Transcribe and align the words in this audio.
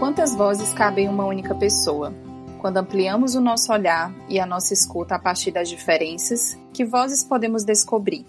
Quantas 0.00 0.34
vozes 0.34 0.72
cabem 0.72 1.04
em 1.04 1.08
uma 1.10 1.26
única 1.26 1.54
pessoa? 1.54 2.10
Quando 2.58 2.78
ampliamos 2.78 3.34
o 3.34 3.40
nosso 3.40 3.70
olhar 3.70 4.10
e 4.30 4.40
a 4.40 4.46
nossa 4.46 4.72
escuta 4.72 5.14
a 5.14 5.18
partir 5.18 5.50
das 5.50 5.68
diferenças, 5.68 6.58
que 6.72 6.86
vozes 6.86 7.22
podemos 7.22 7.64
descobrir? 7.64 8.24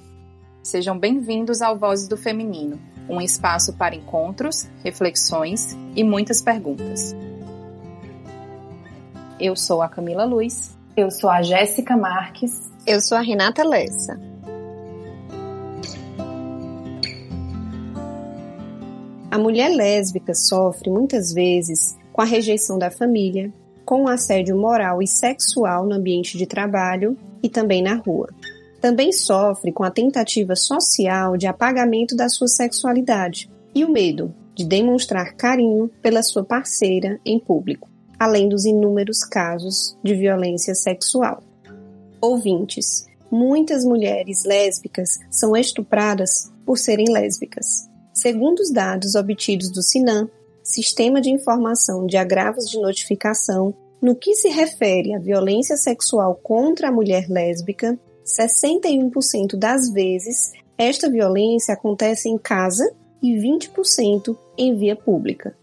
Sejam 0.62 1.00
bem-vindos 1.00 1.62
ao 1.62 1.78
Vozes 1.78 2.10
do 2.10 2.18
Feminino, 2.18 2.78
um 3.08 3.22
espaço 3.22 3.72
para 3.78 3.96
encontros, 3.96 4.70
reflexões 4.84 5.74
e 5.96 6.04
muitas 6.04 6.42
perguntas. 6.42 7.16
Eu 9.40 9.56
sou 9.56 9.82
a 9.82 9.88
Camila 9.88 10.26
Luz. 10.26 10.78
Eu 10.98 11.10
sou 11.10 11.30
a 11.30 11.42
Jéssica 11.42 11.96
Marques. 11.96 12.70
Eu 12.86 13.00
sou 13.00 13.18
a 13.18 13.22
Renata 13.22 13.64
Lessa. 13.64 14.20
A 19.32 19.38
mulher 19.38 19.70
lésbica 19.70 20.34
sofre 20.36 20.90
muitas 20.90 21.32
vezes 21.32 21.98
com 22.12 22.22
a 22.22 22.26
rejeição 22.26 22.78
da 22.78 22.92
família, 22.92 23.50
com 23.86 24.04
o 24.04 24.08
assédio 24.10 24.58
moral 24.58 25.02
e 25.02 25.08
sexual 25.08 25.86
no 25.86 25.96
ambiente 25.96 26.38
de 26.38 26.46
trabalho 26.46 27.18
e 27.42 27.48
também 27.48 27.82
na 27.82 27.96
rua. 27.96 28.28
Também 28.82 29.14
sofre 29.14 29.72
com 29.72 29.86
a 29.86 29.90
tentativa 29.90 30.54
social 30.54 31.38
de 31.38 31.48
apagamento 31.48 32.14
da 32.14 32.28
sua 32.28 32.50
sexualidade 32.50 33.50
e 33.74 33.86
o 33.86 33.92
medo 33.92 34.36
de 34.54 34.66
demonstrar 34.66 35.34
carinho 35.36 35.90
pela 36.02 36.22
sua 36.22 36.44
parceira 36.44 37.18
em 37.26 37.40
público, 37.40 37.90
além 38.20 38.50
dos 38.50 38.66
inúmeros 38.66 39.24
casos 39.24 39.98
de 40.04 40.14
violência 40.14 40.76
sexual. 40.76 41.42
Ouvintes, 42.20 43.08
muitas 43.32 43.86
mulheres 43.86 44.44
lésbicas 44.44 45.20
são 45.30 45.56
estupradas 45.56 46.52
por 46.66 46.78
serem 46.78 47.10
lésbicas. 47.10 47.91
Segundo 48.22 48.60
os 48.60 48.72
dados 48.72 49.16
obtidos 49.16 49.72
do 49.72 49.82
SINAM, 49.82 50.30
Sistema 50.62 51.20
de 51.20 51.32
Informação 51.32 52.06
de 52.06 52.18
Agravos 52.18 52.66
de 52.66 52.80
Notificação, 52.80 53.74
no 54.00 54.14
que 54.14 54.36
se 54.36 54.48
refere 54.48 55.16
à 55.16 55.18
violência 55.18 55.76
sexual 55.76 56.36
contra 56.36 56.90
a 56.90 56.92
mulher 56.92 57.26
lésbica, 57.28 58.00
61% 58.24 59.56
das 59.56 59.92
vezes 59.92 60.52
esta 60.78 61.10
violência 61.10 61.74
acontece 61.74 62.30
em 62.30 62.38
casa 62.38 62.94
e 63.24 63.34
20% 63.34 64.38
em 64.56 64.78
via 64.78 64.96
pública. 64.96 65.58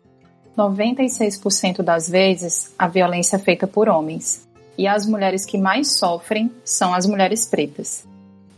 96% 0.56 1.80
das 1.80 2.10
vezes 2.10 2.72
a 2.76 2.88
violência 2.88 3.36
é 3.36 3.38
feita 3.38 3.68
por 3.68 3.88
homens, 3.88 4.48
e 4.76 4.88
as 4.88 5.06
mulheres 5.06 5.44
que 5.44 5.56
mais 5.56 5.92
sofrem 5.92 6.50
são 6.64 6.92
as 6.92 7.06
mulheres 7.06 7.46
pretas. 7.46 8.07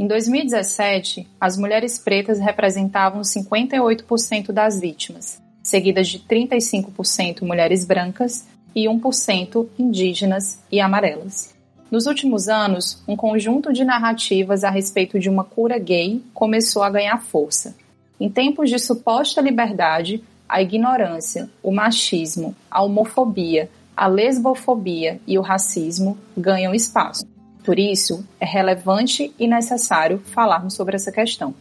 Em 0.00 0.06
2017, 0.06 1.28
as 1.38 1.58
mulheres 1.58 1.98
pretas 1.98 2.40
representavam 2.40 3.20
58% 3.20 4.50
das 4.50 4.80
vítimas, 4.80 5.42
seguidas 5.62 6.08
de 6.08 6.20
35% 6.20 7.42
mulheres 7.42 7.84
brancas 7.84 8.48
e 8.74 8.86
1% 8.86 9.68
indígenas 9.78 10.58
e 10.72 10.80
amarelas. 10.80 11.54
Nos 11.90 12.06
últimos 12.06 12.48
anos, 12.48 13.02
um 13.06 13.14
conjunto 13.14 13.74
de 13.74 13.84
narrativas 13.84 14.64
a 14.64 14.70
respeito 14.70 15.20
de 15.20 15.28
uma 15.28 15.44
cura 15.44 15.78
gay 15.78 16.22
começou 16.32 16.82
a 16.82 16.88
ganhar 16.88 17.20
força. 17.20 17.76
Em 18.18 18.30
tempos 18.30 18.70
de 18.70 18.78
suposta 18.78 19.42
liberdade, 19.42 20.24
a 20.48 20.62
ignorância, 20.62 21.50
o 21.62 21.70
machismo, 21.70 22.56
a 22.70 22.82
homofobia, 22.82 23.68
a 23.94 24.06
lesbofobia 24.06 25.20
e 25.26 25.38
o 25.38 25.42
racismo 25.42 26.16
ganham 26.34 26.74
espaço. 26.74 27.29
Por 27.64 27.78
isso, 27.78 28.26
é 28.40 28.46
relevante 28.46 29.34
e 29.38 29.46
necessário 29.46 30.18
falarmos 30.18 30.74
sobre 30.74 30.96
essa 30.96 31.12
questão. 31.12 31.54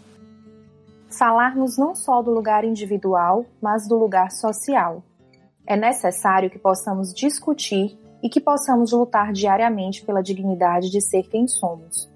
Falarmos 1.10 1.78
não 1.78 1.96
só 1.96 2.22
do 2.22 2.32
lugar 2.32 2.64
individual, 2.64 3.46
mas 3.62 3.88
do 3.88 3.98
lugar 3.98 4.32
social. 4.32 5.04
É 5.68 5.76
necessário 5.76 6.50
que 6.50 6.58
possamos 6.58 7.14
discutir 7.14 7.98
e 8.24 8.30
que 8.30 8.40
possamos 8.40 8.92
lutar 8.92 9.32
diariamente 9.34 10.06
pela 10.06 10.22
dignidade 10.22 10.90
de 10.90 11.02
ser 11.02 11.24
quem 11.24 11.48
somos. 11.48 12.10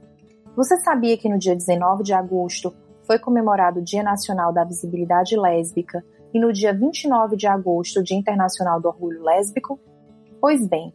Você 0.56 0.78
sabia 0.82 1.18
que 1.18 1.30
no 1.30 1.38
dia 1.38 1.56
19 1.56 2.04
de 2.04 2.14
agosto 2.14 2.74
foi 3.06 3.20
comemorado 3.20 3.80
o 3.80 3.84
Dia 3.84 4.04
Nacional 4.04 4.54
da 4.54 4.64
Visibilidade 4.64 5.38
Lésbica 5.38 6.04
e 6.34 6.40
no 6.40 6.54
dia 6.54 6.74
29 6.74 7.36
de 7.36 7.48
agosto 7.48 8.00
o 8.00 8.04
Dia 8.04 8.18
Internacional 8.18 8.80
do 8.80 8.88
Orgulho 8.88 9.24
Lésbico? 9.24 9.80
Pois 10.40 10.66
bem, 10.68 10.94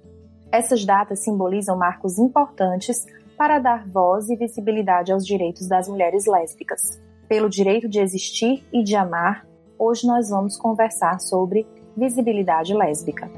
essas 0.50 0.84
datas 0.84 1.20
simbolizam 1.20 1.76
marcos 1.76 2.18
importantes 2.18 3.04
para 3.36 3.58
dar 3.58 3.86
voz 3.88 4.28
e 4.30 4.36
visibilidade 4.36 5.12
aos 5.12 5.24
direitos 5.24 5.68
das 5.68 5.88
mulheres 5.88 6.26
lésbicas. 6.26 7.00
Pelo 7.28 7.48
direito 7.48 7.88
de 7.88 8.00
existir 8.00 8.66
e 8.72 8.82
de 8.82 8.96
amar, 8.96 9.46
hoje 9.78 10.06
nós 10.06 10.30
vamos 10.30 10.56
conversar 10.56 11.20
sobre 11.20 11.66
visibilidade 11.96 12.74
lésbica. 12.74 13.30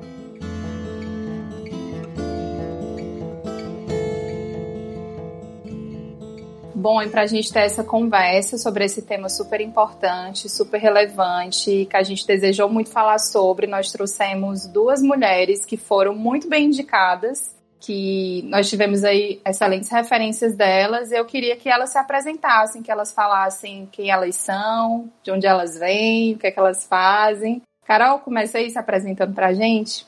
Bom, 6.80 7.02
e 7.02 7.10
para 7.10 7.20
a 7.20 7.26
gente 7.26 7.52
ter 7.52 7.60
essa 7.60 7.84
conversa 7.84 8.56
sobre 8.56 8.86
esse 8.86 9.02
tema 9.02 9.28
super 9.28 9.60
importante, 9.60 10.48
super 10.48 10.78
relevante, 10.78 11.84
que 11.84 11.94
a 11.94 12.02
gente 12.02 12.26
desejou 12.26 12.70
muito 12.70 12.88
falar 12.88 13.18
sobre, 13.18 13.66
nós 13.66 13.92
trouxemos 13.92 14.66
duas 14.66 15.02
mulheres 15.02 15.66
que 15.66 15.76
foram 15.76 16.14
muito 16.14 16.48
bem 16.48 16.68
indicadas, 16.68 17.54
que 17.78 18.40
nós 18.48 18.70
tivemos 18.70 19.04
aí 19.04 19.42
excelentes 19.46 19.90
referências 19.90 20.56
delas. 20.56 21.12
Eu 21.12 21.26
queria 21.26 21.54
que 21.54 21.68
elas 21.68 21.90
se 21.90 21.98
apresentassem, 21.98 22.82
que 22.82 22.90
elas 22.90 23.12
falassem 23.12 23.86
quem 23.92 24.10
elas 24.10 24.36
são, 24.36 25.12
de 25.22 25.30
onde 25.30 25.46
elas 25.46 25.78
vêm, 25.78 26.32
o 26.32 26.38
que 26.38 26.46
é 26.46 26.50
que 26.50 26.58
elas 26.58 26.86
fazem. 26.86 27.60
Carol, 27.84 28.20
começa 28.20 28.56
aí 28.56 28.70
se 28.70 28.78
apresentando 28.78 29.34
para 29.34 29.48
a 29.48 29.52
gente. 29.52 30.06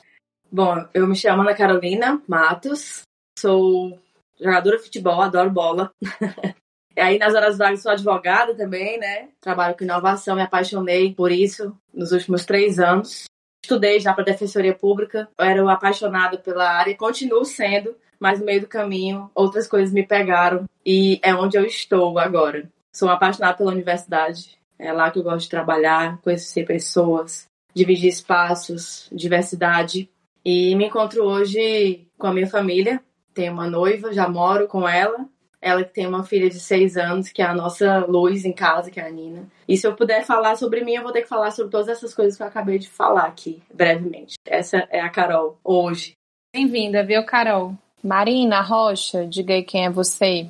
Bom, 0.51 0.83
eu 0.91 1.05
me 1.05 1.15
chamo 1.15 1.43
Ana 1.43 1.53
Carolina 1.53 2.19
Matos, 2.27 3.03
sou 3.37 3.95
jogadora 4.41 4.77
de 4.77 4.83
futebol, 4.85 5.21
adoro 5.21 5.51
bola. 5.51 5.91
E 6.95 7.01
aí, 7.01 7.17
nas 7.17 7.33
horas 7.33 7.57
vagas, 7.57 7.81
sou 7.81 7.91
advogada 7.91 8.53
também, 8.53 8.99
né? 8.99 9.29
Trabalho 9.41 9.75
com 9.75 9.83
inovação, 9.83 10.35
me 10.35 10.43
apaixonei 10.43 11.13
por 11.13 11.31
isso 11.31 11.75
nos 11.93 12.11
últimos 12.11 12.45
três 12.45 12.79
anos. 12.79 13.25
Estudei 13.63 13.99
já 13.99 14.13
para 14.13 14.25
Defensoria 14.25 14.75
Pública, 14.75 15.29
eu 15.37 15.45
era 15.45 15.71
apaixonada 15.71 16.37
pela 16.37 16.69
área, 16.69 16.95
continuo 16.95 17.45
sendo, 17.45 17.95
mas 18.19 18.39
no 18.39 18.45
meio 18.45 18.61
do 18.61 18.67
caminho 18.67 19.31
outras 19.33 19.67
coisas 19.67 19.93
me 19.93 20.05
pegaram 20.05 20.65
e 20.85 21.19
é 21.23 21.33
onde 21.33 21.57
eu 21.57 21.65
estou 21.65 22.19
agora. 22.19 22.69
Sou 22.91 23.09
apaixonada 23.09 23.57
pela 23.57 23.71
universidade, 23.71 24.57
é 24.77 24.91
lá 24.91 25.09
que 25.09 25.17
eu 25.17 25.23
gosto 25.23 25.45
de 25.45 25.49
trabalhar, 25.49 26.19
conhecer 26.21 26.65
pessoas, 26.65 27.47
dividir 27.73 28.09
espaços, 28.09 29.07
diversidade. 29.11 30.09
E 30.45 30.75
me 30.75 30.87
encontro 30.87 31.23
hoje 31.23 32.05
com 32.17 32.27
a 32.27 32.33
minha 32.33 32.47
família. 32.47 33.01
Tenho 33.33 33.53
uma 33.53 33.67
noiva, 33.67 34.13
já 34.13 34.27
moro 34.27 34.67
com 34.67 34.87
ela 34.87 35.25
ela 35.63 35.83
que 35.83 35.93
tem 35.93 36.05
uma 36.05 36.25
filha 36.25 36.49
de 36.49 36.59
seis 36.59 36.97
anos, 36.97 37.29
que 37.29 37.41
é 37.41 37.45
a 37.45 37.55
nossa 37.55 37.99
luz 38.05 38.43
em 38.43 38.51
casa, 38.51 38.91
que 38.91 38.99
é 38.99 39.07
a 39.07 39.09
Nina. 39.09 39.47
E 39.65 39.77
se 39.77 39.87
eu 39.87 39.95
puder 39.95 40.25
falar 40.25 40.57
sobre 40.57 40.83
mim, 40.83 40.95
eu 40.95 41.03
vou 41.03 41.13
ter 41.13 41.21
que 41.21 41.29
falar 41.29 41.51
sobre 41.51 41.71
todas 41.71 41.87
essas 41.87 42.13
coisas 42.13 42.35
que 42.35 42.43
eu 42.43 42.47
acabei 42.47 42.77
de 42.77 42.89
falar 42.89 43.23
aqui, 43.23 43.63
brevemente. 43.73 44.35
Essa 44.45 44.85
é 44.91 44.99
a 44.99 45.09
Carol, 45.09 45.57
hoje. 45.63 46.15
Bem-vinda, 46.53 47.05
viu, 47.05 47.25
Carol? 47.25 47.73
Marina 48.03 48.61
Rocha, 48.61 49.25
diga 49.25 49.53
aí 49.53 49.63
quem 49.63 49.85
é 49.85 49.89
você. 49.89 50.49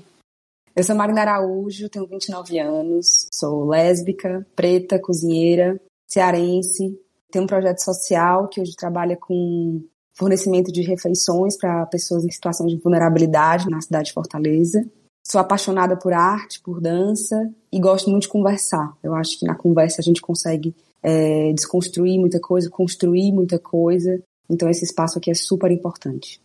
Eu 0.75 0.84
sou 0.84 0.96
Marina 0.96 1.22
Araújo, 1.22 1.88
tenho 1.88 2.07
29 2.07 2.57
anos, 2.57 3.28
sou 3.31 3.66
lésbica, 3.68 4.44
preta, 4.56 5.00
cozinheira, 5.00 5.80
cearense. 6.09 7.00
Tenho 7.31 7.45
um 7.45 7.47
projeto 7.47 7.84
social 7.84 8.47
que 8.47 8.59
hoje 8.59 8.75
trabalha 8.75 9.16
com 9.16 9.88
fornecimento 10.16 10.72
de 10.72 10.81
refeições 10.81 11.56
para 11.56 11.85
pessoas 11.85 12.25
em 12.25 12.31
situação 12.31 12.66
de 12.66 12.78
vulnerabilidade 12.78 13.69
na 13.69 13.80
cidade 13.80 14.06
de 14.06 14.13
Fortaleza. 14.13 14.84
Sou 15.25 15.39
apaixonada 15.39 15.95
por 15.95 16.13
arte, 16.13 16.59
por 16.59 16.81
dança 16.81 17.50
e 17.72 17.79
gosto 17.79 18.09
muito 18.09 18.24
de 18.24 18.30
conversar. 18.30 18.94
Eu 19.01 19.15
acho 19.15 19.39
que 19.39 19.45
na 19.45 19.56
conversa 19.56 20.01
a 20.01 20.03
gente 20.03 20.21
consegue 20.21 20.75
é, 21.01 21.53
desconstruir 21.53 22.19
muita 22.19 22.39
coisa, 22.39 22.69
construir 22.69 23.31
muita 23.31 23.57
coisa. 23.57 24.21
Então 24.50 24.69
esse 24.69 24.83
espaço 24.83 25.18
aqui 25.18 25.31
é 25.31 25.33
super 25.33 25.71
importante. 25.71 26.42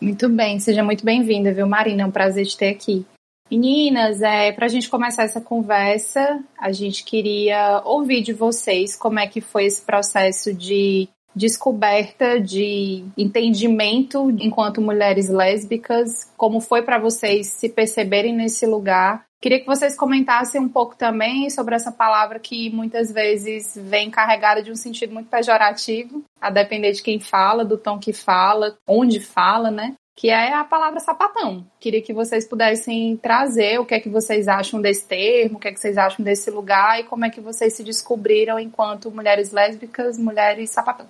Muito 0.00 0.28
bem, 0.28 0.58
seja 0.60 0.84
muito 0.84 1.04
bem-vinda, 1.04 1.54
viu, 1.54 1.66
Marina? 1.66 2.02
É 2.02 2.06
um 2.06 2.10
prazer 2.10 2.44
te 2.46 2.56
ter 2.56 2.68
aqui. 2.68 3.06
Meninas, 3.50 4.20
é, 4.20 4.52
para 4.52 4.66
a 4.66 4.68
gente 4.68 4.90
começar 4.90 5.22
essa 5.22 5.40
conversa, 5.40 6.44
a 6.58 6.72
gente 6.72 7.04
queria 7.04 7.80
ouvir 7.84 8.20
de 8.20 8.32
vocês 8.32 8.96
como 8.96 9.20
é 9.20 9.26
que 9.26 9.40
foi 9.40 9.66
esse 9.66 9.80
processo 9.80 10.52
de 10.52 11.08
descoberta 11.36 12.40
de 12.40 13.04
entendimento 13.16 14.30
enquanto 14.40 14.80
mulheres 14.80 15.28
lésbicas, 15.28 16.32
como 16.34 16.60
foi 16.60 16.82
para 16.82 16.98
vocês 16.98 17.48
se 17.48 17.68
perceberem 17.68 18.34
nesse 18.34 18.64
lugar. 18.64 19.26
Queria 19.40 19.60
que 19.60 19.66
vocês 19.66 19.94
comentassem 19.94 20.58
um 20.58 20.68
pouco 20.68 20.96
também 20.96 21.50
sobre 21.50 21.74
essa 21.74 21.92
palavra 21.92 22.38
que 22.38 22.70
muitas 22.70 23.12
vezes 23.12 23.78
vem 23.80 24.10
carregada 24.10 24.62
de 24.62 24.72
um 24.72 24.74
sentido 24.74 25.12
muito 25.12 25.28
pejorativo, 25.28 26.24
a 26.40 26.48
depender 26.48 26.92
de 26.92 27.02
quem 27.02 27.20
fala, 27.20 27.62
do 27.62 27.76
tom 27.76 27.98
que 27.98 28.14
fala, 28.14 28.78
onde 28.88 29.20
fala, 29.20 29.70
né? 29.70 29.94
que 30.16 30.30
é 30.30 30.54
a 30.54 30.64
palavra 30.64 30.98
sapatão. 30.98 31.66
Queria 31.78 32.00
que 32.00 32.14
vocês 32.14 32.48
pudessem 32.48 33.18
trazer 33.18 33.78
o 33.78 33.84
que 33.84 33.94
é 33.94 34.00
que 34.00 34.08
vocês 34.08 34.48
acham 34.48 34.80
desse 34.80 35.06
termo, 35.06 35.58
o 35.58 35.60
que 35.60 35.68
é 35.68 35.72
que 35.72 35.78
vocês 35.78 35.98
acham 35.98 36.24
desse 36.24 36.50
lugar 36.50 36.98
e 36.98 37.04
como 37.04 37.26
é 37.26 37.30
que 37.30 37.40
vocês 37.40 37.74
se 37.74 37.84
descobriram 37.84 38.58
enquanto 38.58 39.10
mulheres 39.10 39.52
lésbicas, 39.52 40.18
mulheres 40.18 40.70
sapatão. 40.70 41.06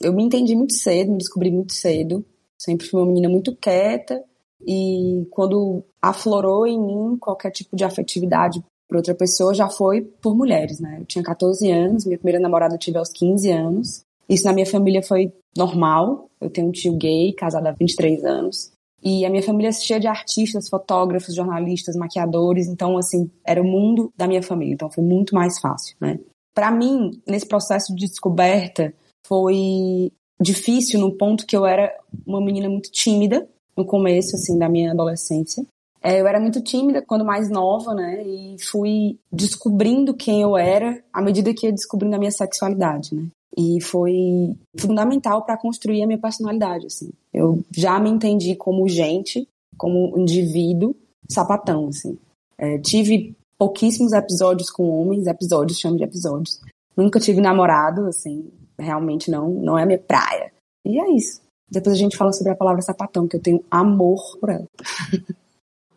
Eu 0.00 0.12
me 0.12 0.22
entendi 0.22 0.54
muito 0.54 0.74
cedo, 0.74 1.12
me 1.12 1.18
descobri 1.18 1.50
muito 1.50 1.72
cedo. 1.72 2.24
Sempre 2.58 2.86
fui 2.88 3.00
uma 3.00 3.06
menina 3.06 3.28
muito 3.28 3.54
quieta 3.54 4.22
e 4.66 5.26
quando 5.30 5.84
aflorou 6.00 6.66
em 6.66 6.80
mim 6.80 7.16
qualquer 7.18 7.50
tipo 7.50 7.76
de 7.76 7.84
afetividade 7.84 8.62
por 8.88 8.96
outra 8.96 9.14
pessoa, 9.14 9.52
já 9.52 9.68
foi 9.68 10.00
por 10.00 10.36
mulheres, 10.36 10.80
né? 10.80 10.98
Eu 11.00 11.04
tinha 11.04 11.22
14 11.22 11.70
anos, 11.70 12.04
minha 12.04 12.18
primeira 12.18 12.40
namorada 12.40 12.74
eu 12.74 12.78
tive 12.78 12.98
aos 12.98 13.10
15 13.10 13.50
anos. 13.50 14.02
Isso 14.28 14.44
na 14.44 14.52
minha 14.52 14.66
família 14.66 15.02
foi 15.02 15.32
normal. 15.56 16.30
Eu 16.40 16.50
tenho 16.50 16.68
um 16.68 16.72
tio 16.72 16.96
gay, 16.96 17.32
casado 17.32 17.66
há 17.66 17.72
23 17.72 18.24
anos. 18.24 18.72
E 19.02 19.24
a 19.24 19.30
minha 19.30 19.42
família 19.42 19.68
é 19.68 19.72
cheia 19.72 20.00
de 20.00 20.06
artistas, 20.06 20.68
fotógrafos, 20.68 21.34
jornalistas, 21.34 21.96
maquiadores. 21.96 22.66
Então, 22.66 22.96
assim, 22.96 23.30
era 23.44 23.60
o 23.60 23.64
mundo 23.64 24.12
da 24.16 24.26
minha 24.26 24.42
família. 24.42 24.74
Então, 24.74 24.90
foi 24.90 25.04
muito 25.04 25.34
mais 25.34 25.58
fácil, 25.58 25.96
né? 26.00 26.18
Para 26.54 26.70
mim, 26.70 27.20
nesse 27.26 27.46
processo 27.46 27.94
de 27.94 28.06
descoberta, 28.06 28.94
foi 29.26 30.12
difícil 30.40 31.00
no 31.00 31.12
ponto 31.12 31.46
que 31.46 31.56
eu 31.56 31.64
era 31.64 31.92
uma 32.26 32.40
menina 32.40 32.68
muito 32.68 32.90
tímida 32.90 33.48
no 33.76 33.84
começo, 33.84 34.36
assim, 34.36 34.58
da 34.58 34.68
minha 34.68 34.92
adolescência. 34.92 35.64
É, 36.02 36.20
eu 36.20 36.26
era 36.26 36.38
muito 36.38 36.60
tímida 36.60 37.02
quando 37.02 37.24
mais 37.24 37.50
nova, 37.50 37.94
né? 37.94 38.22
E 38.24 38.56
fui 38.62 39.18
descobrindo 39.32 40.14
quem 40.14 40.42
eu 40.42 40.56
era 40.56 41.02
à 41.12 41.20
medida 41.20 41.52
que 41.52 41.66
ia 41.66 41.72
descobrindo 41.72 42.14
a 42.14 42.18
minha 42.18 42.30
sexualidade, 42.30 43.14
né? 43.14 43.26
E 43.58 43.80
foi 43.80 44.54
fundamental 44.78 45.42
para 45.42 45.56
construir 45.56 46.02
a 46.02 46.06
minha 46.06 46.18
personalidade, 46.18 46.86
assim. 46.86 47.10
Eu 47.32 47.64
já 47.72 47.98
me 47.98 48.10
entendi 48.10 48.54
como 48.54 48.88
gente, 48.88 49.48
como 49.76 50.16
indivíduo, 50.18 50.94
sapatão, 51.28 51.88
assim. 51.88 52.18
É, 52.58 52.78
tive 52.78 53.34
pouquíssimos 53.58 54.12
episódios 54.12 54.70
com 54.70 54.88
homens, 54.90 55.26
episódios, 55.26 55.78
chamo 55.78 55.96
de 55.96 56.04
episódios. 56.04 56.60
Nunca 56.96 57.18
tive 57.18 57.40
namorado, 57.40 58.06
assim, 58.06 58.50
realmente 58.78 59.30
não, 59.30 59.48
não 59.48 59.78
é 59.78 59.82
a 59.82 59.86
minha 59.86 59.98
praia. 59.98 60.52
E 60.84 61.00
é 61.00 61.10
isso. 61.10 61.40
Depois 61.68 61.94
a 61.94 61.98
gente 61.98 62.16
fala 62.16 62.32
sobre 62.32 62.52
a 62.52 62.56
palavra 62.56 62.82
sapatão, 62.82 63.26
que 63.26 63.36
eu 63.36 63.42
tenho 63.42 63.64
amor 63.70 64.20
por 64.40 64.50
ela. 64.50 64.66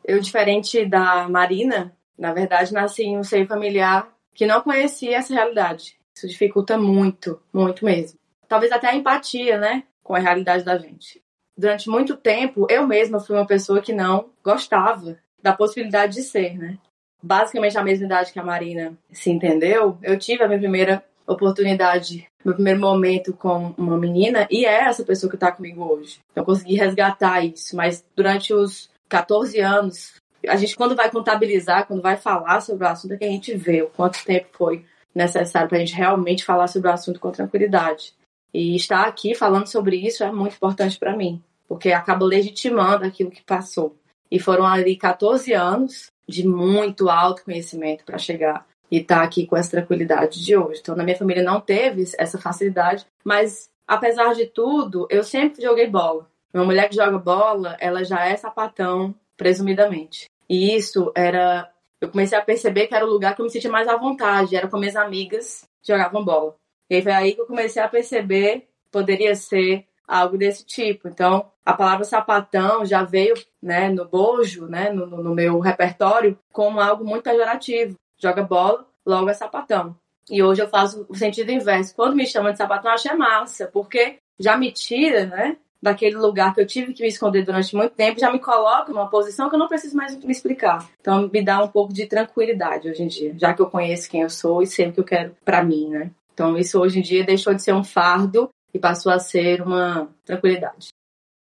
Eu, 0.03 0.19
diferente 0.19 0.85
da 0.85 1.29
Marina, 1.29 1.95
na 2.17 2.33
verdade, 2.33 2.73
nasci 2.73 3.03
em 3.03 3.17
um 3.17 3.23
seio 3.23 3.47
familiar 3.47 4.11
que 4.33 4.47
não 4.47 4.61
conhecia 4.61 5.17
essa 5.17 5.33
realidade. 5.33 5.99
Isso 6.15 6.27
dificulta 6.27 6.77
muito, 6.77 7.39
muito 7.53 7.85
mesmo. 7.85 8.17
Talvez 8.47 8.71
até 8.71 8.87
a 8.87 8.95
empatia, 8.95 9.59
né, 9.59 9.83
com 10.03 10.15
a 10.15 10.19
realidade 10.19 10.63
da 10.63 10.77
gente. 10.77 11.21
Durante 11.55 11.89
muito 11.89 12.17
tempo, 12.17 12.65
eu 12.69 12.87
mesma 12.87 13.19
fui 13.19 13.35
uma 13.35 13.45
pessoa 13.45 13.81
que 13.81 13.93
não 13.93 14.29
gostava 14.43 15.17
da 15.41 15.53
possibilidade 15.53 16.15
de 16.15 16.23
ser, 16.23 16.57
né? 16.57 16.77
Basicamente 17.21 17.77
a 17.77 17.83
mesma 17.83 18.05
idade 18.05 18.33
que 18.33 18.39
a 18.39 18.43
Marina 18.43 18.97
se 19.11 19.29
entendeu, 19.29 19.97
eu 20.01 20.17
tive 20.17 20.43
a 20.43 20.47
minha 20.47 20.59
primeira 20.59 21.03
oportunidade, 21.31 22.27
meu 22.43 22.55
primeiro 22.55 22.79
momento 22.79 23.33
com 23.33 23.73
uma 23.77 23.97
menina, 23.97 24.47
e 24.49 24.65
é 24.65 24.85
essa 24.85 25.03
pessoa 25.03 25.29
que 25.29 25.35
está 25.35 25.51
comigo 25.51 25.83
hoje. 25.83 26.19
Eu 26.35 26.43
consegui 26.43 26.75
resgatar 26.75 27.45
isso, 27.45 27.75
mas 27.75 28.03
durante 28.15 28.53
os 28.53 28.89
14 29.07 29.59
anos, 29.59 30.13
a 30.47 30.55
gente 30.55 30.75
quando 30.75 30.95
vai 30.95 31.09
contabilizar, 31.09 31.87
quando 31.87 32.01
vai 32.01 32.17
falar 32.17 32.61
sobre 32.61 32.85
o 32.85 32.87
assunto, 32.87 33.13
é 33.13 33.17
que 33.17 33.25
a 33.25 33.29
gente 33.29 33.55
vê 33.55 33.81
o 33.81 33.89
quanto 33.89 34.23
tempo 34.23 34.47
foi 34.53 34.85
necessário 35.13 35.67
para 35.67 35.77
a 35.77 35.81
gente 35.81 35.95
realmente 35.95 36.45
falar 36.45 36.67
sobre 36.67 36.89
o 36.89 36.93
assunto 36.93 37.19
com 37.19 37.31
tranquilidade. 37.31 38.13
E 38.53 38.75
estar 38.75 39.05
aqui 39.05 39.35
falando 39.35 39.67
sobre 39.67 39.97
isso 39.97 40.23
é 40.23 40.31
muito 40.31 40.55
importante 40.55 40.97
para 40.97 41.15
mim, 41.15 41.41
porque 41.67 41.91
acaba 41.91 42.25
legitimando 42.25 43.05
aquilo 43.05 43.29
que 43.29 43.43
passou. 43.43 43.95
E 44.31 44.39
foram 44.39 44.65
ali 44.65 44.95
14 44.95 45.53
anos 45.53 46.11
de 46.27 46.47
muito 46.47 47.09
autoconhecimento 47.09 48.03
para 48.03 48.17
chegar 48.17 48.65
e 48.91 48.97
estar 48.97 49.19
tá 49.19 49.23
aqui 49.23 49.45
com 49.45 49.55
essa 49.55 49.71
tranquilidade 49.71 50.43
de 50.43 50.55
hoje. 50.55 50.79
Então, 50.81 50.95
na 50.95 51.03
minha 51.03 51.17
família 51.17 51.43
não 51.43 51.61
teve 51.61 52.03
essa 52.17 52.39
facilidade, 52.39 53.05
mas 53.23 53.69
apesar 53.87 54.33
de 54.33 54.45
tudo, 54.45 55.07
eu 55.09 55.23
sempre 55.23 55.61
joguei 55.61 55.87
bola. 55.87 56.27
Uma 56.53 56.65
mulher 56.65 56.89
que 56.89 56.95
joga 56.95 57.17
bola, 57.17 57.77
ela 57.79 58.03
já 58.03 58.25
é 58.25 58.35
sapatão, 58.35 59.13
presumidamente. 59.37 60.25
E 60.49 60.75
isso 60.75 61.11
era. 61.15 61.69
Eu 62.01 62.09
comecei 62.09 62.37
a 62.37 62.41
perceber 62.41 62.87
que 62.87 62.95
era 62.95 63.05
o 63.05 63.09
lugar 63.09 63.35
que 63.35 63.41
eu 63.41 63.45
me 63.45 63.51
sentia 63.51 63.69
mais 63.69 63.87
à 63.87 63.95
vontade, 63.97 64.55
era 64.55 64.67
com 64.67 64.77
minhas 64.77 64.95
amigas 64.95 65.67
que 65.81 65.91
jogavam 65.91 66.23
bola. 66.23 66.55
E 66.89 67.01
foi 67.01 67.11
aí 67.11 67.33
que 67.33 67.41
eu 67.41 67.45
comecei 67.45 67.81
a 67.81 67.87
perceber 67.87 68.61
que 68.61 68.89
poderia 68.91 69.35
ser 69.35 69.85
algo 70.07 70.37
desse 70.37 70.65
tipo. 70.65 71.07
Então, 71.07 71.51
a 71.63 71.73
palavra 71.73 72.03
sapatão 72.03 72.83
já 72.83 73.03
veio 73.03 73.35
né, 73.61 73.89
no 73.89 74.05
bojo, 74.05 74.65
né, 74.65 74.89
no, 74.89 75.05
no 75.05 75.35
meu 75.35 75.59
repertório, 75.59 76.37
como 76.51 76.79
algo 76.79 77.05
muito 77.05 77.23
pejorativo. 77.23 77.95
Joga 78.21 78.43
bola, 78.43 78.85
logo 79.05 79.29
é 79.29 79.33
sapatão. 79.33 79.95
E 80.29 80.43
hoje 80.43 80.61
eu 80.61 80.69
faço 80.69 81.05
o 81.09 81.15
sentido 81.15 81.51
inverso. 81.51 81.95
Quando 81.95 82.15
me 82.15 82.27
chamam 82.27 82.51
de 82.51 82.57
sapatão, 82.57 82.91
acho 82.91 83.09
é 83.09 83.15
massa, 83.15 83.67
porque 83.67 84.17
já 84.39 84.57
me 84.57 84.71
tira, 84.71 85.25
né, 85.25 85.57
daquele 85.81 86.17
lugar 86.17 86.53
que 86.53 86.61
eu 86.61 86.67
tive 86.67 86.93
que 86.93 87.01
me 87.01 87.07
esconder 87.07 87.43
durante 87.43 87.75
muito 87.75 87.95
tempo, 87.95 88.19
já 88.19 88.31
me 88.31 88.39
coloca 88.39 88.91
numa 88.91 89.09
posição 89.09 89.49
que 89.49 89.55
eu 89.55 89.59
não 89.59 89.67
preciso 89.67 89.95
mais 89.95 90.15
me 90.17 90.31
explicar. 90.31 90.87
Então 90.99 91.29
me 91.31 91.41
dá 91.43 91.63
um 91.63 91.67
pouco 91.67 91.93
de 91.93 92.05
tranquilidade 92.05 92.89
hoje 92.89 93.03
em 93.03 93.07
dia, 93.07 93.33
já 93.37 93.53
que 93.53 93.61
eu 93.61 93.69
conheço 93.69 94.09
quem 94.09 94.21
eu 94.21 94.29
sou 94.29 94.61
e 94.61 94.67
sei 94.67 94.89
o 94.89 94.93
que 94.93 94.99
eu 94.99 95.05
quero 95.05 95.35
para 95.43 95.63
mim, 95.63 95.89
né? 95.89 96.11
Então 96.33 96.57
isso 96.57 96.79
hoje 96.79 96.99
em 96.99 97.01
dia 97.01 97.23
deixou 97.23 97.53
de 97.53 97.63
ser 97.63 97.73
um 97.73 97.83
fardo 97.83 98.49
e 98.73 98.79
passou 98.79 99.11
a 99.11 99.19
ser 99.19 99.61
uma 99.61 100.09
tranquilidade. 100.25 100.89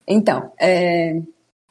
Então, 0.07 0.53
é... 0.59 1.21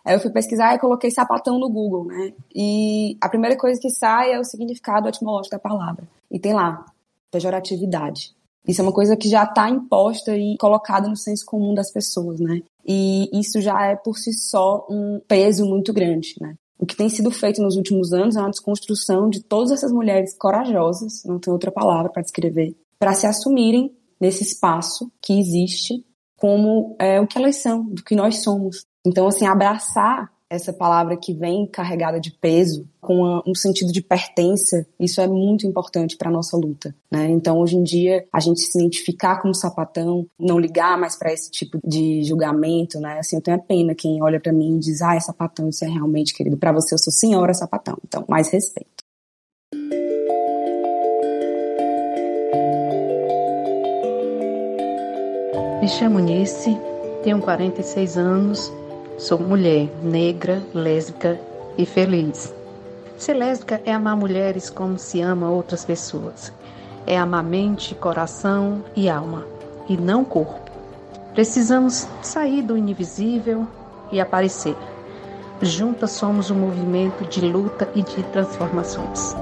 aí 0.05 0.15
eu 0.15 0.19
fui 0.19 0.31
pesquisar 0.31 0.75
e 0.75 0.79
coloquei 0.79 1.09
sapatão 1.09 1.59
no 1.59 1.69
Google, 1.69 2.05
né? 2.05 2.33
E 2.53 3.17
a 3.19 3.27
primeira 3.27 3.57
coisa 3.57 3.79
que 3.79 3.89
sai 3.89 4.31
é 4.31 4.39
o 4.39 4.43
significado 4.43 5.09
etimológico 5.09 5.55
da 5.55 5.59
palavra. 5.59 6.07
E 6.31 6.39
tem 6.39 6.53
lá, 6.53 6.85
pejoratividade. 7.31 8.35
Isso 8.67 8.81
é 8.81 8.83
uma 8.83 8.93
coisa 8.93 9.15
que 9.15 9.29
já 9.29 9.43
está 9.43 9.69
imposta 9.69 10.35
e 10.35 10.57
colocada 10.57 11.07
no 11.07 11.15
senso 11.15 11.45
comum 11.45 11.73
das 11.73 11.91
pessoas, 11.91 12.39
né? 12.39 12.61
E 12.85 13.29
isso 13.33 13.61
já 13.61 13.85
é 13.85 13.95
por 13.95 14.17
si 14.17 14.33
só 14.33 14.85
um 14.89 15.19
peso 15.27 15.65
muito 15.65 15.93
grande, 15.93 16.35
né? 16.39 16.55
O 16.77 16.85
que 16.85 16.95
tem 16.95 17.09
sido 17.09 17.31
feito 17.31 17.61
nos 17.61 17.75
últimos 17.75 18.11
anos 18.11 18.35
é 18.35 18.39
uma 18.39 18.49
desconstrução 18.49 19.29
de 19.29 19.41
todas 19.41 19.71
essas 19.71 19.91
mulheres 19.91 20.35
corajosas, 20.37 21.23
não 21.25 21.39
tem 21.39 21.51
outra 21.51 21.71
palavra 21.71 22.11
para 22.11 22.21
descrever, 22.21 22.75
para 22.99 23.13
se 23.13 23.25
assumirem 23.25 23.95
nesse 24.19 24.43
espaço 24.43 25.11
que 25.21 25.39
existe 25.39 26.05
como 26.37 26.95
é, 26.99 27.19
o 27.19 27.27
que 27.27 27.37
elas 27.37 27.57
são, 27.57 27.83
do 27.83 28.03
que 28.03 28.15
nós 28.15 28.43
somos. 28.43 28.85
Então, 29.05 29.27
assim, 29.27 29.45
abraçar 29.45 30.33
essa 30.49 30.71
palavra 30.71 31.17
que 31.17 31.33
vem 31.33 31.67
carregada 31.67 32.19
de 32.19 32.31
peso, 32.31 32.87
com 33.01 33.41
um 33.45 33.55
sentido 33.55 33.91
de 33.91 34.01
pertença, 34.01 34.85
isso 34.99 35.19
é 35.19 35.27
muito 35.27 35.65
importante 35.65 36.15
para 36.15 36.31
nossa 36.31 36.55
luta, 36.55 36.95
né? 37.11 37.29
Então, 37.29 37.59
hoje 37.59 37.75
em 37.75 37.83
dia, 37.83 38.25
a 38.31 38.39
gente 38.39 38.61
se 38.61 38.77
identificar 38.77 39.41
como 39.41 39.53
sapatão, 39.53 40.27
não 40.39 40.59
ligar 40.59 40.97
mais 40.99 41.15
para 41.15 41.33
esse 41.33 41.49
tipo 41.49 41.79
de 41.83 42.23
julgamento, 42.23 42.99
né? 42.99 43.19
Assim, 43.19 43.35
eu 43.35 43.41
tenho 43.41 43.57
a 43.57 43.59
pena 43.59 43.95
quem 43.95 44.21
olha 44.21 44.39
para 44.39 44.53
mim 44.53 44.77
e 44.77 44.79
diz: 44.79 45.01
"Ah, 45.01 45.15
é 45.15 45.19
sapatão, 45.19 45.69
isso 45.69 45.83
é 45.83 45.87
realmente 45.87 46.33
querido. 46.33 46.57
Para 46.57 46.71
você 46.71 46.93
eu 46.93 46.99
sou 46.99 47.11
senhora 47.11 47.53
sapatão". 47.53 47.97
Então, 48.07 48.23
mais 48.27 48.49
respeito. 48.49 49.03
Me 55.81 55.87
chamo 55.87 56.19
Nice, 56.19 56.75
tenho 57.23 57.39
46 57.41 58.17
anos, 58.17 58.71
Sou 59.17 59.39
mulher, 59.39 59.89
negra, 60.03 60.61
lésbica 60.73 61.39
e 61.77 61.85
feliz. 61.85 62.53
Ser 63.17 63.33
lésbica 63.33 63.81
é 63.85 63.93
amar 63.93 64.17
mulheres 64.17 64.69
como 64.69 64.99
se 64.99 65.21
ama 65.21 65.49
outras 65.49 65.85
pessoas. 65.85 66.51
É 67.07 67.17
amar 67.17 67.41
mente, 67.41 67.95
coração 67.95 68.83
e 68.93 69.09
alma, 69.09 69.45
e 69.87 69.95
não 69.95 70.25
corpo. 70.25 70.59
Precisamos 71.33 72.05
sair 72.21 72.61
do 72.61 72.77
invisível 72.77 73.65
e 74.11 74.19
aparecer. 74.19 74.75
Juntas 75.61 76.11
somos 76.11 76.51
um 76.51 76.55
movimento 76.55 77.23
de 77.23 77.39
luta 77.39 77.87
e 77.95 78.01
de 78.01 78.21
transformações. 78.33 79.33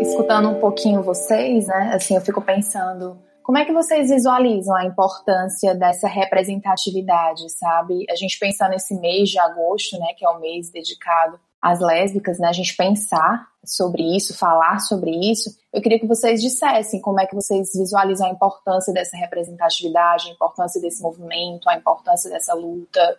Escutando 0.00 0.48
um 0.48 0.60
pouquinho 0.60 1.02
vocês, 1.02 1.66
né? 1.66 1.90
Assim, 1.92 2.14
eu 2.14 2.20
fico 2.20 2.40
pensando 2.40 3.18
como 3.42 3.58
é 3.58 3.64
que 3.64 3.72
vocês 3.72 4.10
visualizam 4.10 4.74
a 4.76 4.84
importância 4.84 5.74
dessa 5.74 6.06
representatividade, 6.06 7.50
sabe? 7.50 8.06
A 8.10 8.14
gente 8.14 8.38
pensar 8.38 8.68
nesse 8.68 8.94
mês 8.94 9.28
de 9.28 9.38
agosto, 9.38 9.98
né, 9.98 10.08
que 10.16 10.24
é 10.24 10.28
o 10.28 10.38
mês 10.38 10.70
dedicado 10.70 11.38
às 11.60 11.80
lésbicas, 11.80 12.38
né, 12.38 12.48
a 12.48 12.52
gente 12.52 12.76
pensar 12.76 13.48
sobre 13.64 14.02
isso, 14.16 14.36
falar 14.36 14.78
sobre 14.80 15.10
isso. 15.10 15.54
Eu 15.72 15.82
queria 15.82 15.98
que 15.98 16.06
vocês 16.06 16.40
dissessem 16.40 17.00
como 17.00 17.20
é 17.20 17.26
que 17.26 17.34
vocês 17.34 17.72
visualizam 17.74 18.26
a 18.26 18.30
importância 18.30 18.92
dessa 18.92 19.16
representatividade, 19.16 20.28
a 20.28 20.32
importância 20.32 20.80
desse 20.80 21.02
movimento, 21.02 21.68
a 21.68 21.76
importância 21.76 22.30
dessa 22.30 22.54
luta. 22.54 23.18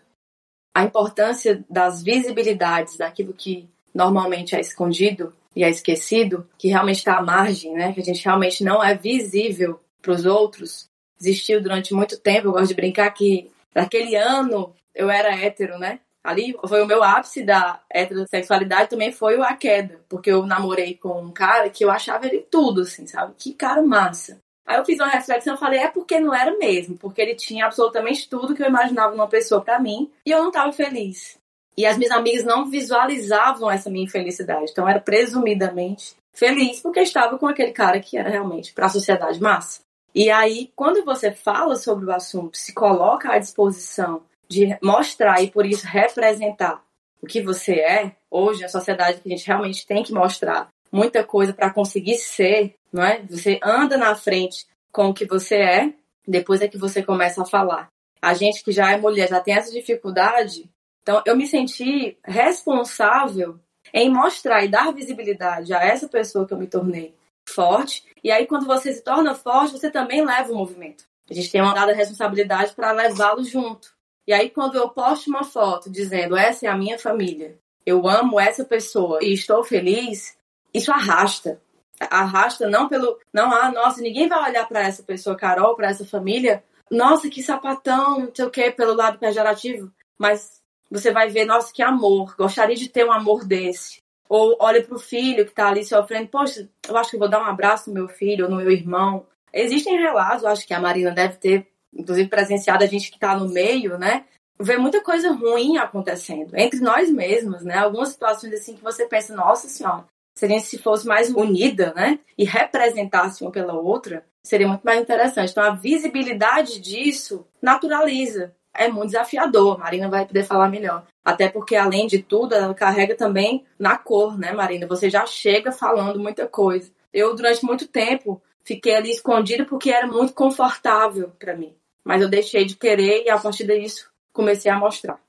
A 0.73 0.83
importância 0.83 1.63
das 1.69 2.01
visibilidades 2.01 2.97
daquilo 2.97 3.33
que 3.33 3.69
normalmente 3.93 4.55
é 4.55 4.59
escondido 4.59 5.33
e 5.55 5.63
é 5.63 5.69
esquecido, 5.69 6.47
que 6.57 6.69
realmente 6.69 6.99
está 6.99 7.17
à 7.17 7.21
margem, 7.21 7.73
né? 7.73 7.91
Que 7.91 7.99
a 7.99 8.03
gente 8.03 8.23
realmente 8.23 8.63
não 8.63 8.81
é 8.81 8.95
visível 8.95 9.79
para 10.01 10.13
os 10.13 10.25
outros 10.25 10.89
existiu 11.19 11.61
durante 11.61 11.93
muito 11.93 12.19
tempo. 12.19 12.47
Eu 12.47 12.51
gosto 12.51 12.69
de 12.69 12.73
brincar 12.73 13.09
que 13.11 13.51
naquele 13.73 14.15
ano 14.15 14.73
eu 14.93 15.09
era 15.09 15.35
hétero, 15.35 15.77
né? 15.77 15.99
Ali 16.23 16.55
foi 16.67 16.83
o 16.83 16.85
meu 16.85 17.03
ápice 17.03 17.43
da 17.43 17.79
heterossexualidade, 17.89 18.89
também 18.89 19.11
foi 19.11 19.41
a 19.41 19.55
queda, 19.55 19.99
porque 20.07 20.31
eu 20.31 20.45
namorei 20.45 20.95
com 20.95 21.19
um 21.19 21.31
cara 21.31 21.69
que 21.69 21.83
eu 21.83 21.89
achava 21.89 22.27
ele 22.27 22.45
tudo, 22.49 22.81
assim, 22.81 23.07
sabe? 23.07 23.33
Que 23.37 23.53
cara 23.53 23.81
massa. 23.81 24.39
Aí 24.65 24.77
eu 24.77 24.85
fiz 24.85 24.99
uma 24.99 25.09
reflexão 25.09 25.55
e 25.55 25.59
falei, 25.59 25.79
é 25.79 25.87
porque 25.87 26.19
não 26.19 26.33
era 26.33 26.55
mesmo, 26.57 26.95
porque 26.95 27.21
ele 27.21 27.33
tinha 27.33 27.65
absolutamente 27.65 28.29
tudo 28.29 28.53
que 28.53 28.61
eu 28.61 28.67
imaginava 28.67 29.11
numa 29.11 29.27
pessoa 29.27 29.61
para 29.61 29.79
mim 29.79 30.11
e 30.23 30.31
eu 30.31 30.39
não 30.39 30.49
estava 30.49 30.71
feliz. 30.71 31.37
E 31.75 31.85
as 31.85 31.97
minhas 31.97 32.11
amigas 32.11 32.43
não 32.43 32.69
visualizavam 32.69 33.71
essa 33.71 33.89
minha 33.89 34.05
infelicidade, 34.05 34.71
então 34.71 34.87
era 34.87 34.99
presumidamente 34.99 36.15
feliz 36.33 36.79
porque 36.81 36.99
estava 36.99 37.37
com 37.39 37.47
aquele 37.47 37.71
cara 37.71 37.99
que 37.99 38.15
era 38.15 38.29
realmente 38.29 38.73
para 38.73 38.85
a 38.85 38.89
sociedade 38.89 39.41
massa. 39.41 39.81
E 40.13 40.29
aí, 40.29 40.71
quando 40.75 41.05
você 41.05 41.31
fala 41.31 41.75
sobre 41.75 42.05
o 42.05 42.11
assunto, 42.11 42.57
se 42.57 42.73
coloca 42.73 43.31
à 43.31 43.39
disposição 43.39 44.23
de 44.47 44.77
mostrar 44.81 45.41
e 45.41 45.49
por 45.49 45.65
isso 45.65 45.87
representar 45.87 46.83
o 47.21 47.27
que 47.27 47.41
você 47.41 47.75
é, 47.75 48.15
hoje 48.29 48.65
a 48.65 48.69
sociedade 48.69 49.21
que 49.21 49.29
a 49.29 49.35
gente 49.35 49.47
realmente 49.47 49.85
tem 49.85 50.03
que 50.03 50.11
mostrar 50.11 50.67
muita 50.91 51.23
coisa 51.23 51.53
para 51.53 51.71
conseguir 51.71 52.17
ser, 52.17 52.73
não 52.91 53.03
é? 53.03 53.21
Você 53.29 53.59
anda 53.63 53.95
na 53.95 54.13
frente 54.13 54.65
com 54.91 55.09
o 55.09 55.13
que 55.13 55.25
você 55.25 55.55
é, 55.55 55.93
depois 56.27 56.61
é 56.61 56.67
que 56.67 56.77
você 56.77 57.01
começa 57.01 57.41
a 57.41 57.45
falar. 57.45 57.87
A 58.21 58.33
gente 58.33 58.63
que 58.63 58.71
já 58.71 58.91
é 58.91 58.97
mulher 58.97 59.29
já 59.29 59.39
tem 59.39 59.55
essa 59.55 59.71
dificuldade, 59.71 60.69
então 61.01 61.21
eu 61.25 61.37
me 61.37 61.47
senti 61.47 62.17
responsável 62.23 63.57
em 63.93 64.09
mostrar 64.09 64.63
e 64.63 64.67
dar 64.67 64.93
visibilidade 64.93 65.73
a 65.73 65.81
essa 65.81 66.07
pessoa 66.07 66.45
que 66.45 66.53
eu 66.53 66.57
me 66.57 66.67
tornei 66.67 67.13
forte. 67.47 68.03
E 68.23 68.31
aí 68.31 68.45
quando 68.45 68.65
você 68.65 68.93
se 68.93 69.03
torna 69.03 69.35
forte, 69.35 69.73
você 69.73 69.89
também 69.89 70.25
leva 70.25 70.51
o 70.51 70.55
movimento. 70.55 71.05
A 71.29 71.33
gente 71.33 71.51
tem 71.51 71.61
uma 71.61 71.73
dada 71.73 71.93
responsabilidade 71.93 72.73
para 72.73 72.91
levá-lo 72.91 73.43
junto. 73.43 73.93
E 74.27 74.33
aí, 74.33 74.49
quando 74.49 74.75
eu 74.75 74.89
posto 74.89 75.29
uma 75.29 75.43
foto 75.43 75.89
dizendo 75.89 76.35
essa 76.35 76.65
é 76.65 76.69
a 76.69 76.77
minha 76.77 76.99
família, 76.99 77.57
eu 77.85 78.07
amo 78.07 78.39
essa 78.39 78.63
pessoa 78.63 79.19
e 79.21 79.33
estou 79.33 79.63
feliz, 79.63 80.37
isso 80.73 80.91
arrasta. 80.91 81.61
Arrasta 81.99 82.69
não 82.69 82.87
pelo. 82.87 83.17
Não, 83.33 83.53
ah, 83.53 83.71
nossa, 83.71 84.01
ninguém 84.01 84.27
vai 84.27 84.49
olhar 84.49 84.67
para 84.67 84.81
essa 84.81 85.03
pessoa, 85.03 85.35
Carol, 85.35 85.75
para 85.75 85.89
essa 85.89 86.05
família. 86.05 86.63
Nossa, 86.89 87.29
que 87.29 87.41
sapatão, 87.41 88.19
não 88.19 88.35
sei 88.35 88.45
o 88.45 88.49
quê, 88.49 88.71
pelo 88.71 88.93
lado 88.93 89.19
pejorativo. 89.19 89.91
Mas 90.17 90.61
você 90.89 91.11
vai 91.11 91.29
ver, 91.29 91.45
nossa, 91.45 91.71
que 91.73 91.81
amor. 91.81 92.35
Gostaria 92.35 92.75
de 92.75 92.89
ter 92.89 93.05
um 93.05 93.11
amor 93.11 93.45
desse. 93.45 94.01
Ou 94.31 94.55
olha 94.61 94.81
para 94.81 94.95
o 94.95 94.99
filho 94.99 95.43
que 95.43 95.51
está 95.51 95.67
ali 95.67 95.83
sofrendo. 95.83 96.29
Poxa, 96.29 96.69
eu 96.87 96.95
acho 96.95 97.11
que 97.11 97.17
vou 97.17 97.27
dar 97.27 97.41
um 97.41 97.45
abraço 97.45 97.89
no 97.89 97.93
meu 97.93 98.07
filho 98.07 98.45
ou 98.45 98.49
no 98.49 98.55
meu 98.55 98.71
irmão. 98.71 99.25
Existem 99.53 99.99
relatos, 99.99 100.43
eu 100.43 100.49
acho 100.49 100.65
que 100.65 100.73
a 100.73 100.79
Marina 100.79 101.11
deve 101.11 101.35
ter 101.35 101.67
inclusive 101.93 102.29
presenciado 102.29 102.81
a 102.81 102.87
gente 102.87 103.09
que 103.09 103.17
está 103.17 103.37
no 103.37 103.49
meio, 103.49 103.97
né? 103.97 104.23
Vê 104.57 104.77
muita 104.77 105.03
coisa 105.03 105.33
ruim 105.33 105.77
acontecendo 105.77 106.55
entre 106.55 106.79
nós 106.79 107.11
mesmos, 107.11 107.61
né? 107.61 107.75
Algumas 107.75 108.07
situações 108.07 108.53
assim 108.53 108.73
que 108.73 108.81
você 108.81 109.05
pensa, 109.05 109.35
nossa 109.35 109.67
senhora, 109.67 110.05
seria 110.33 110.61
se 110.61 110.77
fosse 110.77 111.05
mais 111.05 111.29
unida, 111.29 111.93
né? 111.93 112.17
E 112.37 112.45
representasse 112.45 113.43
uma 113.43 113.51
pela 113.51 113.73
outra, 113.73 114.25
seria 114.41 114.67
muito 114.69 114.83
mais 114.83 115.01
interessante. 115.01 115.51
Então 115.51 115.65
a 115.65 115.75
visibilidade 115.75 116.79
disso 116.79 117.45
naturaliza. 117.61 118.55
É 118.73 118.87
muito 118.87 119.07
desafiador, 119.07 119.77
Marina 119.77 120.09
vai 120.09 120.25
poder 120.25 120.43
falar 120.43 120.69
melhor. 120.69 121.05
Até 121.23 121.49
porque, 121.49 121.75
além 121.75 122.07
de 122.07 122.23
tudo, 122.23 122.55
ela 122.55 122.73
carrega 122.73 123.15
também 123.15 123.65
na 123.77 123.97
cor, 123.97 124.37
né, 124.37 124.51
Marina? 124.53 124.87
Você 124.87 125.09
já 125.09 125.25
chega 125.25 125.71
falando 125.71 126.19
muita 126.19 126.47
coisa. 126.47 126.89
Eu, 127.13 127.35
durante 127.35 127.65
muito 127.65 127.87
tempo, 127.87 128.41
fiquei 128.63 128.95
ali 128.95 129.11
escondida 129.11 129.65
porque 129.65 129.91
era 129.91 130.07
muito 130.07 130.33
confortável 130.33 131.31
para 131.37 131.55
mim. 131.55 131.73
Mas 132.03 132.21
eu 132.21 132.29
deixei 132.29 132.65
de 132.65 132.75
querer 132.75 133.23
e 133.25 133.29
a 133.29 133.37
partir 133.37 133.67
disso 133.67 134.09
comecei 134.33 134.71
a 134.71 134.79
mostrar. 134.79 135.19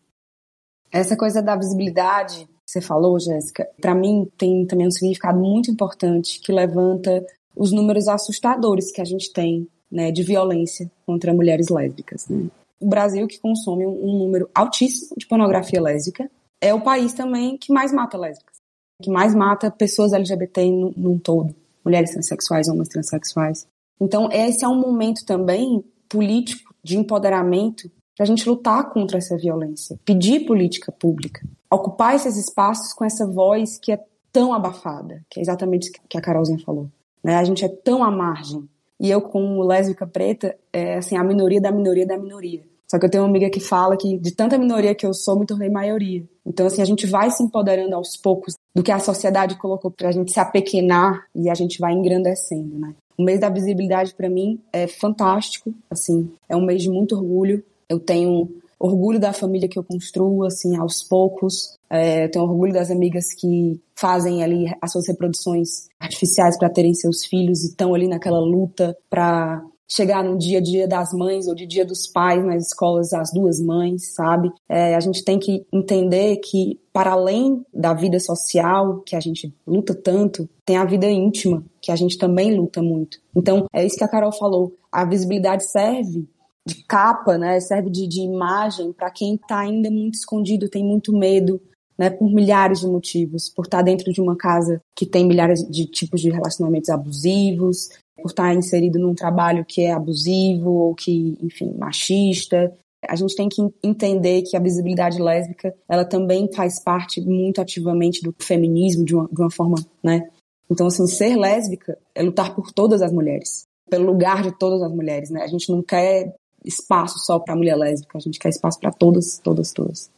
Essa 0.91 1.17
coisa 1.17 1.43
da 1.43 1.57
visibilidade 1.57 2.47
que 2.47 2.51
você 2.67 2.81
falou, 2.81 3.19
Jéssica, 3.19 3.69
para 3.81 3.95
mim 3.95 4.31
tem 4.39 4.65
também 4.67 4.87
um 4.87 4.91
significado 4.91 5.39
muito 5.39 5.71
importante 5.71 6.41
que 6.41 6.53
levanta 6.53 7.25
os 7.57 7.73
números 7.73 8.09
assustadores 8.09 8.91
que 8.93 9.01
a 9.01 9.05
gente 9.05 9.33
tem 9.33 9.69
né, 9.91 10.11
de 10.11 10.23
violência 10.23 10.91
contra 11.05 11.35
mulheres 11.35 11.69
lésbicas. 11.69 12.29
Né? 12.29 12.49
O 12.83 12.89
Brasil, 12.89 13.27
que 13.27 13.39
consome 13.39 13.87
um 13.87 14.19
número 14.19 14.51
altíssimo 14.55 15.15
de 15.17 15.27
pornografia 15.27 15.81
lésbica, 15.81 16.31
é 16.61 16.75
o 16.75 16.81
país 16.81 17.13
também 17.13 17.57
que 17.57 17.73
mais 17.73 17.93
mata 17.93 18.19
lésbicas, 18.19 18.57
que 19.01 19.11
mais 19.11 19.35
mata 19.35 19.71
pessoas 19.71 20.13
LGBT 20.13 20.69
num 20.97 21.19
todo, 21.19 21.55
mulheres 21.85 22.11
transexuais, 22.11 22.69
homens 22.69 22.89
transexuais. 22.89 23.67
Então, 24.01 24.29
esse 24.33 24.65
é 24.65 24.69
um 24.69 24.81
momento 24.81 25.25
também 25.25 25.85
político 26.09 26.75
de 26.83 26.99
empoderamento 26.99 27.91
para 28.17 28.25
a 28.25 28.27
gente 28.27 28.49
lutar 28.49 28.91
contra 28.93 29.19
essa 29.19 29.37
violência, 29.37 29.99
pedir 30.05 30.45
política 30.45 30.93
pública, 30.93 31.41
ocupar 31.71 32.15
esses 32.15 32.37
espaços 32.37 32.93
com 32.93 33.05
essa 33.05 33.27
voz 33.27 33.79
que 33.79 33.93
é 33.93 34.05
tão 34.33 34.53
abafada, 34.53 35.25
que 35.31 35.41
é 35.41 35.43
exatamente 35.43 35.91
o 35.91 36.09
que 36.09 36.19
a 36.19 36.21
Carolzinha 36.21 36.59
falou. 36.59 36.89
Né? 37.23 37.37
A 37.37 37.45
gente 37.45 37.65
é 37.65 37.69
tão 37.69 38.03
à 38.03 38.11
margem. 38.11 38.69
E 39.01 39.11
eu, 39.11 39.21
como 39.21 39.63
lésbica 39.63 40.07
preta, 40.07 40.57
é 40.73 40.97
assim, 40.97 41.17
a 41.17 41.25
minoria 41.25 41.61
da 41.61 41.73
minoria 41.73 42.07
da 42.07 42.17
minoria. 42.17 42.63
Só 42.93 42.99
que 42.99 43.07
eu 43.07 43.11
tenho 43.11 43.25
uma 43.25 43.31
amiga 43.31 43.49
que 43.49 43.59
fala 43.59 43.97
que 43.97 44.19
de 44.19 44.33
tanta 44.33 44.59
minoria 44.59 44.95
que 44.95 45.07
eu 45.07 45.15
sou, 45.15 45.39
me 45.39 45.47
tornei 45.47 45.71
maioria. 45.71 46.23
Então, 46.45 46.67
assim, 46.67 46.83
a 46.83 46.85
gente 46.85 47.07
vai 47.07 47.31
se 47.31 47.43
empoderando 47.43 47.97
aos 47.97 48.19
poucos 48.19 48.55
do 48.75 48.83
que 48.83 48.93
a 48.93 48.99
sociedade 48.99 49.57
colocou 49.57 49.91
para 49.91 50.11
a 50.11 50.13
gente 50.13 50.31
se 50.31 50.39
apequenar 50.39 51.25
e 51.35 51.49
a 51.49 51.55
gente 51.55 51.79
vai 51.79 51.95
engrandecendo, 51.95 52.79
né? 52.79 52.95
O 53.17 53.23
mês 53.25 53.41
da 53.41 53.49
visibilidade 53.49 54.15
para 54.15 54.29
mim 54.29 54.61
é 54.71 54.87
fantástico, 54.87 55.73
assim, 55.91 56.31
é 56.47 56.55
um 56.55 56.67
mês 56.67 56.83
de 56.83 56.91
muito 56.91 57.17
orgulho. 57.17 57.65
Eu 57.89 57.99
tenho 57.99 58.51
orgulho 58.79 59.19
da 59.19 59.33
família 59.33 59.71
que 59.71 59.79
eu 59.79 59.85
construo, 59.85 60.45
assim, 60.45 60.77
aos 60.77 61.03
poucos. 61.03 61.79
É, 61.89 62.27
eu 62.27 62.31
tenho 62.31 62.45
orgulho 62.45 62.75
das 62.75 62.91
amigas 62.91 63.33
que 63.33 63.81
fazem 63.95 64.45
ali 64.45 64.71
as 64.83 64.93
suas 64.93 65.09
reproduções 65.09 65.89
artificiais 65.99 66.59
para 66.59 66.69
terem 66.69 66.93
seus 66.93 67.25
filhos 67.25 67.65
e 67.65 67.69
estão 67.69 67.95
ali 67.95 68.07
naquela 68.07 68.41
luta 68.41 68.95
para 69.09 69.65
chegar 69.95 70.25
no 70.25 70.39
dia 70.39 70.59
a 70.59 70.63
dia 70.63 70.89
das 70.89 71.13
mães 71.13 71.47
ou 71.47 71.55
de 71.55 71.67
dia 71.67 71.85
dos 71.85 72.07
pais 72.07 72.45
nas 72.45 72.67
escolas 72.67 73.13
as 73.13 73.31
duas 73.33 73.61
mães, 73.61 74.15
sabe? 74.15 74.51
É, 74.69 74.95
a 74.95 75.01
gente 75.01 75.23
tem 75.23 75.39
que 75.39 75.67
entender 75.73 76.37
que 76.37 76.81
para 76.93 77.13
além 77.13 77.65
da 77.73 77.93
vida 77.93 78.19
social 78.19 79.01
que 79.01 79.15
a 79.15 79.21
gente 79.21 79.55
luta 79.67 79.95
tanto, 79.95 80.49
tem 80.65 80.77
a 80.77 80.85
vida 80.85 81.07
íntima 81.07 81.65
que 81.81 81.93
a 81.93 81.97
gente 81.97 82.17
também 82.17 82.55
luta 82.57 82.83
muito. 82.83 83.19
Então 83.37 83.67
é 83.73 83.85
isso 83.85 83.97
que 83.97 84.05
a 84.05 84.09
Carol 84.09 84.33
falou. 84.33 84.75
A 84.91 85.05
visibilidade 85.05 85.65
serve 85.65 86.27
de 86.65 86.85
capa, 86.85 87.37
né? 87.37 87.61
Serve 87.61 87.91
de, 87.91 88.07
de 88.07 88.21
imagem 88.21 88.93
para 88.93 89.11
quem 89.11 89.35
está 89.35 89.59
ainda 89.59 89.91
muito 89.91 90.15
escondido, 90.15 90.69
tem 90.69 90.85
muito 90.85 91.13
medo, 91.13 91.61
né, 91.99 92.09
por 92.09 92.33
milhares 92.33 92.81
de 92.81 92.87
motivos, 92.87 93.51
por 93.51 93.65
estar 93.65 93.79
tá 93.79 93.83
dentro 93.83 94.13
de 94.13 94.21
uma 94.21 94.37
casa 94.37 94.81
que 94.97 95.05
tem 95.05 95.27
milhares 95.27 95.61
de 95.69 95.87
tipos 95.87 96.21
de 96.21 96.31
relacionamentos 96.31 96.89
abusivos, 96.89 97.89
por 98.23 98.31
estar 98.31 98.55
inserido 98.55 98.99
num 98.99 99.15
trabalho 99.15 99.65
que 99.65 99.83
é 99.83 99.93
abusivo 99.93 100.71
ou 100.71 100.95
que, 100.95 101.37
enfim, 101.43 101.75
machista. 101.77 102.73
A 103.07 103.17
gente 103.17 103.35
tem 103.35 103.49
que 103.49 103.61
entender 103.83 104.43
que 104.43 104.57
a 104.57 104.61
visibilidade 104.61 105.21
lésbica, 105.21 105.75
ela 105.89 106.05
também 106.05 106.49
faz 106.53 106.81
parte 106.81 107.21
muito 107.21 107.61
ativamente 107.61 108.23
do 108.23 108.33
feminismo 108.39 109.05
de 109.05 109.15
uma, 109.15 109.29
de 109.31 109.41
uma 109.41 109.51
forma, 109.51 109.77
né? 110.03 110.31
Então, 110.71 110.87
assim, 110.87 111.07
ser 111.07 111.37
lésbica 111.37 111.99
é 112.15 112.23
lutar 112.23 112.55
por 112.55 112.71
todas 112.73 113.03
as 113.03 113.13
mulheres, 113.13 113.65
pelo 113.91 114.07
lugar 114.07 114.43
de 114.43 114.57
todas 114.57 114.81
as 114.83 114.93
mulheres, 114.93 115.31
né? 115.31 115.43
A 115.43 115.49
gente 115.49 115.71
não 115.71 115.83
quer 115.83 116.33
espaço 116.65 117.19
só 117.19 117.41
para 117.41 117.57
mulher 117.57 117.77
lésbica, 117.77 118.17
a 118.17 118.21
gente 118.21 118.39
quer 118.39 118.51
espaço 118.51 118.79
para 118.79 118.93
todas, 118.93 119.39
todas, 119.39 119.73
todas. 119.73 120.11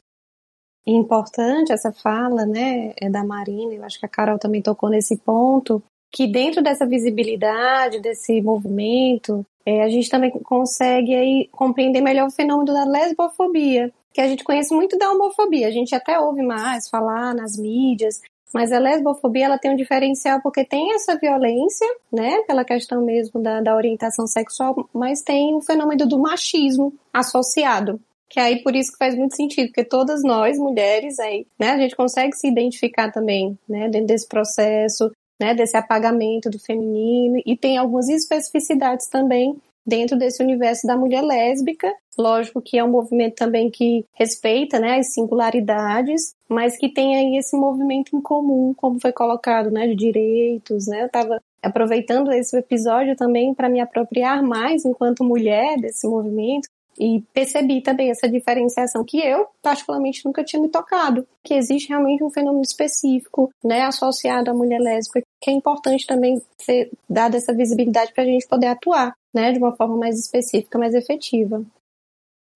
Importante 0.87 1.73
essa 1.73 1.91
fala, 1.91 2.45
né, 2.45 2.93
é 3.01 3.09
da 3.09 3.25
Marina, 3.25 3.73
eu 3.73 3.85
acho 3.85 3.99
que 3.99 4.05
a 4.05 4.09
Carol 4.09 4.39
também 4.39 4.61
tocou 4.61 4.91
nesse 4.91 5.17
ponto, 5.17 5.83
que 6.11 6.27
dentro 6.27 6.63
dessa 6.63 6.87
visibilidade, 6.87 8.01
desse 8.01 8.41
movimento, 8.41 9.45
é, 9.67 9.83
a 9.83 9.89
gente 9.89 10.09
também 10.09 10.31
consegue 10.31 11.15
aí 11.15 11.49
compreender 11.51 12.01
melhor 12.01 12.29
o 12.29 12.31
fenômeno 12.31 12.73
da 12.73 12.85
lesbofobia, 12.85 13.93
que 14.13 14.21
a 14.21 14.29
gente 14.29 14.45
conhece 14.45 14.73
muito 14.75 14.97
da 14.97 15.11
homofobia, 15.11 15.67
a 15.67 15.73
gente 15.73 15.95
até 15.95 16.19
ouve 16.19 16.43
mais 16.43 16.89
falar 16.89 17.35
nas 17.35 17.57
mídias, 17.57 18.21
mas 18.55 18.71
a 18.71 18.79
lesbofobia 18.79 19.47
ela 19.47 19.59
tem 19.59 19.73
um 19.73 19.77
diferencial 19.77 20.41
porque 20.41 20.65
tem 20.65 20.95
essa 20.95 21.19
violência, 21.19 21.87
né, 22.13 22.43
pela 22.47 22.65
questão 22.65 23.05
mesmo 23.05 23.43
da, 23.43 23.61
da 23.61 23.75
orientação 23.75 24.29
sexual, 24.29 24.89
mas 24.95 25.23
tem 25.23 25.53
o 25.57 25.61
fenômeno 25.61 26.07
do 26.07 26.21
machismo 26.21 26.95
associado. 27.13 28.01
Que 28.31 28.39
aí 28.39 28.63
por 28.63 28.77
isso 28.77 28.93
que 28.93 28.99
faz 28.99 29.17
muito 29.17 29.35
sentido, 29.35 29.67
porque 29.67 29.85
todas 29.85 30.23
nós, 30.23 30.57
mulheres, 30.57 31.19
aí, 31.19 31.47
né, 31.59 31.71
a 31.71 31.79
gente 31.79 31.97
consegue 31.97 32.37
se 32.37 32.47
identificar 32.47 33.11
também, 33.11 33.59
né, 33.69 33.89
dentro 33.89 34.07
desse 34.07 34.29
processo, 34.29 35.11
né, 35.41 35.55
desse 35.55 35.77
apagamento 35.77 36.49
do 36.49 36.59
feminino 36.59 37.41
e 37.45 37.57
tem 37.57 37.77
algumas 37.77 38.09
especificidades 38.09 39.09
também 39.09 39.57
dentro 39.87 40.17
desse 40.17 40.43
universo 40.43 40.87
da 40.87 40.97
mulher 40.97 41.23
lésbica. 41.23 41.93
Lógico 42.17 42.63
que 42.63 42.79
é 42.79 42.85
um 42.85 42.91
movimento 42.91 43.35
também 43.35 43.71
que 43.71 44.05
respeita 44.15 44.79
né, 44.79 44.99
as 44.99 45.13
singularidades, 45.13 46.35
mas 46.49 46.77
que 46.77 46.89
tem 46.89 47.17
aí 47.17 47.37
esse 47.37 47.57
movimento 47.57 48.17
em 48.17 48.21
comum, 48.21 48.73
como 48.75 49.01
foi 49.01 49.13
colocado, 49.13 49.71
né, 49.71 49.87
de 49.89 49.95
direitos. 49.95 50.87
Né? 50.87 51.03
Eu 51.03 51.07
estava 51.07 51.43
aproveitando 51.63 52.31
esse 52.33 52.57
episódio 52.57 53.17
também 53.17 53.53
para 53.53 53.69
me 53.69 53.81
apropriar 53.81 54.43
mais, 54.43 54.85
enquanto 54.85 55.25
mulher, 55.25 55.77
desse 55.79 56.07
movimento, 56.07 56.69
E 56.99 57.23
percebi 57.33 57.81
também 57.81 58.11
essa 58.11 58.29
diferenciação 58.29 59.05
que 59.05 59.19
eu, 59.19 59.47
particularmente, 59.61 60.25
nunca 60.25 60.45
tinha 60.45 60.61
me 60.61 60.69
tocado. 60.69 61.27
Que 61.43 61.55
existe 61.55 61.89
realmente 61.89 62.23
um 62.23 62.31
fenômeno 62.31 62.63
específico, 62.63 63.51
né, 63.63 63.83
associado 63.83 64.51
à 64.51 64.55
mulher 64.55 64.81
lésbica, 64.81 65.23
que 65.43 65.51
é 65.51 65.53
importante 65.53 66.07
também 66.07 66.41
ser 66.59 66.91
dada 67.09 67.37
essa 67.37 67.53
visibilidade 67.53 68.13
para 68.13 68.23
a 68.23 68.27
gente 68.27 68.47
poder 68.47 68.69
atuar, 68.69 69.13
né, 69.35 69.53
de 69.53 69.59
uma 69.59 69.75
forma 69.75 69.97
mais 69.97 70.19
específica, 70.19 70.79
mais 70.79 70.95
efetiva. 70.95 71.65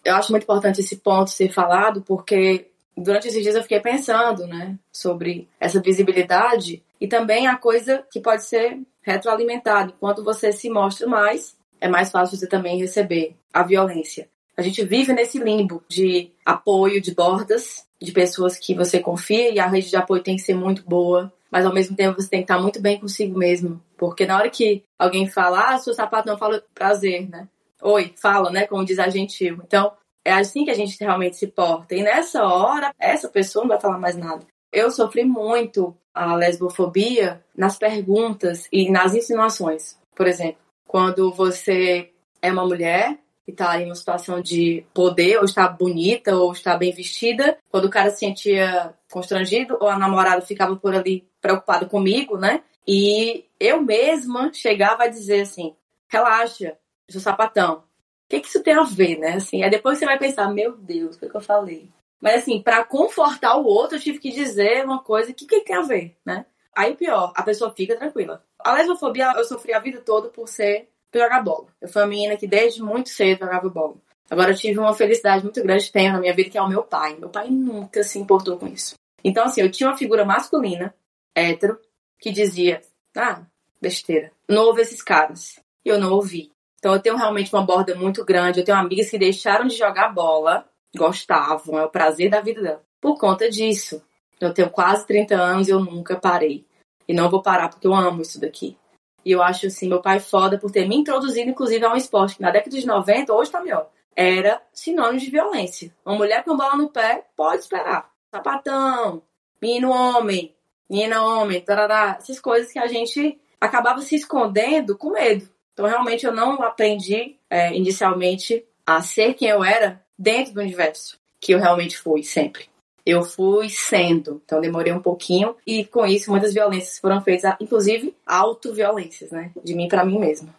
Eu 0.04 0.14
acho 0.14 0.30
muito 0.30 0.44
importante 0.44 0.80
esse 0.80 0.96
ponto 0.96 1.30
ser 1.30 1.52
falado, 1.52 2.00
porque 2.02 2.70
durante 2.96 3.28
esses 3.28 3.42
dias 3.42 3.54
eu 3.54 3.62
fiquei 3.62 3.80
pensando, 3.80 4.46
né, 4.46 4.78
sobre 4.92 5.48
essa 5.58 5.80
visibilidade 5.80 6.82
e 7.00 7.06
também 7.06 7.46
a 7.46 7.56
coisa 7.56 8.04
que 8.10 8.20
pode 8.20 8.44
ser 8.44 8.80
retroalimentada. 9.02 9.92
Enquanto 9.96 10.22
você 10.22 10.52
se 10.52 10.70
mostra 10.70 11.06
mais, 11.06 11.56
é 11.80 11.88
mais 11.88 12.10
fácil 12.10 12.36
você 12.36 12.46
também 12.46 12.78
receber 12.78 13.36
a 13.52 13.62
violência. 13.62 14.28
A 14.56 14.62
gente 14.62 14.84
vive 14.84 15.12
nesse 15.12 15.38
limbo 15.38 15.82
de 15.88 16.32
apoio, 16.44 17.00
de 17.00 17.14
bordas, 17.14 17.86
de 18.00 18.12
pessoas 18.12 18.56
que 18.56 18.74
você 18.74 18.98
confia 19.00 19.50
e 19.50 19.58
a 19.58 19.66
rede 19.66 19.88
de 19.88 19.96
apoio 19.96 20.22
tem 20.22 20.36
que 20.36 20.42
ser 20.42 20.54
muito 20.54 20.82
boa, 20.82 21.32
mas 21.50 21.64
ao 21.64 21.72
mesmo 21.72 21.96
tempo 21.96 22.20
você 22.20 22.28
tem 22.28 22.40
que 22.40 22.44
estar 22.44 22.60
muito 22.60 22.80
bem 22.80 22.98
consigo 22.98 23.38
mesmo. 23.38 23.80
Porque 23.96 24.26
na 24.26 24.36
hora 24.36 24.50
que 24.50 24.82
alguém 24.98 25.28
fala, 25.28 25.74
ah, 25.74 25.78
seu 25.78 25.94
sapato 25.94 26.28
não 26.28 26.36
fala 26.36 26.62
prazer, 26.74 27.28
né? 27.28 27.48
Oi, 27.82 28.12
fala, 28.16 28.50
né? 28.50 28.66
Como 28.66 28.84
diz 28.84 28.98
a 28.98 29.08
gentil. 29.08 29.60
Então, 29.64 29.92
é 30.24 30.32
assim 30.32 30.64
que 30.64 30.70
a 30.70 30.74
gente 30.74 30.98
realmente 30.98 31.36
se 31.36 31.46
porta. 31.46 31.94
E 31.94 32.02
nessa 32.02 32.44
hora, 32.44 32.92
essa 32.98 33.28
pessoa 33.28 33.62
não 33.62 33.68
vai 33.68 33.80
falar 33.80 33.98
mais 33.98 34.16
nada. 34.16 34.44
Eu 34.72 34.90
sofri 34.90 35.24
muito 35.24 35.96
a 36.12 36.34
lesbofobia 36.34 37.42
nas 37.56 37.78
perguntas 37.78 38.68
e 38.72 38.90
nas 38.90 39.14
insinuações. 39.14 39.96
Por 40.14 40.26
exemplo, 40.26 40.60
quando 40.88 41.30
você 41.30 42.10
é 42.40 42.50
uma 42.50 42.66
mulher 42.66 43.18
e 43.46 43.52
tá 43.52 43.80
em 43.80 43.86
uma 43.86 43.94
situação 43.94 44.40
de 44.40 44.84
poder, 44.92 45.38
ou 45.38 45.44
está 45.44 45.68
bonita, 45.68 46.34
ou 46.34 46.50
está 46.50 46.76
bem 46.76 46.92
vestida, 46.92 47.58
quando 47.70 47.84
o 47.84 47.90
cara 47.90 48.10
se 48.10 48.18
sentia 48.18 48.94
constrangido, 49.10 49.76
ou 49.80 49.88
a 49.88 49.98
namorada 49.98 50.40
ficava 50.40 50.74
por 50.76 50.94
ali 50.94 51.28
preocupada 51.40 51.86
comigo, 51.86 52.36
né? 52.36 52.62
E 52.86 53.44
eu 53.60 53.82
mesma 53.82 54.50
chegava 54.52 55.04
a 55.04 55.08
dizer 55.08 55.42
assim: 55.42 55.76
relaxa, 56.08 56.76
eu 57.06 57.12
sou 57.12 57.20
sapatão. 57.20 57.76
O 57.76 57.82
que, 58.28 58.40
que 58.40 58.48
isso 58.48 58.62
tem 58.62 58.74
a 58.74 58.82
ver, 58.82 59.18
né? 59.18 59.34
Assim, 59.34 59.62
aí 59.62 59.70
depois 59.70 59.98
você 59.98 60.06
vai 60.06 60.18
pensar: 60.18 60.48
meu 60.48 60.76
Deus, 60.76 61.16
o 61.16 61.20
que, 61.20 61.28
que 61.28 61.36
eu 61.36 61.40
falei? 61.40 61.88
Mas 62.20 62.42
assim, 62.42 62.62
para 62.62 62.84
confortar 62.84 63.56
o 63.56 63.64
outro, 63.64 63.96
eu 63.96 64.00
tive 64.00 64.18
que 64.18 64.30
dizer 64.30 64.84
uma 64.84 65.02
coisa: 65.02 65.32
que, 65.32 65.46
que 65.46 65.60
tem 65.60 65.76
a 65.76 65.82
ver, 65.82 66.16
né? 66.24 66.46
Aí 66.78 66.94
pior, 66.94 67.32
a 67.34 67.42
pessoa 67.42 67.72
fica 67.72 67.96
tranquila. 67.96 68.40
A 68.60 68.72
lesbofobia 68.74 69.32
eu 69.36 69.42
sofri 69.42 69.74
a 69.74 69.80
vida 69.80 70.00
toda 70.00 70.28
por 70.28 70.46
ser 70.46 70.88
por 71.10 71.18
jogar 71.20 71.42
bola. 71.42 71.66
Eu 71.80 71.88
fui 71.88 72.00
uma 72.00 72.06
menina 72.06 72.36
que 72.36 72.46
desde 72.46 72.80
muito 72.80 73.08
cedo 73.08 73.40
jogava 73.40 73.68
bola. 73.68 73.96
Agora 74.30 74.52
eu 74.52 74.56
tive 74.56 74.78
uma 74.78 74.94
felicidade 74.94 75.42
muito 75.42 75.60
grande 75.60 75.90
tenho 75.90 76.12
na 76.12 76.20
minha 76.20 76.32
vida 76.32 76.50
que 76.50 76.56
é 76.56 76.62
o 76.62 76.68
meu 76.68 76.84
pai. 76.84 77.16
Meu 77.18 77.30
pai 77.30 77.50
nunca 77.50 78.04
se 78.04 78.20
importou 78.20 78.56
com 78.58 78.68
isso. 78.68 78.94
Então 79.24 79.46
assim, 79.46 79.60
eu 79.60 79.68
tinha 79.72 79.88
uma 79.88 79.96
figura 79.96 80.24
masculina, 80.24 80.94
hétero, 81.34 81.80
que 82.16 82.30
dizia: 82.30 82.80
"Ah, 83.16 83.42
besteira. 83.82 84.30
Não 84.48 84.66
ouve 84.66 84.82
esses 84.82 85.02
caras". 85.02 85.58
E 85.84 85.88
eu 85.88 85.98
não 85.98 86.12
ouvi. 86.12 86.52
Então 86.78 86.92
eu 86.92 87.02
tenho 87.02 87.16
realmente 87.16 87.52
uma 87.52 87.66
borda 87.66 87.96
muito 87.96 88.24
grande. 88.24 88.60
Eu 88.60 88.64
tenho 88.64 88.78
amigas 88.78 89.10
que 89.10 89.18
deixaram 89.18 89.66
de 89.66 89.76
jogar 89.76 90.14
bola, 90.14 90.64
gostavam, 90.96 91.76
é 91.76 91.84
o 91.84 91.90
prazer 91.90 92.30
da 92.30 92.40
vida 92.40 92.62
dela. 92.62 92.84
Por 93.00 93.18
conta 93.18 93.50
disso. 93.50 94.00
Eu 94.40 94.54
tenho 94.54 94.70
quase 94.70 95.04
30 95.04 95.34
anos 95.34 95.66
e 95.66 95.72
eu 95.72 95.80
nunca 95.80 96.14
parei. 96.14 96.67
E 97.08 97.14
não 97.14 97.30
vou 97.30 97.42
parar 97.42 97.70
porque 97.70 97.86
eu 97.86 97.94
amo 97.94 98.22
isso 98.22 98.40
daqui. 98.40 98.76
E 99.24 99.32
eu 99.32 99.42
acho 99.42 99.66
assim, 99.66 99.88
meu 99.88 100.00
pai 100.00 100.20
foda 100.20 100.58
por 100.58 100.70
ter 100.70 100.86
me 100.86 100.96
introduzido, 100.96 101.50
inclusive, 101.50 101.84
a 101.84 101.92
um 101.92 101.96
esporte 101.96 102.36
que 102.36 102.42
na 102.42 102.50
década 102.50 102.78
de 102.78 102.86
90, 102.86 103.32
hoje 103.32 103.50
tá 103.50 103.60
melhor, 103.60 103.90
era 104.14 104.62
sinônimo 104.72 105.18
de 105.18 105.30
violência. 105.30 105.94
Uma 106.04 106.16
mulher 106.16 106.44
com 106.44 106.56
bola 106.56 106.76
no 106.76 106.90
pé 106.90 107.24
pode 107.36 107.62
esperar. 107.62 108.10
Sapatão, 108.30 109.22
menino 109.60 109.90
homem, 109.90 110.54
menina 110.88 111.24
homem, 111.24 111.60
tarará, 111.60 112.16
essas 112.18 112.38
coisas 112.38 112.70
que 112.70 112.78
a 112.78 112.86
gente 112.86 113.40
acabava 113.60 114.00
se 114.02 114.14
escondendo 114.14 114.96
com 114.96 115.10
medo. 115.10 115.48
Então, 115.72 115.86
realmente, 115.86 116.26
eu 116.26 116.32
não 116.32 116.62
aprendi 116.62 117.38
é, 117.48 117.74
inicialmente 117.74 118.64
a 118.86 119.00
ser 119.00 119.34
quem 119.34 119.48
eu 119.48 119.64
era 119.64 120.04
dentro 120.18 120.54
do 120.54 120.60
universo 120.60 121.18
que 121.40 121.52
eu 121.52 121.58
realmente 121.58 121.96
fui 121.96 122.22
sempre 122.22 122.68
eu 123.08 123.22
fui 123.22 123.70
sendo. 123.70 124.42
Então 124.44 124.60
demorei 124.60 124.92
um 124.92 125.00
pouquinho 125.00 125.56
e 125.66 125.84
com 125.84 126.04
isso 126.04 126.30
muitas 126.30 126.52
violências 126.52 126.98
foram 126.98 127.22
feitas, 127.22 127.54
inclusive 127.58 128.14
autoviolências, 128.26 129.30
né? 129.30 129.50
De 129.64 129.74
mim 129.74 129.88
para 129.88 130.04
mim 130.04 130.18
mesma. 130.18 130.54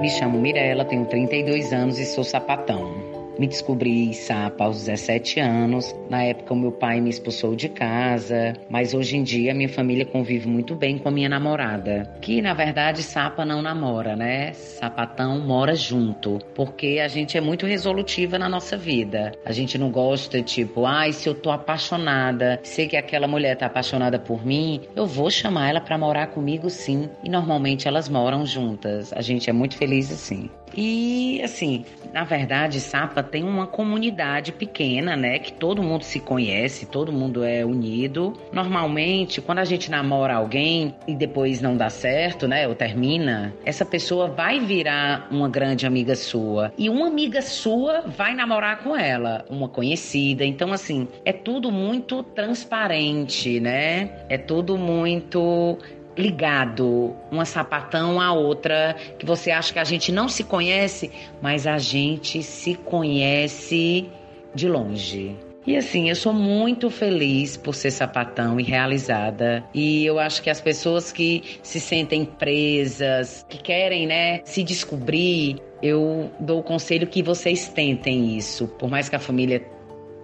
Me 0.00 0.10
chamo 0.10 0.38
Mirella, 0.38 0.84
tenho 0.84 1.06
32 1.06 1.72
anos 1.72 1.98
e 1.98 2.04
sou 2.04 2.24
sapatão. 2.24 3.01
Me 3.38 3.46
descobri 3.46 4.12
sapa 4.12 4.64
aos 4.64 4.84
17 4.84 5.40
anos. 5.40 5.94
Na 6.10 6.22
época, 6.22 6.52
o 6.52 6.56
meu 6.56 6.72
pai 6.72 7.00
me 7.00 7.10
expulsou 7.10 7.56
de 7.56 7.68
casa, 7.68 8.54
mas 8.68 8.94
hoje 8.94 9.16
em 9.16 9.22
dia 9.22 9.54
minha 9.54 9.68
família 9.68 10.04
convive 10.04 10.48
muito 10.48 10.74
bem 10.74 10.98
com 10.98 11.08
a 11.08 11.12
minha 11.12 11.28
namorada, 11.28 12.10
que 12.20 12.42
na 12.42 12.54
verdade 12.54 13.02
sapa 13.02 13.44
não 13.44 13.62
namora, 13.62 14.14
né? 14.14 14.52
Sapatão 14.52 15.40
mora 15.40 15.74
junto, 15.74 16.38
porque 16.54 17.00
a 17.02 17.08
gente 17.08 17.36
é 17.36 17.40
muito 17.40 17.66
resolutiva 17.66 18.38
na 18.38 18.48
nossa 18.48 18.76
vida. 18.76 19.32
A 19.44 19.52
gente 19.52 19.78
não 19.78 19.90
gosta, 19.90 20.42
tipo, 20.42 20.84
ai, 20.84 21.12
se 21.12 21.28
eu 21.28 21.34
tô 21.34 21.50
apaixonada, 21.50 22.60
sei 22.62 22.86
que 22.86 22.96
aquela 22.96 23.26
mulher 23.26 23.56
tá 23.56 23.66
apaixonada 23.66 24.18
por 24.18 24.44
mim, 24.44 24.80
eu 24.94 25.06
vou 25.06 25.30
chamar 25.30 25.70
ela 25.70 25.80
para 25.80 25.98
morar 25.98 26.28
comigo 26.28 26.68
sim. 26.68 27.08
E 27.24 27.28
normalmente 27.28 27.88
elas 27.88 28.08
moram 28.08 28.44
juntas. 28.44 29.12
A 29.12 29.22
gente 29.22 29.48
é 29.48 29.52
muito 29.52 29.76
feliz 29.76 30.12
assim. 30.12 30.50
E 30.76 31.40
assim, 31.42 31.84
na 32.12 32.24
verdade, 32.24 32.80
Sapa 32.80 33.22
tem 33.22 33.42
uma 33.42 33.66
comunidade 33.66 34.52
pequena, 34.52 35.16
né? 35.16 35.38
Que 35.38 35.52
todo 35.52 35.82
mundo 35.82 36.02
se 36.02 36.20
conhece, 36.20 36.86
todo 36.86 37.10
mundo 37.10 37.42
é 37.42 37.64
unido. 37.64 38.34
Normalmente, 38.52 39.40
quando 39.40 39.58
a 39.58 39.64
gente 39.64 39.90
namora 39.90 40.34
alguém 40.34 40.94
e 41.06 41.14
depois 41.14 41.60
não 41.60 41.76
dá 41.76 41.88
certo, 41.88 42.46
né? 42.46 42.68
Ou 42.68 42.74
termina, 42.74 43.54
essa 43.64 43.84
pessoa 43.84 44.28
vai 44.28 44.60
virar 44.60 45.28
uma 45.30 45.48
grande 45.48 45.86
amiga 45.86 46.14
sua. 46.14 46.72
E 46.76 46.88
uma 46.88 47.06
amiga 47.06 47.40
sua 47.40 48.02
vai 48.02 48.34
namorar 48.34 48.82
com 48.82 48.96
ela, 48.96 49.44
uma 49.48 49.68
conhecida. 49.68 50.44
Então, 50.44 50.72
assim, 50.72 51.08
é 51.24 51.32
tudo 51.32 51.70
muito 51.70 52.22
transparente, 52.22 53.58
né? 53.58 54.10
É 54.28 54.36
tudo 54.36 54.76
muito 54.76 55.78
ligado, 56.16 57.14
uma 57.30 57.44
sapatão 57.44 58.20
à 58.20 58.32
outra, 58.32 58.96
que 59.18 59.24
você 59.24 59.50
acha 59.50 59.72
que 59.72 59.78
a 59.78 59.84
gente 59.84 60.12
não 60.12 60.28
se 60.28 60.44
conhece, 60.44 61.10
mas 61.40 61.66
a 61.66 61.78
gente 61.78 62.42
se 62.42 62.74
conhece 62.74 64.08
de 64.54 64.68
longe. 64.68 65.36
E 65.64 65.76
assim, 65.76 66.08
eu 66.08 66.16
sou 66.16 66.32
muito 66.32 66.90
feliz 66.90 67.56
por 67.56 67.74
ser 67.74 67.92
sapatão 67.92 68.58
e 68.58 68.64
realizada. 68.64 69.64
E 69.72 70.04
eu 70.04 70.18
acho 70.18 70.42
que 70.42 70.50
as 70.50 70.60
pessoas 70.60 71.12
que 71.12 71.60
se 71.62 71.78
sentem 71.78 72.24
presas, 72.24 73.46
que 73.48 73.58
querem, 73.58 74.06
né, 74.06 74.40
se 74.44 74.64
descobrir, 74.64 75.60
eu 75.80 76.30
dou 76.40 76.58
o 76.58 76.62
conselho 76.64 77.06
que 77.06 77.22
vocês 77.22 77.68
tentem 77.68 78.36
isso. 78.36 78.66
Por 78.66 78.90
mais 78.90 79.08
que 79.08 79.14
a 79.14 79.20
família 79.20 79.62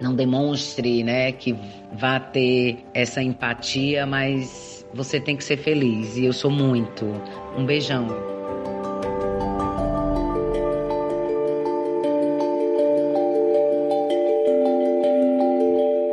não 0.00 0.14
demonstre, 0.14 1.04
né, 1.04 1.30
que 1.30 1.54
vá 1.92 2.18
ter 2.18 2.78
essa 2.92 3.22
empatia, 3.22 4.06
mas 4.06 4.77
você 4.92 5.20
tem 5.20 5.36
que 5.36 5.44
ser 5.44 5.56
feliz 5.56 6.16
e 6.16 6.24
eu 6.24 6.32
sou 6.32 6.50
muito. 6.50 7.04
Um 7.56 7.64
beijão. 7.64 8.06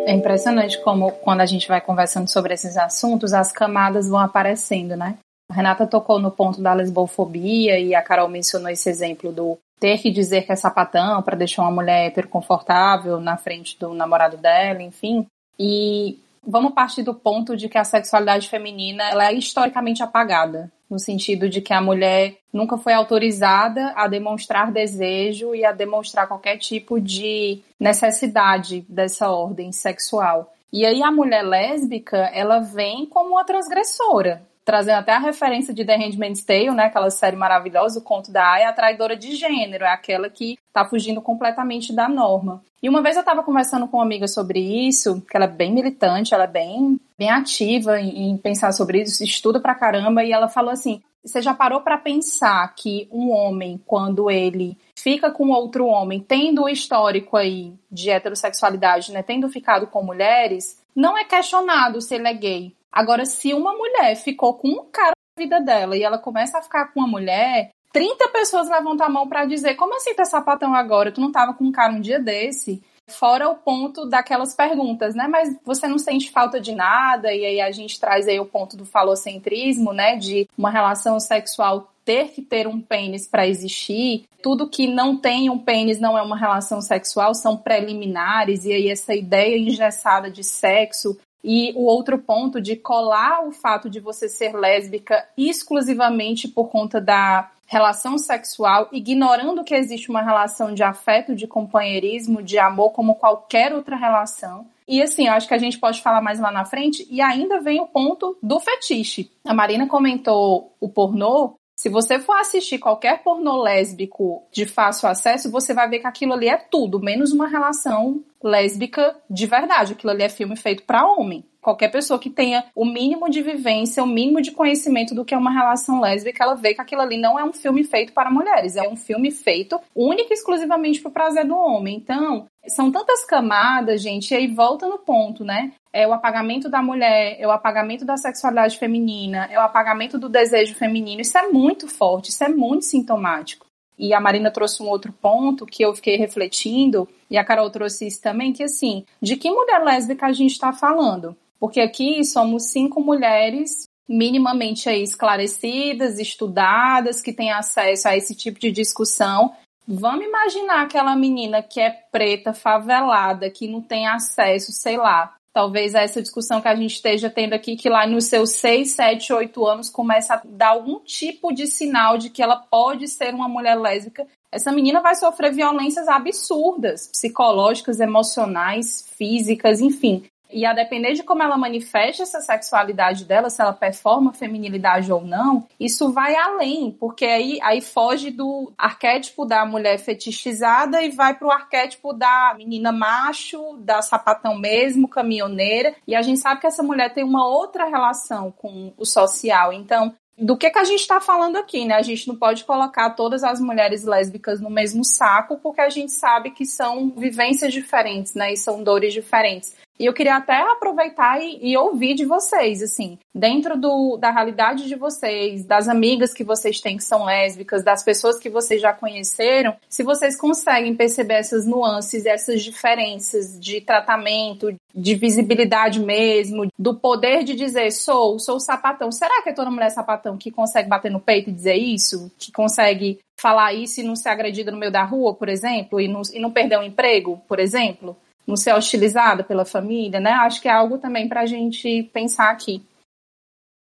É 0.06 0.14
impressionante 0.14 0.80
como, 0.82 1.12
quando 1.12 1.42
a 1.42 1.46
gente 1.46 1.68
vai 1.68 1.82
conversando 1.82 2.30
sobre 2.30 2.54
esses 2.54 2.78
assuntos, 2.78 3.34
as 3.34 3.52
camadas 3.52 4.08
vão 4.08 4.20
aparecendo, 4.20 4.96
né? 4.96 5.18
A 5.50 5.54
Renata 5.54 5.88
tocou 5.88 6.20
no 6.20 6.32
ponto 6.32 6.62
da 6.62 6.74
lesbofobia 6.74 7.80
e 7.80 7.96
a 7.96 8.02
Carol 8.02 8.28
mencionou 8.28 8.70
esse 8.70 8.90
exemplo 8.90 9.32
do 9.32 9.58
ter 9.80 9.98
que 10.00 10.12
dizer 10.12 10.46
que 10.46 10.52
é 10.52 10.56
sapatão 10.56 11.22
para 11.22 11.36
deixar 11.36 11.64
uma 11.64 11.72
mulher 11.72 12.08
hiper 12.08 12.28
confortável 12.28 13.20
na 13.20 13.38
frente 13.38 13.78
do 13.80 13.94
namorado 13.94 14.38
dela, 14.38 14.82
enfim. 14.82 15.26
E 15.60 16.18
vamos 16.46 16.74
partir 16.74 17.04
do 17.04 17.14
ponto 17.14 17.56
de 17.56 17.68
que 17.68 17.78
a 17.78 17.84
sexualidade 17.84 18.50
feminina 18.50 19.04
ela 19.10 19.28
é 19.28 19.34
historicamente 19.34 20.04
apagada, 20.04 20.72
no 20.90 21.00
sentido 21.00 21.50
de 21.50 21.62
que 21.62 21.74
a 21.74 21.82
mulher 21.82 22.38
nunca 22.54 22.78
foi 22.78 22.94
autorizada 22.94 23.94
a 23.96 24.08
demonstrar 24.08 24.72
desejo 24.72 25.56
e 25.56 25.66
a 25.66 25.72
demonstrar 25.72 26.28
qualquer 26.28 26.58
tipo 26.58 27.00
de 27.00 27.62
necessidade 27.80 28.86
dessa 28.88 29.30
ordem 29.30 29.72
sexual. 29.72 30.54
E 30.72 30.86
aí 30.86 31.02
a 31.02 31.12
mulher 31.12 31.44
lésbica, 31.44 32.18
ela 32.34 32.60
vem 32.60 33.06
como 33.06 33.32
uma 33.32 33.46
transgressora. 33.46 34.44
Trazendo 34.66 34.98
até 34.98 35.14
a 35.14 35.20
referência 35.20 35.74
de 35.74 35.86
The 35.86 35.96
Handmaid's 35.96 36.44
Tale, 36.44 36.72
né, 36.72 36.86
aquela 36.86 37.12
série 37.12 37.36
maravilhosa, 37.36 38.00
o 38.00 38.04
conto 38.04 38.32
da 38.32 38.44
Aya, 38.54 38.70
a 38.70 38.74
traidora 38.74 39.16
de 39.16 39.36
gênero, 39.36 39.86
é 39.86 39.94
aquela 39.94 40.28
que 40.30 40.58
tá 40.74 40.84
fugindo 40.84 41.22
completamente 41.22 41.94
da 41.94 42.10
norma. 42.10 42.64
E 42.82 42.90
uma 42.90 43.02
vez 43.02 43.16
eu 43.16 43.22
estava 43.22 43.44
conversando 43.44 43.88
com 43.88 43.98
uma 43.98 44.04
amiga 44.04 44.28
sobre 44.28 44.60
isso, 44.60 45.22
que 45.30 45.38
ela 45.38 45.46
é 45.46 45.50
bem 45.50 45.72
militante, 45.72 46.34
ela 46.34 46.46
é 46.46 46.48
bem, 46.48 47.00
bem 47.18 47.30
ativa 47.30 48.02
em, 48.02 48.32
em 48.32 48.38
pensar 48.38 48.72
sobre 48.72 49.04
isso, 49.04 49.24
estuda 49.24 49.60
pra 49.60 49.76
caramba, 49.76 50.24
e 50.24 50.32
ela 50.32 50.48
falou 50.48 50.72
assim: 50.72 51.02
você 51.24 51.42
já 51.42 51.54
parou 51.54 51.82
para 51.82 51.98
pensar 51.98 52.74
que 52.76 53.08
um 53.12 53.32
homem, 53.32 53.82
quando 53.86 54.30
ele 54.30 54.78
fica 54.96 55.32
com 55.32 55.50
outro 55.50 55.88
homem, 55.88 56.20
tendo 56.20 56.64
o 56.64 56.70
histórico 56.70 57.36
aí 57.36 57.74
de 57.92 58.12
heterossexualidade, 58.12 59.12
né, 59.12 59.24
tendo 59.24 59.50
ficado 59.50 59.88
com 59.88 60.04
mulheres, 60.04 60.80
não 60.96 61.18
é 61.18 61.24
questionado 61.24 62.00
se 62.00 62.14
ele 62.16 62.28
é 62.28 62.34
gay. 62.34 62.76
Agora, 62.96 63.26
se 63.26 63.54
uma 63.54 63.74
mulher 63.74 64.16
ficou 64.16 64.54
com 64.54 64.70
um 64.70 64.86
cara 64.90 65.12
na 65.38 65.44
vida 65.44 65.60
dela 65.60 65.98
e 65.98 66.04
ela 66.04 66.18
começa 66.18 66.58
a 66.58 66.62
ficar 66.62 66.94
com 66.94 67.02
uma 67.02 67.08
mulher, 67.10 67.72
30 67.92 68.30
pessoas 68.30 68.70
levantam 68.70 69.06
a 69.06 69.10
mão 69.10 69.28
para 69.28 69.46
dizer: 69.46 69.76
como 69.76 69.96
assim 69.96 70.14
tá 70.14 70.24
sapatão 70.24 70.74
agora? 70.74 71.12
Tu 71.12 71.20
não 71.20 71.32
tava 71.32 71.54
com 71.54 71.66
um 71.66 71.72
cara 71.74 71.92
um 71.92 72.00
dia 72.00 72.20
desse? 72.20 72.82
Fora 73.08 73.50
o 73.50 73.56
ponto 73.56 74.06
daquelas 74.06 74.56
perguntas, 74.56 75.14
né? 75.14 75.28
Mas 75.28 75.56
você 75.64 75.88
não 75.88 75.98
sente 75.98 76.32
falta 76.32 76.60
de 76.60 76.74
nada, 76.74 77.34
e 77.34 77.46
aí 77.46 77.62
a 77.62 77.72
gente 77.72 78.00
traz 78.00 78.28
aí 78.28 78.40
o 78.40 78.46
ponto 78.46 78.78
do 78.78 78.86
falocentrismo, 78.86 79.92
né? 79.92 80.16
De 80.16 80.48
uma 80.58 80.70
relação 80.70 81.20
sexual 81.20 81.92
ter 82.06 82.30
que 82.30 82.42
ter 82.42 82.68
um 82.68 82.80
pênis 82.80 83.28
para 83.28 83.48
existir. 83.48 84.26
Tudo 84.42 84.70
que 84.70 84.88
não 84.88 85.18
tem 85.18 85.50
um 85.50 85.58
pênis 85.58 86.00
não 86.00 86.18
é 86.18 86.22
uma 86.22 86.38
relação 86.38 86.80
sexual, 86.80 87.34
são 87.34 87.58
preliminares, 87.58 88.64
e 88.64 88.72
aí 88.72 88.90
essa 88.90 89.16
ideia 89.16 89.58
engessada 89.58 90.30
de 90.30 90.44
sexo 90.44 91.18
e 91.48 91.72
o 91.76 91.84
outro 91.84 92.18
ponto 92.18 92.60
de 92.60 92.76
colar 92.76 93.48
o 93.48 93.52
fato 93.52 93.88
de 93.88 94.00
você 94.00 94.28
ser 94.28 94.56
lésbica 94.56 95.24
exclusivamente 95.38 96.48
por 96.48 96.70
conta 96.70 97.00
da 97.00 97.52
relação 97.68 98.18
sexual, 98.18 98.90
ignorando 98.92 99.64
que 99.64 99.76
existe 99.76 100.10
uma 100.10 100.24
relação 100.24 100.74
de 100.74 100.82
afeto, 100.82 101.36
de 101.36 101.46
companheirismo, 101.46 102.42
de 102.42 102.58
amor, 102.58 102.92
como 102.92 103.14
qualquer 103.14 103.74
outra 103.74 103.96
relação. 103.96 104.66
E 104.88 105.02
assim, 105.02 105.28
eu 105.28 105.34
acho 105.34 105.48
que 105.48 105.54
a 105.54 105.60
gente 105.60 105.78
pode 105.78 106.02
falar 106.02 106.22
mais 106.22 106.40
lá 106.40 106.52
na 106.52 106.66
frente. 106.66 107.08
E 107.10 107.22
ainda 107.22 107.60
vem 107.60 107.80
o 107.80 107.88
ponto 107.88 108.38
do 108.42 108.60
fetiche. 108.60 109.32
A 109.44 109.54
Marina 109.54 109.88
comentou 109.88 110.76
o 110.80 110.90
pornô. 110.90 111.56
Se 111.76 111.90
você 111.90 112.20
for 112.20 112.38
assistir 112.38 112.80
qualquer 112.80 113.22
pornô 113.22 113.62
lésbico 113.62 114.48
de 114.50 114.66
fácil 114.66 115.10
acesso, 115.10 115.52
você 115.52 115.74
vai 115.74 115.90
ver 115.90 116.00
que 116.00 116.08
aquilo 116.08 116.34
ali 116.34 116.48
é 116.48 116.56
tudo, 116.56 117.02
menos 117.02 117.34
uma 117.34 117.48
relação 117.48 118.24
lésbica 118.42 119.16
de 119.30 119.46
verdade. 119.46 119.92
Aquilo 119.92 120.12
ali 120.12 120.24
é 120.24 120.30
filme 120.30 120.56
feito 120.56 120.84
para 120.84 121.06
homem. 121.06 121.44
Qualquer 121.62 121.90
pessoa 121.90 122.20
que 122.20 122.30
tenha 122.30 122.64
o 122.76 122.86
mínimo 122.86 123.28
de 123.28 123.42
vivência, 123.42 124.04
o 124.04 124.08
mínimo 124.08 124.40
de 124.40 124.52
conhecimento 124.52 125.16
do 125.16 125.26
que 125.26 125.34
é 125.34 125.38
uma 125.38 125.52
relação 125.52 126.00
lésbica, 126.00 126.44
ela 126.44 126.54
vê 126.54 126.76
que 126.76 126.82
aquilo 126.82 127.02
ali 127.02 127.18
não 127.18 127.40
é 127.40 127.44
um 127.44 127.52
filme 127.52 127.84
feito 127.84 128.14
para 128.14 128.30
mulheres, 128.30 128.76
é 128.76 128.88
um 128.88 128.96
filme 128.96 129.32
feito 129.32 129.80
único 129.96 130.32
e 130.32 130.36
exclusivamente 130.36 131.02
para 131.02 131.10
o 131.10 131.14
prazer 131.14 131.44
do 131.44 131.58
homem. 131.58 131.98
Então, 131.98 132.46
são 132.68 132.92
tantas 132.92 133.26
camadas, 133.26 134.02
gente, 134.02 134.32
e 134.32 134.38
aí 134.38 134.48
volta 134.48 134.88
no 134.88 135.00
ponto, 135.00 135.44
né? 135.44 135.72
É 135.96 136.06
o 136.06 136.12
apagamento 136.12 136.68
da 136.68 136.82
mulher, 136.82 137.38
é 137.40 137.48
o 137.48 137.52
apagamento 137.52 138.04
da 138.04 138.18
sexualidade 138.18 138.78
feminina, 138.78 139.48
é 139.50 139.58
o 139.58 139.62
apagamento 139.62 140.20
do 140.20 140.28
desejo 140.28 140.76
feminino. 140.76 141.22
Isso 141.22 141.38
é 141.38 141.48
muito 141.48 141.88
forte, 141.88 142.32
isso 142.32 142.44
é 142.44 142.50
muito 142.50 142.84
sintomático. 142.84 143.66
E 143.98 144.14
a 144.14 144.20
Marina 144.20 144.52
trouxe 144.52 144.84
um 144.84 144.90
outro 144.90 145.14
ponto 145.14 145.66
que 145.66 145.84
eu 145.84 145.96
fiquei 145.96 146.18
refletindo, 146.18 147.08
e 147.32 147.38
a 147.38 147.46
Carol 147.46 147.70
trouxe 147.70 148.06
isso 148.06 148.22
também, 148.22 148.52
que 148.52 148.62
assim, 148.62 149.06
de 149.22 149.38
que 149.38 149.50
mulher 149.50 149.82
lésbica 149.86 150.26
a 150.26 150.34
gente 150.34 150.52
está 150.52 150.74
falando? 150.74 151.34
Porque 151.58 151.80
aqui 151.80 152.26
somos 152.26 152.74
cinco 152.74 153.00
mulheres 153.00 153.88
minimamente 154.06 154.90
esclarecidas, 154.90 156.20
estudadas, 156.20 157.22
que 157.22 157.32
têm 157.32 157.54
acesso 157.54 158.10
a 158.10 158.18
esse 158.18 158.36
tipo 158.36 158.60
de 158.60 158.70
discussão. 158.70 159.54
Vamos 159.88 160.26
imaginar 160.26 160.82
aquela 160.82 161.16
menina 161.16 161.64
que 161.64 161.80
é 161.80 161.90
preta, 162.12 162.54
favelada, 162.54 163.50
que 163.50 163.66
não 163.66 163.82
tem 163.82 164.08
acesso, 164.08 164.74
sei 164.74 164.98
lá, 164.98 165.34
talvez 165.56 165.96
essa 165.96 166.22
discussão 166.22 166.60
que 166.60 166.68
a 166.68 166.76
gente 166.76 166.96
esteja 166.96 167.30
tendo 167.30 167.54
aqui, 167.54 167.78
que 167.78 167.88
lá 167.88 168.06
nos 168.06 168.26
seus 168.26 168.52
6, 168.52 168.92
7, 168.92 169.32
8 169.32 169.66
anos 169.66 169.90
começa 169.90 170.34
a 170.34 170.42
dar 170.44 170.72
algum 170.72 171.00
tipo 171.00 171.54
de 171.54 171.66
sinal 171.66 172.18
de 172.18 172.30
que 172.30 172.44
ela 172.44 172.58
pode 172.58 173.08
ser 173.08 173.34
uma 173.34 173.48
mulher 173.48 173.76
lésbica. 173.76 174.28
Essa 174.52 174.70
menina 174.70 175.00
vai 175.00 175.16
sofrer 175.16 175.54
violências 175.54 176.10
absurdas, 176.10 177.08
psicológicas, 177.08 178.02
emocionais, 178.02 179.10
físicas, 179.18 179.80
enfim. 179.80 180.26
E 180.56 180.66
a 180.66 180.72
depender 180.72 181.12
de 181.12 181.22
como 181.22 181.44
ela 181.44 181.58
manifesta 181.58 182.24
essa 182.24 182.40
sexualidade 182.40 183.26
dela, 183.26 183.50
se 183.50 183.62
ela 183.62 183.74
performa 183.74 184.32
feminilidade 184.32 185.12
ou 185.12 185.20
não, 185.20 185.68
isso 185.78 186.14
vai 186.14 186.34
além, 186.34 186.96
porque 186.98 187.26
aí, 187.26 187.60
aí 187.62 187.82
foge 187.82 188.32
do 188.32 188.72
arquétipo 188.78 189.44
da 189.44 189.66
mulher 189.66 190.00
fetichizada 190.00 191.02
e 191.02 191.10
vai 191.10 191.34
pro 191.34 191.52
arquétipo 191.52 192.14
da 192.14 192.56
menina 192.58 192.94
macho, 192.94 193.76
da 193.82 194.02
sapatão 194.02 194.58
mesmo, 194.58 195.10
caminhoneira. 195.10 195.94
E 196.08 196.16
a 196.16 196.22
gente 196.22 196.40
sabe 196.40 196.62
que 196.62 196.68
essa 196.68 196.82
mulher 196.82 197.14
tem 197.14 197.26
uma 197.26 197.46
outra 197.46 197.90
relação 197.90 198.50
com 198.50 198.94
o 198.98 199.06
social. 199.06 199.74
Então, 199.74 200.16
do 200.38 200.56
que, 200.56 200.70
que 200.70 200.80
a 200.80 200.86
gente 200.86 201.02
está 201.02 201.20
falando 201.20 201.58
aqui, 201.58 201.86
né? 201.86 201.96
A 201.96 202.02
gente 202.02 202.28
não 202.28 202.36
pode 202.36 202.64
colocar 202.64 203.10
todas 203.12 203.44
as 203.44 203.60
mulheres 203.60 204.04
lésbicas 204.04 204.60
no 204.60 204.70
mesmo 204.70 205.04
saco, 205.04 205.58
porque 205.58 205.82
a 205.82 205.90
gente 205.90 206.12
sabe 206.12 206.52
que 206.52 206.66
são 206.66 207.10
vivências 207.10 207.74
diferentes, 207.74 208.34
né? 208.34 208.54
E 208.54 208.58
são 208.58 208.84
dores 208.84 209.14
diferentes. 209.14 209.76
E 209.98 210.06
eu 210.06 210.14
queria 210.14 210.36
até 210.36 210.60
aproveitar 210.60 211.42
e, 211.42 211.58
e, 211.62 211.78
ouvir 211.78 212.16
de 212.16 212.26
vocês, 212.26 212.82
assim, 212.82 213.18
dentro 213.34 213.78
do, 213.78 214.18
da 214.18 214.30
realidade 214.30 214.88
de 214.88 214.96
vocês, 214.96 215.64
das 215.64 215.88
amigas 215.88 216.34
que 216.34 216.44
vocês 216.44 216.82
têm 216.82 216.98
que 216.98 217.04
são 217.04 217.24
lésbicas, 217.24 217.84
das 217.84 218.04
pessoas 218.04 218.38
que 218.38 218.50
vocês 218.50 218.82
já 218.82 218.92
conheceram, 218.92 219.76
se 219.90 220.04
vocês 220.04 220.38
conseguem 220.38 220.94
perceber 220.96 221.36
essas 221.36 221.66
nuances, 221.66 222.26
essas 222.26 222.62
diferenças 222.62 223.58
de 223.58 223.80
tratamento, 223.80 224.76
de 224.94 225.16
visibilidade 225.16 226.00
mesmo, 226.00 226.68
do 226.78 226.96
poder 226.96 227.44
de 227.44 227.56
dizer 227.56 227.92
sou, 227.92 228.38
sou 228.38 228.60
sapatão. 228.60 229.12
Será 229.12 229.42
que 229.42 229.50
é 229.50 229.54
toda 229.54 229.72
mulher 229.72 229.92
sapatão 229.92 230.38
que 230.38 230.52
consegue 230.52 230.90
bater 230.90 231.12
no 231.12 231.22
peito 231.22 231.50
e 231.50 231.54
dizer 231.54 231.76
isso? 231.76 232.30
Que 232.38 232.52
consegue 232.52 233.20
falar 233.38 233.74
isso 233.74 234.00
e 234.00 234.04
não 234.04 234.16
ser 234.16 234.30
agredida 234.30 234.72
no 234.72 234.78
meio 234.78 234.92
da 234.92 235.04
rua, 235.04 235.34
por 235.34 235.50
exemplo, 235.50 236.00
e 236.00 236.08
não, 236.08 236.22
e 236.34 236.40
não 236.40 236.52
perder 236.52 236.80
um 236.80 236.84
emprego, 236.84 237.42
por 237.48 237.60
exemplo? 237.60 238.16
Não 238.48 238.56
ser 238.56 238.74
hostilizada 238.74 239.44
pela 239.44 239.66
família, 239.66 240.20
né? 240.20 240.32
Acho 240.32 240.62
que 240.62 240.68
é 240.68 240.72
algo 240.72 240.98
também 240.98 241.28
para 241.28 241.42
a 241.42 241.46
gente 241.46 242.04
pensar 242.14 242.52
aqui. 242.52 242.84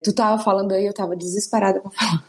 Tu 0.04 0.14
tava 0.14 0.42
falando 0.42 0.72
aí, 0.72 0.86
eu 0.86 0.94
tava 0.94 1.16
desesperada 1.16 1.80
para 1.80 1.92
falar. 1.92 2.24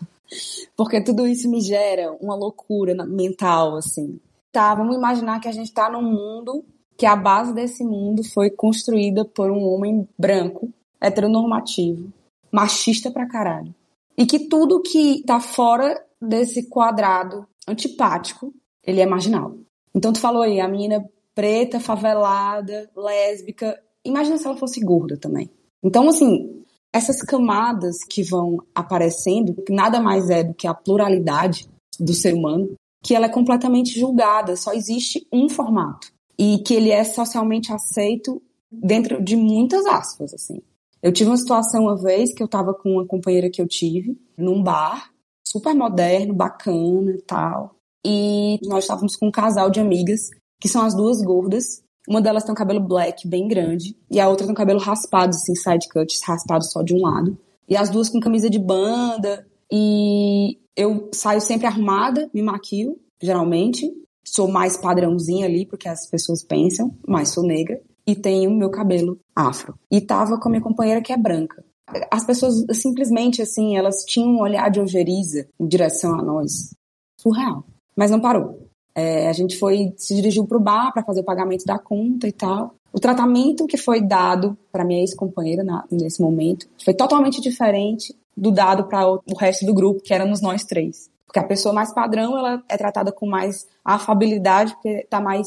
Porque 0.77 1.03
tudo 1.03 1.27
isso 1.27 1.51
me 1.51 1.61
gera 1.61 2.12
uma 2.21 2.35
loucura 2.35 2.95
mental, 3.07 3.77
assim. 3.77 4.21
Tá, 4.53 4.75
vamos 4.75 4.97
imaginar 4.97 5.41
que 5.41 5.49
a 5.49 5.53
gente 5.53 5.73
tá 5.73 5.91
num 5.91 6.03
mundo 6.03 6.64
que 6.97 7.07
a 7.07 7.14
base 7.14 7.55
desse 7.55 7.85
mundo 7.85 8.25
foi 8.25 8.51
construída 8.51 9.25
por 9.25 9.51
um 9.51 9.62
homem 9.62 10.09
branco, 10.19 10.69
heteronormativo, 11.01 12.12
machista 12.51 13.11
pra 13.11 13.29
caralho. 13.29 13.73
E 14.17 14.27
que 14.27 14.49
tudo 14.49 14.83
que 14.83 15.23
tá 15.25 15.38
fora 15.38 16.05
desse 16.21 16.69
quadrado 16.69 17.47
antipático, 17.69 18.53
ele 18.83 19.01
é 19.01 19.07
marginal. 19.07 19.55
Então 19.95 20.12
tu 20.12 20.19
falou 20.19 20.43
aí, 20.43 20.61
a 20.61 20.67
menina 20.67 21.09
preta, 21.38 21.79
favelada, 21.79 22.90
lésbica. 22.96 23.81
Imagina 24.05 24.37
se 24.38 24.44
ela 24.44 24.57
fosse 24.57 24.81
gorda 24.81 25.16
também. 25.16 25.48
Então, 25.81 26.09
assim, 26.09 26.64
essas 26.92 27.22
camadas 27.22 28.03
que 28.03 28.24
vão 28.24 28.59
aparecendo, 28.74 29.55
nada 29.70 30.01
mais 30.01 30.29
é 30.31 30.42
do 30.42 30.53
que 30.53 30.66
a 30.66 30.74
pluralidade 30.74 31.68
do 32.01 32.12
ser 32.12 32.35
humano, 32.35 32.74
que 33.05 33.14
ela 33.14 33.27
é 33.27 33.29
completamente 33.29 33.96
julgada, 34.01 34.57
só 34.57 34.72
existe 34.72 35.29
um 35.33 35.48
formato. 35.48 36.09
E 36.37 36.59
que 36.66 36.74
ele 36.74 36.90
é 36.90 37.05
socialmente 37.05 37.72
aceito 37.72 38.42
dentro 38.68 39.22
de 39.22 39.37
muitas 39.37 39.87
aspas, 39.87 40.35
assim. 40.35 40.61
Eu 41.01 41.12
tive 41.12 41.31
uma 41.31 41.37
situação 41.37 41.83
uma 41.85 41.96
vez 41.96 42.35
que 42.35 42.42
eu 42.42 42.48
tava 42.48 42.74
com 42.74 42.94
uma 42.94 43.07
companheira 43.07 43.48
que 43.48 43.62
eu 43.62 43.68
tive 43.68 44.20
num 44.37 44.61
bar, 44.61 45.12
super 45.46 45.72
moderno, 45.72 46.35
bacana 46.35 47.12
e 47.12 47.22
tal. 47.22 47.77
E 48.05 48.59
nós 48.64 48.83
estávamos 48.83 49.14
com 49.14 49.29
um 49.29 49.33
casal 49.33 49.70
de 49.70 49.79
amigas 49.79 50.31
que 50.61 50.68
são 50.68 50.83
as 50.83 50.94
duas 50.94 51.23
gordas. 51.23 51.83
Uma 52.09 52.21
delas 52.21 52.42
tem 52.42 52.53
um 52.53 52.57
cabelo 52.57 52.81
black 52.81 53.29
bem 53.29 53.47
grande 53.47 53.97
e 54.11 54.18
a 54.18 54.29
outra 54.29 54.47
tem 54.47 54.53
um 54.53 54.57
cabelo 54.57 54.81
raspado, 54.81 55.31
assim, 55.31 55.55
side 55.55 55.88
cut, 55.88 56.18
raspado 56.25 56.64
só 56.64 56.83
de 56.83 56.94
um 56.94 57.03
lado. 57.03 57.38
E 57.68 57.77
as 57.77 57.90
duas 57.90 58.09
com 58.09 58.18
camisa 58.18 58.49
de 58.49 58.59
banda. 58.59 59.47
E 59.71 60.59
eu 60.75 61.11
saio 61.12 61.40
sempre 61.40 61.66
arrumada, 61.66 62.31
me 62.33 62.42
maquio, 62.42 62.99
geralmente. 63.21 63.92
Sou 64.27 64.49
mais 64.49 64.77
padrãozinha 64.77 65.47
ali, 65.47 65.66
porque 65.66 65.88
as 65.88 66.07
pessoas 66.09 66.42
pensam, 66.42 66.94
mas 67.07 67.31
sou 67.31 67.44
negra. 67.44 67.81
E 68.07 68.16
tenho 68.16 68.51
meu 68.51 68.71
cabelo 68.71 69.18
afro. 69.37 69.75
E 69.90 70.01
tava 70.01 70.38
com 70.40 70.49
a 70.49 70.51
minha 70.51 70.62
companheira 70.62 71.03
que 71.03 71.12
é 71.12 71.16
branca. 71.16 71.62
As 72.11 72.25
pessoas 72.25 72.64
simplesmente, 72.73 73.42
assim, 73.42 73.77
elas 73.77 74.05
tinham 74.07 74.31
um 74.31 74.40
olhar 74.40 74.71
de 74.71 74.81
ojeriza 74.81 75.47
em 75.61 75.66
direção 75.66 76.18
a 76.18 76.23
nós. 76.23 76.75
Surreal. 77.21 77.64
Mas 77.97 78.11
não 78.11 78.21
parou. 78.21 78.68
É, 78.99 79.29
a 79.29 79.33
gente 79.33 79.57
foi 79.57 79.95
se 79.97 80.13
dirigiu 80.17 80.45
para 80.45 80.57
o 80.57 80.61
bar 80.61 80.93
para 80.93 81.05
fazer 81.05 81.21
o 81.21 81.25
pagamento 81.25 81.65
da 81.65 81.79
conta 81.79 82.27
e 82.27 82.33
tal. 82.33 82.75
O 82.93 82.99
tratamento 82.99 83.67
que 83.67 83.77
foi 83.77 84.01
dado 84.01 84.59
para 84.73 84.85
minha 84.85 85.01
ex-companheira 85.01 85.63
nesse 85.89 86.21
momento 86.21 86.67
foi 86.85 86.95
totalmente 86.95 87.41
diferente 87.41 88.13
do 88.37 88.51
dado 88.51 88.85
para 88.89 89.09
o 89.09 89.37
resto 89.39 89.65
do 89.65 89.73
grupo, 89.73 90.03
que 90.03 90.13
éramos 90.13 90.43
nós 90.43 90.65
três. 90.65 91.09
Porque 91.25 91.39
a 91.39 91.45
pessoa 91.45 91.73
mais 91.73 91.95
padrão, 91.95 92.37
ela 92.37 92.61
é 92.69 92.77
tratada 92.77 93.13
com 93.13 93.29
mais 93.29 93.69
afabilidade, 93.85 94.73
porque 94.75 95.07
tá 95.09 95.21
mais, 95.21 95.47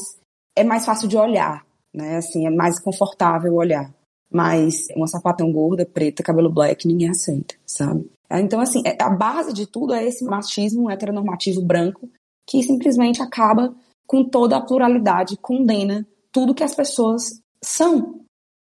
é 0.56 0.64
mais 0.64 0.86
fácil 0.86 1.06
de 1.06 1.16
olhar, 1.18 1.62
né? 1.92 2.16
Assim, 2.16 2.46
é 2.46 2.50
mais 2.50 2.80
confortável 2.80 3.54
olhar. 3.54 3.92
Mas 4.32 4.86
uma 4.96 5.06
sapatão 5.06 5.52
gorda, 5.52 5.84
preta, 5.84 6.22
cabelo 6.22 6.50
black, 6.50 6.88
ninguém 6.88 7.10
aceita, 7.10 7.54
sabe? 7.66 8.08
Então, 8.30 8.60
assim, 8.60 8.82
é, 8.86 8.96
a 9.02 9.10
base 9.10 9.52
de 9.52 9.66
tudo 9.66 9.92
é 9.92 10.06
esse 10.06 10.24
machismo 10.24 10.90
heteronormativo 10.90 11.60
branco 11.60 12.08
que 12.52 12.62
simplesmente 12.62 13.22
acaba 13.22 13.74
com 14.06 14.22
toda 14.22 14.58
a 14.58 14.60
pluralidade, 14.60 15.38
condena 15.38 16.06
tudo 16.30 16.54
que 16.54 16.62
as 16.62 16.74
pessoas 16.74 17.40
são. 17.64 18.20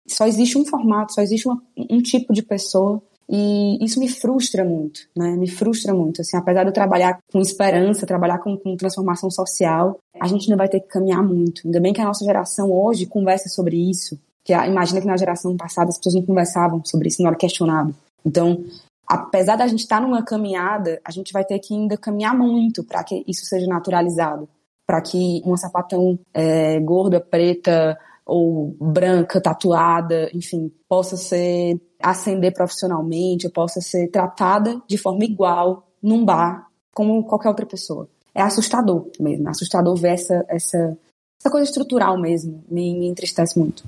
Só 0.08 0.26
existe 0.26 0.56
um 0.56 0.64
formato, 0.64 1.12
só 1.12 1.20
existe 1.20 1.46
uma, 1.46 1.62
um 1.76 2.00
tipo 2.00 2.32
de 2.32 2.42
pessoa 2.42 3.02
e 3.28 3.84
isso 3.84 4.00
me 4.00 4.08
frustra 4.08 4.64
muito, 4.64 5.00
né? 5.14 5.36
Me 5.36 5.46
frustra 5.46 5.92
muito. 5.92 6.22
Assim, 6.22 6.34
apesar 6.34 6.62
de 6.62 6.70
eu 6.70 6.72
trabalhar 6.72 7.18
com 7.30 7.40
esperança, 7.40 8.06
trabalhar 8.06 8.38
com, 8.38 8.56
com, 8.56 8.74
transformação 8.74 9.30
social, 9.30 9.98
a 10.18 10.26
gente 10.28 10.44
ainda 10.44 10.56
vai 10.56 10.68
ter 10.68 10.80
que 10.80 10.88
caminhar 10.88 11.22
muito. 11.22 11.60
Ainda 11.66 11.80
bem 11.80 11.92
que 11.92 12.00
a 12.00 12.06
nossa 12.06 12.24
geração 12.24 12.72
hoje 12.72 13.04
conversa 13.04 13.50
sobre 13.50 13.76
isso. 13.76 14.18
Que 14.42 14.54
imagina 14.54 15.02
que 15.02 15.06
na 15.06 15.16
geração 15.18 15.54
passada 15.58 15.90
as 15.90 15.98
pessoas 15.98 16.14
não 16.14 16.22
conversavam 16.22 16.82
sobre 16.86 17.08
isso, 17.08 17.20
não 17.20 17.28
era 17.28 17.36
questionado. 17.36 17.94
Então, 18.24 18.64
apesar 19.06 19.56
da 19.56 19.66
gente 19.66 19.80
estar 19.80 20.00
numa 20.00 20.22
caminhada, 20.22 21.00
a 21.04 21.10
gente 21.10 21.32
vai 21.32 21.44
ter 21.44 21.58
que 21.58 21.74
ainda 21.74 21.96
caminhar 21.96 22.36
muito 22.36 22.84
para 22.84 23.02
que 23.04 23.24
isso 23.26 23.44
seja 23.44 23.66
naturalizado, 23.66 24.48
para 24.86 25.00
que 25.00 25.42
uma 25.44 25.56
sapatão 25.56 26.18
é, 26.32 26.78
gorda, 26.80 27.20
preta 27.20 27.98
ou 28.26 28.74
branca, 28.80 29.40
tatuada, 29.40 30.30
enfim, 30.32 30.72
possa 30.88 31.16
ser 31.16 31.80
ascender 32.02 32.52
profissionalmente, 32.52 33.48
possa 33.50 33.80
ser 33.80 34.08
tratada 34.08 34.80
de 34.88 34.96
forma 34.96 35.24
igual 35.24 35.86
num 36.02 36.24
bar 36.24 36.68
como 36.94 37.24
qualquer 37.24 37.48
outra 37.48 37.66
pessoa. 37.66 38.08
É 38.34 38.42
assustador 38.42 39.10
mesmo, 39.20 39.48
assustador 39.48 39.94
ver 39.96 40.14
essa, 40.14 40.44
essa, 40.48 40.98
essa 41.40 41.50
coisa 41.50 41.68
estrutural 41.68 42.18
mesmo, 42.18 42.64
me, 42.68 42.98
me 42.98 43.06
entristece 43.06 43.58
muito. 43.58 43.84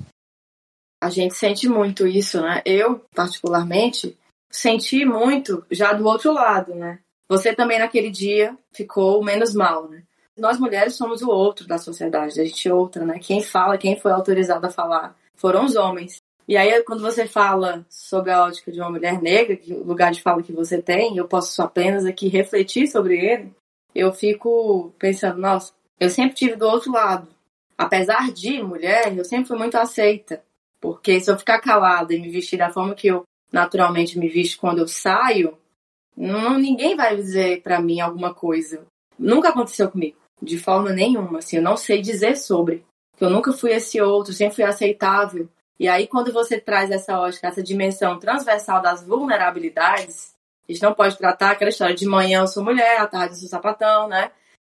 A 1.01 1.09
gente 1.09 1.35
sente 1.35 1.67
muito 1.67 2.07
isso, 2.07 2.41
né? 2.41 2.61
Eu, 2.65 3.01
particularmente, 3.13 4.17
senti 4.49 5.05
muito 5.05 5.65
já 5.71 5.93
do 5.93 6.05
outro 6.05 6.33
lado, 6.33 6.73
né? 6.75 6.99
Você 7.29 7.53
também 7.53 7.79
naquele 7.79 8.09
dia 8.09 8.57
ficou 8.71 9.23
menos 9.23 9.53
mal, 9.53 9.89
né? 9.89 10.03
Nós 10.37 10.59
mulheres 10.59 10.95
somos 10.95 11.21
o 11.21 11.29
outro 11.29 11.67
da 11.67 11.77
sociedade, 11.77 12.39
a 12.39 12.45
gente 12.45 12.67
é 12.67 12.73
outra, 12.73 13.03
né? 13.05 13.19
Quem 13.19 13.41
fala, 13.41 13.77
quem 13.77 13.99
foi 13.99 14.11
autorizado 14.11 14.65
a 14.65 14.71
falar 14.71 15.15
foram 15.35 15.65
os 15.65 15.75
homens. 15.75 16.21
E 16.47 16.55
aí, 16.55 16.81
quando 16.83 17.01
você 17.01 17.27
fala 17.27 17.85
sobre 17.89 18.31
a 18.31 18.45
ótica 18.45 18.71
de 18.71 18.79
uma 18.79 18.89
mulher 18.89 19.21
negra, 19.21 19.57
que 19.57 19.73
o 19.73 19.83
lugar 19.83 20.11
de 20.11 20.21
fala 20.21 20.41
que 20.41 20.53
você 20.53 20.81
tem, 20.81 21.17
eu 21.17 21.27
posso 21.27 21.61
apenas 21.61 22.05
aqui 22.05 22.29
refletir 22.29 22.87
sobre 22.87 23.19
ele, 23.19 23.53
eu 23.93 24.13
fico 24.13 24.93
pensando, 24.97 25.39
nossa, 25.39 25.73
eu 25.99 26.09
sempre 26.09 26.35
tive 26.35 26.55
do 26.55 26.67
outro 26.67 26.91
lado. 26.91 27.27
Apesar 27.77 28.31
de 28.31 28.61
mulher, 28.63 29.15
eu 29.17 29.25
sempre 29.25 29.47
fui 29.47 29.57
muito 29.57 29.75
aceita. 29.75 30.41
Porque 30.79 31.19
se 31.19 31.29
eu 31.29 31.37
ficar 31.37 31.59
calada 31.59 32.13
e 32.13 32.21
me 32.21 32.29
vestir 32.29 32.57
da 32.57 32.71
forma 32.71 32.95
que 32.95 33.07
eu 33.07 33.23
naturalmente 33.51 34.17
me 34.17 34.27
visto 34.27 34.59
quando 34.59 34.79
eu 34.79 34.87
saio, 34.87 35.57
não, 36.15 36.57
ninguém 36.57 36.95
vai 36.95 37.15
dizer 37.15 37.61
para 37.61 37.79
mim 37.79 37.99
alguma 37.99 38.33
coisa. 38.33 38.85
Nunca 39.17 39.49
aconteceu 39.49 39.89
comigo, 39.89 40.17
de 40.41 40.57
forma 40.57 40.91
nenhuma. 40.91 41.39
Assim, 41.39 41.57
eu 41.57 41.61
não 41.61 41.77
sei 41.77 42.01
dizer 42.01 42.35
sobre. 42.35 42.83
Eu 43.19 43.29
nunca 43.29 43.53
fui 43.53 43.71
esse 43.71 44.01
outro, 44.01 44.33
sempre 44.33 44.55
fui 44.55 44.63
aceitável. 44.63 45.47
E 45.79 45.87
aí, 45.87 46.07
quando 46.07 46.33
você 46.33 46.59
traz 46.59 46.89
essa 46.89 47.19
ótica, 47.19 47.47
essa 47.47 47.61
dimensão 47.61 48.17
transversal 48.17 48.81
das 48.81 49.03
vulnerabilidades, 49.03 50.33
a 50.67 50.71
gente 50.71 50.81
não 50.81 50.93
pode 50.93 51.17
tratar 51.17 51.51
aquela 51.51 51.69
história 51.69 51.95
de 51.95 52.05
manhã 52.05 52.41
eu 52.41 52.47
sou 52.47 52.63
mulher, 52.63 52.99
à 52.99 53.07
tarde 53.07 53.35
eu 53.35 53.39
sou 53.39 53.49
sapatão, 53.49 54.07
né? 54.07 54.31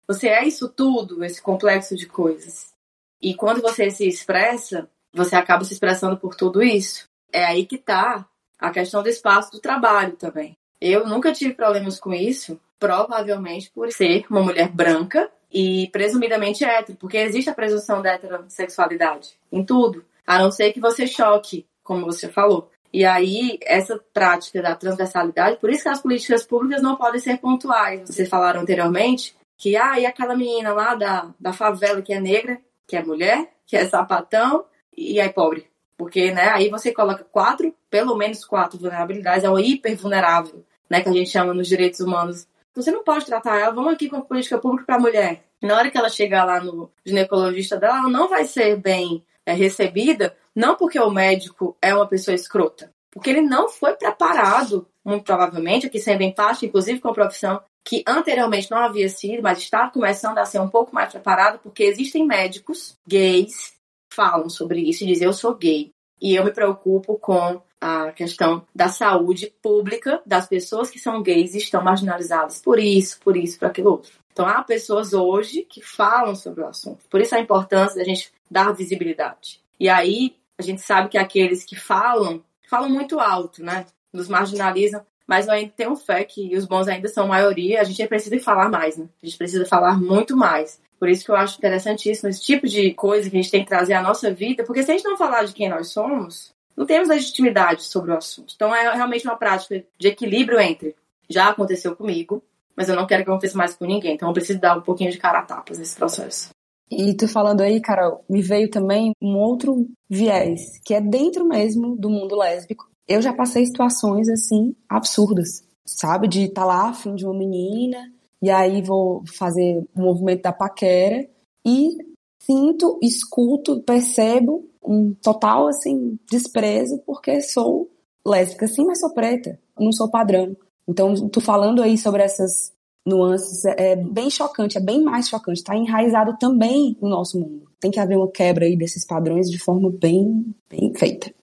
Você 0.07 0.27
é 0.27 0.45
isso 0.45 0.69
tudo, 0.69 1.23
esse 1.23 1.41
complexo 1.41 1.95
de 1.95 2.05
coisas. 2.05 2.73
E 3.21 3.35
quando 3.35 3.61
você 3.61 3.89
se 3.89 4.07
expressa, 4.07 4.89
você 5.13 5.35
acaba 5.35 5.63
se 5.63 5.73
expressando 5.73 6.17
por 6.17 6.35
tudo 6.35 6.63
isso. 6.63 7.05
É 7.31 7.45
aí 7.45 7.65
que 7.65 7.77
tá 7.77 8.27
a 8.63 8.71
questão 8.71 9.03
do 9.03 9.09
espaço 9.09 9.51
do 9.51 9.59
trabalho 9.59 10.13
também. 10.13 10.57
Eu 10.79 11.05
nunca 11.05 11.33
tive 11.33 11.53
problemas 11.53 11.99
com 11.99 12.13
isso, 12.13 12.57
provavelmente 12.79 13.69
por 13.69 13.91
ser 13.91 14.25
uma 14.29 14.41
mulher 14.41 14.69
branca 14.69 15.29
e 15.51 15.89
presumidamente 15.91 16.63
hétero, 16.63 16.97
porque 16.97 17.17
existe 17.17 17.49
a 17.49 17.53
presunção 17.53 18.01
da 18.01 18.13
heterossexualidade 18.13 19.31
em 19.51 19.65
tudo. 19.65 20.05
A 20.25 20.39
não 20.39 20.49
ser 20.49 20.71
que 20.71 20.79
você 20.79 21.05
choque, 21.05 21.65
como 21.83 22.05
você 22.05 22.29
falou. 22.29 22.71
E 22.93 23.03
aí, 23.03 23.57
essa 23.63 23.99
prática 24.13 24.61
da 24.61 24.75
transversalidade, 24.75 25.57
por 25.57 25.69
isso 25.69 25.83
que 25.83 25.89
as 25.89 26.01
políticas 26.01 26.45
públicas 26.45 26.81
não 26.81 26.95
podem 26.95 27.19
ser 27.19 27.39
pontuais. 27.39 28.07
Vocês 28.07 28.29
falaram 28.29 28.61
anteriormente 28.61 29.35
que, 29.57 29.75
ah, 29.75 29.99
e 29.99 30.05
aquela 30.05 30.37
menina 30.37 30.71
lá 30.73 30.95
da, 30.95 31.33
da 31.37 31.51
favela 31.51 32.01
que 32.01 32.13
é 32.13 32.19
negra, 32.21 32.61
que 32.87 32.95
é 32.95 33.03
mulher, 33.03 33.51
que 33.65 33.75
é 33.75 33.85
sapatão 33.85 34.63
e 34.95 35.19
é 35.19 35.27
pobre. 35.27 35.72
Porque, 36.03 36.33
né, 36.33 36.49
aí 36.49 36.69
você 36.69 36.91
coloca 36.91 37.23
quatro, 37.23 37.73
pelo 37.89 38.13
menos 38.17 38.43
quatro 38.43 38.77
vulnerabilidades, 38.77 39.45
é 39.45 39.49
o 39.49 39.57
hiper 39.57 39.95
vulnerável, 39.95 40.61
né, 40.89 40.99
que 41.01 41.07
a 41.07 41.13
gente 41.13 41.29
chama 41.29 41.53
nos 41.53 41.65
direitos 41.65 42.01
humanos. 42.01 42.45
Você 42.75 42.91
não 42.91 43.05
pode 43.05 43.25
tratar 43.25 43.57
ela, 43.57 43.73
vamos 43.73 43.93
aqui 43.93 44.09
com 44.09 44.17
a 44.17 44.21
política 44.21 44.57
pública 44.57 44.85
para 44.85 44.95
a 44.97 44.99
mulher. 44.99 45.45
Na 45.61 45.77
hora 45.77 45.89
que 45.89 45.97
ela 45.97 46.09
chegar 46.09 46.43
lá 46.43 46.59
no 46.59 46.91
ginecologista 47.05 47.77
dela, 47.77 47.99
ela 47.99 48.09
não 48.09 48.27
vai 48.27 48.43
ser 48.43 48.75
bem 48.75 49.23
é, 49.45 49.53
recebida, 49.53 50.35
não 50.53 50.75
porque 50.75 50.99
o 50.99 51.09
médico 51.09 51.77
é 51.81 51.95
uma 51.95 52.05
pessoa 52.05 52.35
escrota, 52.35 52.91
porque 53.09 53.29
ele 53.29 53.41
não 53.41 53.69
foi 53.69 53.93
preparado, 53.93 54.85
muito 55.05 55.23
provavelmente, 55.23 55.87
aqui 55.87 55.99
sendo 55.99 56.23
empático, 56.23 56.65
inclusive 56.65 56.99
com 56.99 57.07
a 57.07 57.13
profissão, 57.13 57.61
que 57.81 58.03
anteriormente 58.05 58.69
não 58.69 58.77
havia 58.77 59.07
sido, 59.07 59.41
mas 59.41 59.59
está 59.59 59.89
começando 59.89 60.37
a 60.37 60.43
ser 60.43 60.59
um 60.59 60.67
pouco 60.67 60.93
mais 60.93 61.13
preparado, 61.13 61.59
porque 61.59 61.85
existem 61.85 62.27
médicos 62.27 62.97
gays 63.07 63.73
falam 64.13 64.49
sobre 64.49 64.79
isso 64.81 65.03
e 65.03 65.07
dizem 65.07 65.27
eu 65.27 65.33
sou 65.33 65.55
gay. 65.55 65.91
E 66.21 66.35
eu 66.35 66.45
me 66.45 66.51
preocupo 66.51 67.17
com 67.17 67.61
a 67.81 68.11
questão 68.13 68.65
da 68.73 68.87
saúde 68.87 69.53
pública 69.61 70.21
das 70.25 70.47
pessoas 70.47 70.89
que 70.89 70.97
são 70.97 71.21
gays 71.21 71.53
e 71.53 71.57
estão 71.57 71.83
marginalizadas 71.83 72.61
por 72.61 72.79
isso, 72.79 73.19
por 73.19 73.35
isso, 73.35 73.59
por 73.59 73.67
aquilo 73.67 73.91
outro. 73.91 74.11
Então 74.31 74.47
há 74.47 74.63
pessoas 74.63 75.13
hoje 75.13 75.63
que 75.63 75.81
falam 75.81 76.33
sobre 76.35 76.61
o 76.61 76.67
assunto. 76.67 77.05
Por 77.09 77.19
isso 77.21 77.35
a 77.35 77.39
importância 77.39 77.97
da 77.97 78.03
gente 78.03 78.31
dar 78.49 78.71
visibilidade. 78.71 79.61
E 79.79 79.89
aí 79.89 80.35
a 80.57 80.61
gente 80.61 80.81
sabe 80.81 81.09
que 81.09 81.17
aqueles 81.17 81.63
que 81.63 81.75
falam, 81.75 82.43
falam 82.69 82.89
muito 82.89 83.19
alto, 83.19 83.63
né? 83.63 83.85
Nos 84.11 84.27
marginalizam, 84.29 85.05
mas 85.27 85.49
ainda 85.49 85.73
tenho 85.75 85.95
fé 85.95 86.23
que 86.23 86.55
os 86.55 86.65
bons 86.65 86.87
ainda 86.87 87.07
são 87.07 87.27
maioria, 87.27 87.81
a 87.81 87.83
gente 87.83 88.07
precisa 88.07 88.39
falar 88.39 88.69
mais, 88.69 88.97
né? 88.97 89.07
A 89.21 89.25
gente 89.25 89.37
precisa 89.37 89.65
falar 89.65 89.99
muito 89.99 90.35
mais. 90.35 90.79
Por 91.03 91.09
isso 91.09 91.25
que 91.25 91.31
eu 91.31 91.35
acho 91.35 91.57
interessantíssimo 91.57 92.29
esse 92.29 92.41
tipo 92.41 92.65
de 92.65 92.93
coisa 92.93 93.29
que 93.29 93.35
a 93.35 93.41
gente 93.41 93.51
tem 93.51 93.61
que 93.61 93.67
trazer 93.67 93.91
à 93.91 94.01
nossa 94.01 94.33
vida, 94.33 94.63
porque 94.63 94.81
se 94.83 94.89
a 94.89 94.93
gente 94.93 95.03
não 95.03 95.17
falar 95.17 95.43
de 95.43 95.51
quem 95.51 95.67
nós 95.67 95.89
somos, 95.89 96.53
não 96.77 96.85
temos 96.85 97.09
legitimidade 97.09 97.83
sobre 97.83 98.11
o 98.11 98.15
assunto. 98.15 98.53
Então 98.55 98.73
é 98.73 98.95
realmente 98.95 99.27
uma 99.27 99.35
prática 99.35 99.83
de 99.99 100.07
equilíbrio 100.07 100.57
entre 100.61 100.95
já 101.29 101.49
aconteceu 101.49 101.93
comigo, 101.93 102.41
mas 102.73 102.87
eu 102.87 102.95
não 102.95 103.05
quero 103.05 103.25
que 103.25 103.29
aconteça 103.29 103.57
mais 103.57 103.73
com 103.73 103.83
ninguém. 103.83 104.15
Então 104.15 104.29
eu 104.29 104.33
preciso 104.33 104.61
dar 104.61 104.77
um 104.77 104.81
pouquinho 104.81 105.11
de 105.11 105.17
cara 105.17 105.39
a 105.39 105.41
tapas 105.41 105.77
nesse 105.77 105.93
processo. 105.97 106.51
E 106.89 107.13
tu 107.13 107.27
falando 107.27 107.59
aí, 107.59 107.81
Carol, 107.81 108.23
me 108.29 108.41
veio 108.41 108.69
também 108.69 109.11
um 109.21 109.35
outro 109.37 109.85
viés, 110.09 110.79
que 110.85 110.93
é 110.93 111.01
dentro 111.01 111.45
mesmo 111.45 111.97
do 111.97 112.09
mundo 112.09 112.37
lésbico. 112.37 112.89
Eu 113.05 113.21
já 113.21 113.33
passei 113.33 113.65
situações 113.65 114.29
assim 114.29 114.73
absurdas, 114.87 115.65
sabe? 115.85 116.29
De 116.29 116.43
estar 116.43 116.61
tá 116.61 116.65
lá 116.65 116.87
afim 116.87 117.13
de 117.13 117.25
uma 117.25 117.37
menina, 117.37 118.09
e 118.43 118.51
aí 118.51 118.81
vou 118.81 119.23
fazer 119.25 119.87
o 119.95 120.01
movimento 120.01 120.41
da 120.41 120.51
paquera 120.51 121.25
e 121.65 121.95
sinto, 122.41 122.99
escuto, 123.01 123.81
percebo 123.83 124.69
um 124.83 125.13
total 125.13 125.69
assim 125.69 126.19
desprezo 126.29 127.01
porque 127.05 127.39
sou 127.39 127.89
lésbica 128.27 128.67
sim, 128.67 128.83
mas 128.83 128.99
sou 128.99 129.13
preta, 129.13 129.57
não 129.79 129.93
sou 129.93 130.11
padrão. 130.11 130.57
Então, 130.85 131.13
tu 131.29 131.39
falando 131.39 131.81
aí 131.81 131.97
sobre 131.97 132.21
essas 132.21 132.73
nuances 133.07 133.63
é, 133.63 133.93
é 133.93 133.95
bem 133.95 134.29
chocante, 134.29 134.77
é 134.77 134.81
bem 134.81 135.01
mais 135.01 135.29
chocante, 135.29 135.59
está 135.59 135.73
enraizado 135.77 136.37
também 136.37 136.97
no 137.01 137.07
nosso 137.07 137.39
mundo. 137.39 137.71
Tem 137.79 137.91
que 137.91 137.99
haver 137.99 138.17
uma 138.17 138.29
quebra 138.29 138.65
aí 138.65 138.75
desses 138.75 139.07
padrões 139.07 139.49
de 139.49 139.57
forma 139.57 139.89
bem, 139.89 140.53
bem 140.69 140.93
feita. 140.93 141.33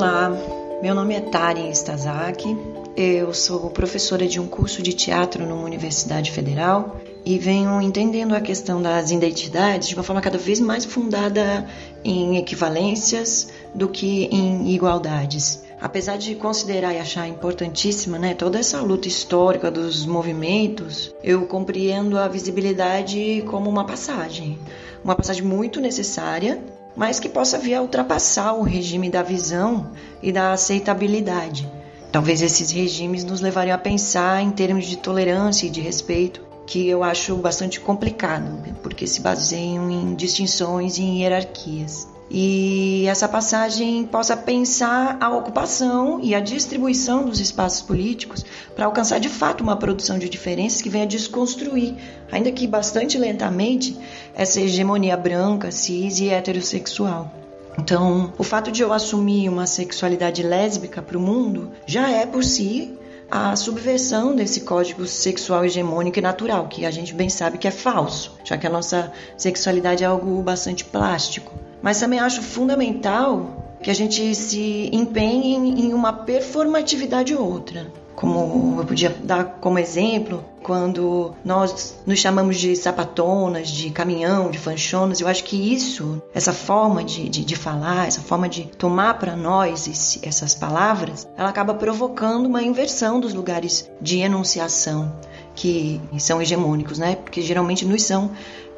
Olá, 0.00 0.32
meu 0.80 0.94
nome 0.94 1.14
é 1.14 1.20
Tari 1.20 1.70
Stazaki, 1.72 2.56
eu 2.96 3.34
sou 3.34 3.68
professora 3.68 4.26
de 4.26 4.40
um 4.40 4.46
curso 4.46 4.80
de 4.80 4.94
teatro 4.94 5.44
numa 5.44 5.62
universidade 5.62 6.30
federal 6.30 6.96
e 7.22 7.36
venho 7.36 7.82
entendendo 7.82 8.34
a 8.34 8.40
questão 8.40 8.80
das 8.80 9.10
identidades 9.10 9.88
de 9.88 9.94
uma 9.94 10.02
forma 10.02 10.22
cada 10.22 10.38
vez 10.38 10.58
mais 10.58 10.86
fundada 10.86 11.68
em 12.02 12.38
equivalências 12.38 13.50
do 13.74 13.90
que 13.90 14.24
em 14.32 14.70
igualdades. 14.70 15.64
Apesar 15.78 16.16
de 16.16 16.34
considerar 16.34 16.94
e 16.94 16.98
achar 16.98 17.28
importantíssima 17.28 18.18
né, 18.18 18.32
toda 18.32 18.58
essa 18.58 18.80
luta 18.80 19.06
histórica 19.06 19.70
dos 19.70 20.06
movimentos, 20.06 21.14
eu 21.22 21.44
compreendo 21.44 22.18
a 22.18 22.26
visibilidade 22.26 23.44
como 23.50 23.68
uma 23.68 23.84
passagem. 23.84 24.58
Uma 25.04 25.14
passagem 25.14 25.42
muito 25.42 25.78
necessária, 25.78 26.58
mas 26.96 27.18
que 27.18 27.28
possa 27.28 27.58
vir 27.58 27.74
a 27.74 27.82
ultrapassar 27.82 28.52
o 28.54 28.62
regime 28.62 29.08
da 29.08 29.22
visão 29.22 29.90
e 30.22 30.32
da 30.32 30.52
aceitabilidade. 30.52 31.70
Talvez 32.12 32.42
esses 32.42 32.70
regimes 32.70 33.24
nos 33.24 33.40
levariam 33.40 33.74
a 33.74 33.78
pensar 33.78 34.42
em 34.42 34.50
termos 34.50 34.86
de 34.86 34.96
tolerância 34.96 35.66
e 35.66 35.70
de 35.70 35.80
respeito, 35.80 36.44
que 36.66 36.88
eu 36.88 37.02
acho 37.02 37.36
bastante 37.36 37.80
complicado, 37.80 38.62
porque 38.82 39.06
se 39.06 39.20
baseiam 39.20 39.90
em 39.90 40.14
distinções 40.14 40.98
e 40.98 41.02
em 41.02 41.22
hierarquias 41.22 42.08
e 42.30 43.06
essa 43.08 43.28
passagem 43.28 44.04
possa 44.04 44.36
pensar 44.36 45.16
a 45.20 45.28
ocupação 45.36 46.20
e 46.22 46.32
a 46.32 46.38
distribuição 46.38 47.24
dos 47.24 47.40
espaços 47.40 47.82
políticos 47.82 48.44
para 48.76 48.86
alcançar 48.86 49.18
de 49.18 49.28
fato 49.28 49.62
uma 49.62 49.76
produção 49.76 50.16
de 50.16 50.28
diferenças 50.28 50.80
que 50.80 50.88
venha 50.88 51.08
desconstruir, 51.08 51.96
ainda 52.30 52.52
que 52.52 52.68
bastante 52.68 53.18
lentamente, 53.18 53.98
essa 54.32 54.60
hegemonia 54.60 55.16
branca, 55.16 55.72
cis 55.72 56.20
e 56.20 56.28
heterossexual. 56.28 57.34
Então, 57.76 58.32
o 58.38 58.44
fato 58.44 58.70
de 58.70 58.82
eu 58.82 58.92
assumir 58.92 59.48
uma 59.48 59.66
sexualidade 59.66 60.42
lésbica 60.44 61.02
para 61.02 61.18
o 61.18 61.20
mundo 61.20 61.72
já 61.84 62.10
é 62.10 62.26
por 62.26 62.44
si 62.44 62.96
a 63.28 63.56
subversão 63.56 64.36
desse 64.36 64.60
código 64.60 65.04
sexual 65.06 65.64
hegemônico 65.64 66.18
e 66.18 66.22
natural, 66.22 66.68
que 66.68 66.86
a 66.86 66.90
gente 66.92 67.12
bem 67.12 67.28
sabe 67.28 67.58
que 67.58 67.66
é 67.66 67.72
falso, 67.72 68.38
já 68.44 68.56
que 68.56 68.66
a 68.66 68.70
nossa 68.70 69.12
sexualidade 69.36 70.04
é 70.04 70.06
algo 70.06 70.40
bastante 70.42 70.84
plástico. 70.84 71.69
Mas 71.82 72.00
também 72.00 72.20
acho 72.20 72.42
fundamental 72.42 73.76
que 73.82 73.90
a 73.90 73.94
gente 73.94 74.34
se 74.34 74.90
empenhe 74.92 75.54
em 75.56 75.94
uma 75.94 76.12
performatividade 76.12 77.34
outra. 77.34 77.90
Como 78.14 78.76
eu 78.78 78.84
podia 78.84 79.16
dar 79.24 79.44
como 79.60 79.78
exemplo, 79.78 80.44
quando 80.62 81.34
nós 81.42 81.98
nos 82.06 82.18
chamamos 82.18 82.58
de 82.58 82.76
sapatonas, 82.76 83.68
de 83.68 83.88
caminhão, 83.88 84.50
de 84.50 84.58
fanchonas, 84.58 85.22
eu 85.22 85.28
acho 85.28 85.42
que 85.44 85.72
isso, 85.74 86.22
essa 86.34 86.52
forma 86.52 87.02
de, 87.02 87.30
de, 87.30 87.42
de 87.42 87.56
falar, 87.56 88.08
essa 88.08 88.20
forma 88.20 88.46
de 88.46 88.64
tomar 88.64 89.18
para 89.18 89.34
nós 89.34 89.88
esse, 89.88 90.20
essas 90.22 90.54
palavras, 90.54 91.26
ela 91.34 91.48
acaba 91.48 91.72
provocando 91.72 92.44
uma 92.44 92.62
inversão 92.62 93.18
dos 93.20 93.32
lugares 93.32 93.90
de 94.02 94.18
enunciação 94.18 95.10
que 95.54 96.00
são 96.18 96.40
hegemônicos, 96.40 96.98
né? 96.98 97.16
Porque 97.16 97.42
geralmente 97.42 97.84
nos 97.84 98.02
são 98.02 98.30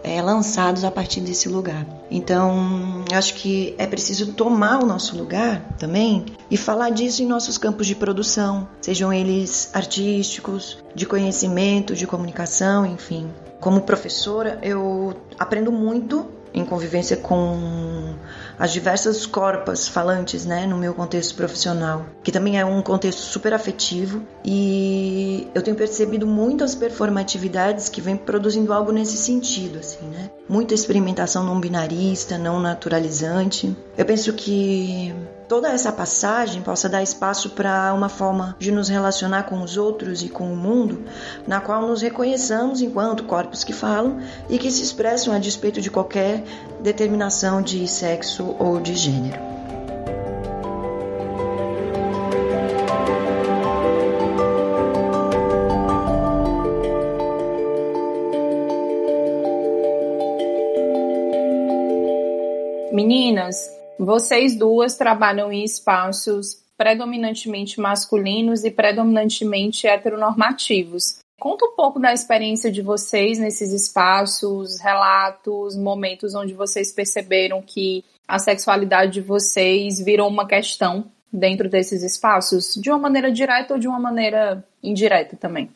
é, 0.02 0.20
lançados 0.20 0.84
a 0.84 0.90
partir 0.90 1.20
desse 1.20 1.48
lugar. 1.48 1.86
Então, 2.10 3.04
acho 3.12 3.34
que 3.34 3.74
é 3.78 3.86
preciso 3.86 4.32
tomar 4.32 4.82
o 4.82 4.86
nosso 4.86 5.16
lugar 5.16 5.74
também 5.78 6.26
e 6.50 6.56
falar 6.56 6.90
disso 6.90 7.22
em 7.22 7.26
nossos 7.26 7.56
campos 7.56 7.86
de 7.86 7.94
produção, 7.94 8.68
sejam 8.80 9.12
eles 9.12 9.70
artísticos, 9.72 10.78
de 10.94 11.06
conhecimento, 11.06 11.94
de 11.94 12.06
comunicação, 12.06 12.84
enfim. 12.84 13.30
Como 13.60 13.82
professora, 13.82 14.58
eu 14.62 15.14
aprendo 15.38 15.70
muito 15.70 16.26
em 16.52 16.64
convivência 16.64 17.16
com 17.16 18.01
as 18.58 18.72
diversas 18.72 19.26
corpas 19.26 19.88
falantes, 19.88 20.44
né, 20.44 20.66
no 20.66 20.76
meu 20.76 20.94
contexto 20.94 21.34
profissional, 21.34 22.06
que 22.22 22.32
também 22.32 22.58
é 22.58 22.64
um 22.64 22.82
contexto 22.82 23.20
super 23.20 23.52
afetivo 23.52 24.22
e 24.44 25.48
eu 25.54 25.62
tenho 25.62 25.76
percebido 25.76 26.26
muitas 26.26 26.74
performatividades 26.74 27.88
que 27.88 28.00
vêm 28.00 28.16
produzindo 28.16 28.72
algo 28.72 28.92
nesse 28.92 29.16
sentido, 29.16 29.78
assim, 29.78 30.04
né? 30.06 30.30
Muita 30.48 30.74
experimentação 30.74 31.44
não 31.44 31.60
binarista, 31.60 32.38
não 32.38 32.60
naturalizante. 32.60 33.76
Eu 33.96 34.04
penso 34.04 34.32
que 34.32 35.14
toda 35.52 35.68
essa 35.68 35.92
passagem 35.92 36.62
possa 36.62 36.88
dar 36.88 37.02
espaço 37.02 37.50
para 37.50 37.92
uma 37.92 38.08
forma 38.08 38.56
de 38.58 38.72
nos 38.72 38.88
relacionar 38.88 39.42
com 39.42 39.60
os 39.60 39.76
outros 39.76 40.22
e 40.22 40.30
com 40.30 40.50
o 40.50 40.56
mundo, 40.56 41.04
na 41.46 41.60
qual 41.60 41.86
nos 41.86 42.00
reconheçamos 42.00 42.80
enquanto 42.80 43.24
corpos 43.24 43.62
que 43.62 43.74
falam 43.74 44.18
e 44.48 44.56
que 44.58 44.70
se 44.70 44.82
expressam 44.82 45.34
a 45.34 45.38
despeito 45.38 45.78
de 45.78 45.90
qualquer 45.90 46.42
determinação 46.80 47.60
de 47.60 47.86
sexo 47.86 48.56
ou 48.58 48.80
de 48.80 48.94
gênero. 48.94 49.38
Meninas, 62.90 63.81
vocês 63.98 64.56
duas 64.56 64.96
trabalham 64.96 65.52
em 65.52 65.64
espaços 65.64 66.62
predominantemente 66.76 67.80
masculinos 67.80 68.64
e 68.64 68.70
predominantemente 68.70 69.86
heteronormativos. 69.86 71.18
Conta 71.38 71.64
um 71.64 71.74
pouco 71.74 71.98
da 71.98 72.12
experiência 72.12 72.70
de 72.70 72.82
vocês 72.82 73.38
nesses 73.38 73.72
espaços, 73.72 74.80
relatos, 74.80 75.76
momentos 75.76 76.34
onde 76.34 76.54
vocês 76.54 76.92
perceberam 76.92 77.60
que 77.60 78.04
a 78.26 78.38
sexualidade 78.38 79.12
de 79.12 79.20
vocês 79.20 79.98
virou 79.98 80.28
uma 80.28 80.46
questão 80.46 81.04
dentro 81.32 81.68
desses 81.68 82.02
espaços, 82.02 82.74
de 82.74 82.90
uma 82.90 82.98
maneira 82.98 83.32
direta 83.32 83.74
ou 83.74 83.80
de 83.80 83.88
uma 83.88 83.98
maneira 83.98 84.64
indireta 84.82 85.36
também. 85.36 85.70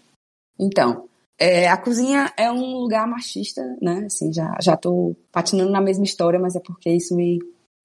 Então, 0.58 1.08
é, 1.38 1.68
a 1.68 1.76
cozinha 1.76 2.32
é 2.36 2.50
um 2.50 2.78
lugar 2.78 3.06
machista, 3.06 3.62
né? 3.80 4.04
Assim, 4.06 4.32
já, 4.32 4.56
já 4.60 4.76
tô 4.76 5.14
patinando 5.32 5.70
na 5.70 5.80
mesma 5.80 6.04
história, 6.04 6.38
mas 6.38 6.56
é 6.56 6.60
porque 6.60 6.90
isso 6.90 7.14
me 7.14 7.38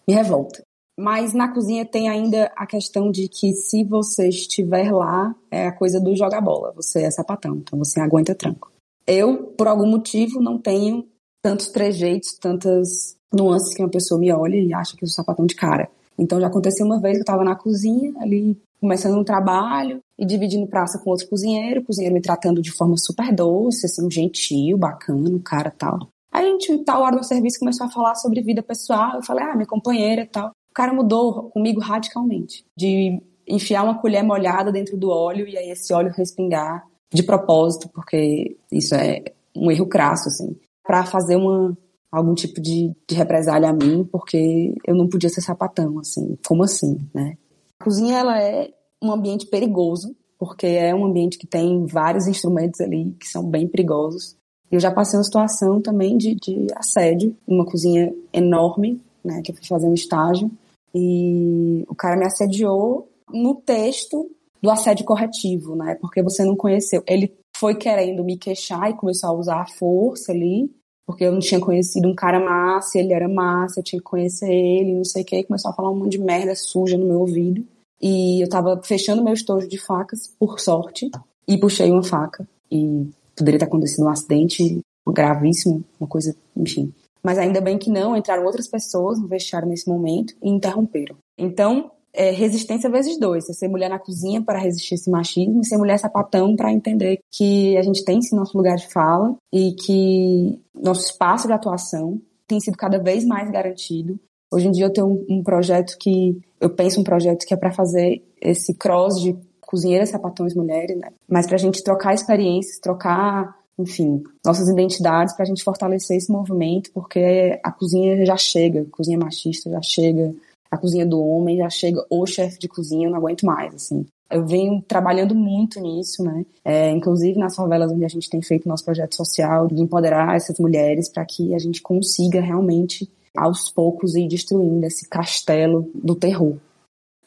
me 0.07 0.13
revolta. 0.13 0.61
Mas 0.99 1.33
na 1.33 1.47
cozinha 1.47 1.85
tem 1.85 2.09
ainda 2.09 2.51
a 2.55 2.65
questão 2.65 3.09
de 3.09 3.27
que 3.27 3.53
se 3.53 3.83
você 3.83 4.27
estiver 4.27 4.91
lá, 4.91 5.33
é 5.49 5.67
a 5.67 5.71
coisa 5.71 5.99
do 5.99 6.15
joga 6.15 6.39
bola. 6.39 6.71
Você 6.75 7.01
é 7.01 7.11
sapatão, 7.11 7.55
então 7.55 7.79
você 7.79 7.99
aguenta 7.99 8.35
tranco. 8.35 8.71
Eu, 9.07 9.37
por 9.57 9.67
algum 9.67 9.87
motivo, 9.87 10.41
não 10.41 10.57
tenho 10.57 11.07
tantos 11.41 11.69
trejeitos, 11.69 12.37
tantas 12.39 13.17
nuances 13.33 13.73
que 13.73 13.81
uma 13.81 13.89
pessoa 13.89 14.19
me 14.19 14.31
olha 14.31 14.57
e 14.57 14.73
acha 14.73 14.95
que 14.95 15.03
eu 15.03 15.07
sou 15.07 15.15
sapatão 15.15 15.45
de 15.45 15.55
cara. 15.55 15.89
Então 16.17 16.39
já 16.39 16.47
aconteceu 16.47 16.85
uma 16.85 16.99
vez 16.99 17.15
que 17.15 17.21
eu 17.21 17.23
estava 17.23 17.43
na 17.43 17.55
cozinha, 17.55 18.13
ali 18.19 18.55
começando 18.79 19.17
um 19.17 19.23
trabalho 19.23 19.99
e 20.17 20.25
dividindo 20.25 20.67
praça 20.67 20.99
com 20.99 21.09
outro 21.09 21.27
cozinheiro, 21.27 21.81
o 21.81 21.83
cozinheiro 21.83 22.13
me 22.13 22.21
tratando 22.21 22.61
de 22.61 22.71
forma 22.71 22.95
super 22.97 23.33
doce, 23.33 23.85
assim, 23.85 24.09
gentil, 24.09 24.77
bacana, 24.77 25.39
cara 25.43 25.71
tal. 25.71 26.09
Aí 26.31 26.45
a 26.45 26.49
gente, 26.51 26.83
tal 26.83 27.01
hora 27.01 27.17
do 27.17 27.23
serviço, 27.23 27.59
começou 27.59 27.85
a 27.85 27.89
falar 27.89 28.15
sobre 28.15 28.41
vida 28.41 28.63
pessoal. 28.63 29.15
Eu 29.15 29.23
falei, 29.23 29.43
ah, 29.43 29.55
minha 29.55 29.67
companheira 29.67 30.21
e 30.21 30.27
tal. 30.27 30.49
O 30.49 30.73
cara 30.73 30.93
mudou 30.93 31.49
comigo 31.49 31.81
radicalmente. 31.81 32.65
De 32.77 33.21
enfiar 33.47 33.83
uma 33.83 33.99
colher 33.99 34.23
molhada 34.23 34.71
dentro 34.71 34.97
do 34.97 35.09
óleo 35.09 35.47
e 35.47 35.57
aí 35.57 35.69
esse 35.69 35.93
óleo 35.93 36.13
respingar 36.15 36.85
de 37.13 37.23
propósito, 37.23 37.89
porque 37.93 38.55
isso 38.71 38.95
é 38.95 39.21
um 39.55 39.69
erro 39.69 39.85
crasso, 39.85 40.29
assim, 40.29 40.55
para 40.81 41.03
fazer 41.05 41.35
uma, 41.35 41.77
algum 42.11 42.33
tipo 42.33 42.61
de, 42.61 42.93
de 43.07 43.15
represália 43.15 43.69
a 43.69 43.73
mim, 43.73 44.07
porque 44.09 44.73
eu 44.87 44.95
não 44.95 45.09
podia 45.09 45.29
ser 45.29 45.41
sapatão, 45.41 45.99
assim, 45.99 46.37
como 46.47 46.63
assim, 46.63 46.97
né? 47.13 47.37
A 47.79 47.83
cozinha, 47.83 48.17
ela 48.17 48.41
é 48.41 48.69
um 49.01 49.11
ambiente 49.11 49.45
perigoso, 49.47 50.15
porque 50.39 50.67
é 50.67 50.95
um 50.95 51.05
ambiente 51.05 51.37
que 51.37 51.45
tem 51.45 51.85
vários 51.85 52.27
instrumentos 52.27 52.79
ali 52.79 53.15
que 53.19 53.27
são 53.27 53.43
bem 53.43 53.67
perigosos. 53.67 54.37
Eu 54.71 54.79
já 54.79 54.89
passei 54.89 55.17
uma 55.17 55.23
situação 55.23 55.81
também 55.81 56.17
de, 56.17 56.33
de 56.35 56.67
assédio, 56.75 57.35
uma 57.45 57.65
cozinha 57.65 58.13
enorme, 58.31 59.01
né, 59.23 59.41
que 59.43 59.51
eu 59.51 59.55
fui 59.55 59.65
fazer 59.65 59.87
um 59.87 59.93
estágio, 59.93 60.49
e 60.95 61.83
o 61.87 61.95
cara 61.95 62.17
me 62.17 62.25
assediou 62.25 63.09
no 63.29 63.55
texto 63.55 64.29
do 64.61 64.69
assédio 64.69 65.05
corretivo, 65.05 65.75
né, 65.75 65.95
porque 65.99 66.23
você 66.23 66.45
não 66.45 66.55
conheceu. 66.55 67.03
Ele 67.05 67.33
foi 67.55 67.75
querendo 67.75 68.23
me 68.23 68.37
queixar 68.37 68.89
e 68.89 68.95
começou 68.95 69.29
a 69.29 69.33
usar 69.33 69.61
a 69.61 69.67
força 69.67 70.31
ali, 70.31 70.71
porque 71.05 71.25
eu 71.25 71.33
não 71.33 71.39
tinha 71.39 71.59
conhecido 71.59 72.07
um 72.07 72.15
cara 72.15 72.39
massa, 72.39 72.97
ele 72.97 73.13
era 73.13 73.27
massa, 73.27 73.79
eu 73.79 73.83
tinha 73.83 73.99
que 73.99 74.07
conhecer 74.07 74.49
ele, 74.49 74.93
não 74.93 75.03
sei 75.03 75.23
o 75.23 75.25
que, 75.25 75.37
e 75.37 75.43
começou 75.43 75.71
a 75.71 75.73
falar 75.73 75.91
um 75.91 75.95
monte 75.95 76.11
de 76.11 76.19
merda 76.19 76.55
suja 76.55 76.97
no 76.97 77.05
meu 77.05 77.19
ouvido. 77.19 77.65
E 78.01 78.41
eu 78.41 78.49
tava 78.49 78.81
fechando 78.83 79.23
meu 79.23 79.33
estojo 79.33 79.67
de 79.67 79.77
facas, 79.77 80.33
por 80.39 80.59
sorte, 80.59 81.11
e 81.47 81.57
puxei 81.57 81.91
uma 81.91 82.01
faca. 82.01 82.47
E 82.71 83.09
poderia 83.41 83.59
ter 83.59 83.65
acontecido 83.65 84.05
um 84.05 84.09
acidente 84.09 84.81
gravíssimo, 85.07 85.83
uma 85.99 86.07
coisa, 86.07 86.35
enfim. 86.55 86.93
Mas 87.23 87.37
ainda 87.37 87.59
bem 87.61 87.77
que 87.77 87.89
não, 87.89 88.15
entraram 88.15 88.45
outras 88.45 88.67
pessoas 88.67 89.19
no 89.19 89.27
vestiário 89.27 89.67
nesse 89.67 89.87
momento 89.89 90.33
e 90.41 90.49
interromperam. 90.49 91.15
Então, 91.37 91.91
é, 92.13 92.31
resistência 92.31 92.89
vezes 92.89 93.19
dois. 93.19 93.49
É 93.49 93.53
ser 93.53 93.67
mulher 93.67 93.89
na 93.89 93.99
cozinha 93.99 94.41
para 94.41 94.59
resistir 94.59 94.95
esse 94.95 95.09
machismo 95.09 95.61
e 95.61 95.65
ser 95.65 95.77
mulher 95.77 95.97
sapatão 95.97 96.55
para 96.55 96.71
entender 96.71 97.19
que 97.31 97.77
a 97.77 97.81
gente 97.81 98.03
tem 98.03 98.19
esse 98.19 98.35
nosso 98.35 98.57
lugar 98.57 98.75
de 98.75 98.87
fala 98.87 99.35
e 99.51 99.73
que 99.73 100.59
nosso 100.73 101.01
espaço 101.01 101.47
de 101.47 101.53
atuação 101.53 102.19
tem 102.47 102.59
sido 102.59 102.77
cada 102.77 102.97
vez 102.97 103.25
mais 103.25 103.49
garantido. 103.49 104.19
Hoje 104.53 104.67
em 104.67 104.71
dia 104.71 104.85
eu 104.85 104.93
tenho 104.93 105.07
um, 105.07 105.37
um 105.37 105.43
projeto 105.43 105.97
que, 105.97 106.37
eu 106.59 106.69
penso 106.69 106.99
um 106.99 107.03
projeto 107.03 107.45
que 107.45 107.53
é 107.53 107.57
para 107.57 107.71
fazer 107.71 108.21
esse 108.41 108.73
cross 108.73 109.21
de 109.21 109.37
cozinheiras, 109.71 110.09
sapatões, 110.09 110.53
mulheres, 110.53 110.97
né? 110.97 111.07
Mas 111.29 111.47
para 111.47 111.55
a 111.55 111.59
gente 111.59 111.81
trocar 111.81 112.13
experiências, 112.13 112.77
trocar, 112.79 113.55
enfim, 113.79 114.21
nossas 114.45 114.67
identidades, 114.67 115.33
para 115.33 115.43
a 115.43 115.47
gente 115.47 115.63
fortalecer 115.63 116.17
esse 116.17 116.29
movimento, 116.29 116.91
porque 116.93 117.57
a 117.63 117.71
cozinha 117.71 118.25
já 118.25 118.35
chega, 118.35 118.81
a 118.81 118.95
cozinha 118.95 119.17
machista 119.17 119.71
já 119.71 119.81
chega, 119.81 120.35
a 120.69 120.77
cozinha 120.77 121.05
do 121.05 121.21
homem 121.21 121.57
já 121.57 121.69
chega, 121.69 122.05
o 122.09 122.25
chefe 122.25 122.59
de 122.59 122.67
cozinha, 122.67 123.07
eu 123.07 123.11
não 123.11 123.17
aguento 123.17 123.45
mais, 123.45 123.73
assim. 123.73 124.05
Eu 124.29 124.45
venho 124.45 124.81
trabalhando 124.85 125.33
muito 125.33 125.79
nisso, 125.79 126.23
né? 126.23 126.45
É, 126.63 126.89
inclusive 126.91 127.39
nas 127.39 127.55
favelas 127.55 127.91
onde 127.91 128.05
a 128.05 128.09
gente 128.09 128.29
tem 128.29 128.41
feito 128.41 128.67
nosso 128.67 128.83
projeto 128.83 129.15
social 129.15 129.67
de 129.67 129.81
empoderar 129.81 130.35
essas 130.35 130.59
mulheres 130.59 131.09
para 131.09 131.25
que 131.25 131.55
a 131.55 131.59
gente 131.59 131.81
consiga 131.81 132.41
realmente 132.41 133.09
aos 133.35 133.69
poucos 133.69 134.15
ir 134.15 134.27
destruindo 134.27 134.85
esse 134.85 135.07
castelo 135.07 135.89
do 135.93 136.15
terror. 136.15 136.57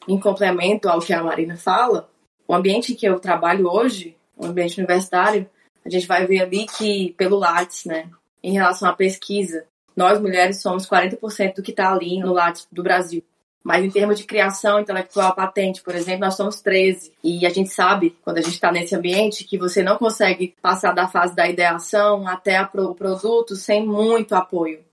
Em 0.07 0.19
complemento 0.19 0.87
ao 0.87 0.99
que 0.99 1.13
a 1.13 1.23
Marina 1.23 1.57
fala, 1.57 2.07
o 2.47 2.53
ambiente 2.53 2.95
que 2.95 3.07
eu 3.07 3.19
trabalho 3.19 3.67
hoje, 3.67 4.15
o 4.37 4.45
ambiente 4.45 4.77
universitário, 4.77 5.49
a 5.85 5.89
gente 5.89 6.07
vai 6.07 6.25
ver 6.25 6.41
ali 6.41 6.65
que, 6.65 7.13
pelo 7.17 7.37
Lattes, 7.37 7.85
né, 7.85 8.09
em 8.43 8.53
relação 8.53 8.89
à 8.89 8.93
pesquisa, 8.93 9.65
nós 9.95 10.19
mulheres 10.19 10.61
somos 10.61 10.87
40% 10.87 11.55
do 11.55 11.63
que 11.63 11.71
está 11.71 11.91
ali 11.91 12.19
no 12.19 12.33
Lattes 12.33 12.67
do 12.71 12.83
Brasil. 12.83 13.23
Mas 13.63 13.83
em 13.83 13.89
termos 13.89 14.19
de 14.19 14.25
criação 14.25 14.79
intelectual 14.79 15.33
patente, 15.33 15.81
por 15.81 15.95
exemplo, 15.95 16.19
nós 16.19 16.35
somos 16.35 16.61
13. 16.61 17.13
E 17.23 17.47
a 17.47 17.49
gente 17.49 17.69
sabe, 17.69 18.15
quando 18.23 18.37
a 18.37 18.41
gente 18.41 18.53
está 18.53 18.71
nesse 18.71 18.95
ambiente, 18.95 19.43
que 19.43 19.57
você 19.57 19.81
não 19.81 19.97
consegue 19.97 20.53
passar 20.61 20.93
da 20.93 21.07
fase 21.07 21.35
da 21.35 21.49
ideação 21.49 22.27
até 22.27 22.61
o 22.61 22.93
produto 22.93 23.55
sem 23.55 23.83
muito 23.83 24.35
apoio. 24.35 24.85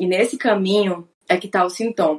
E 0.00 0.06
nesse 0.06 0.36
caminho 0.36 1.08
é 1.28 1.36
que 1.36 1.46
está 1.46 1.64
o 1.64 1.70
sintoma. 1.70 2.18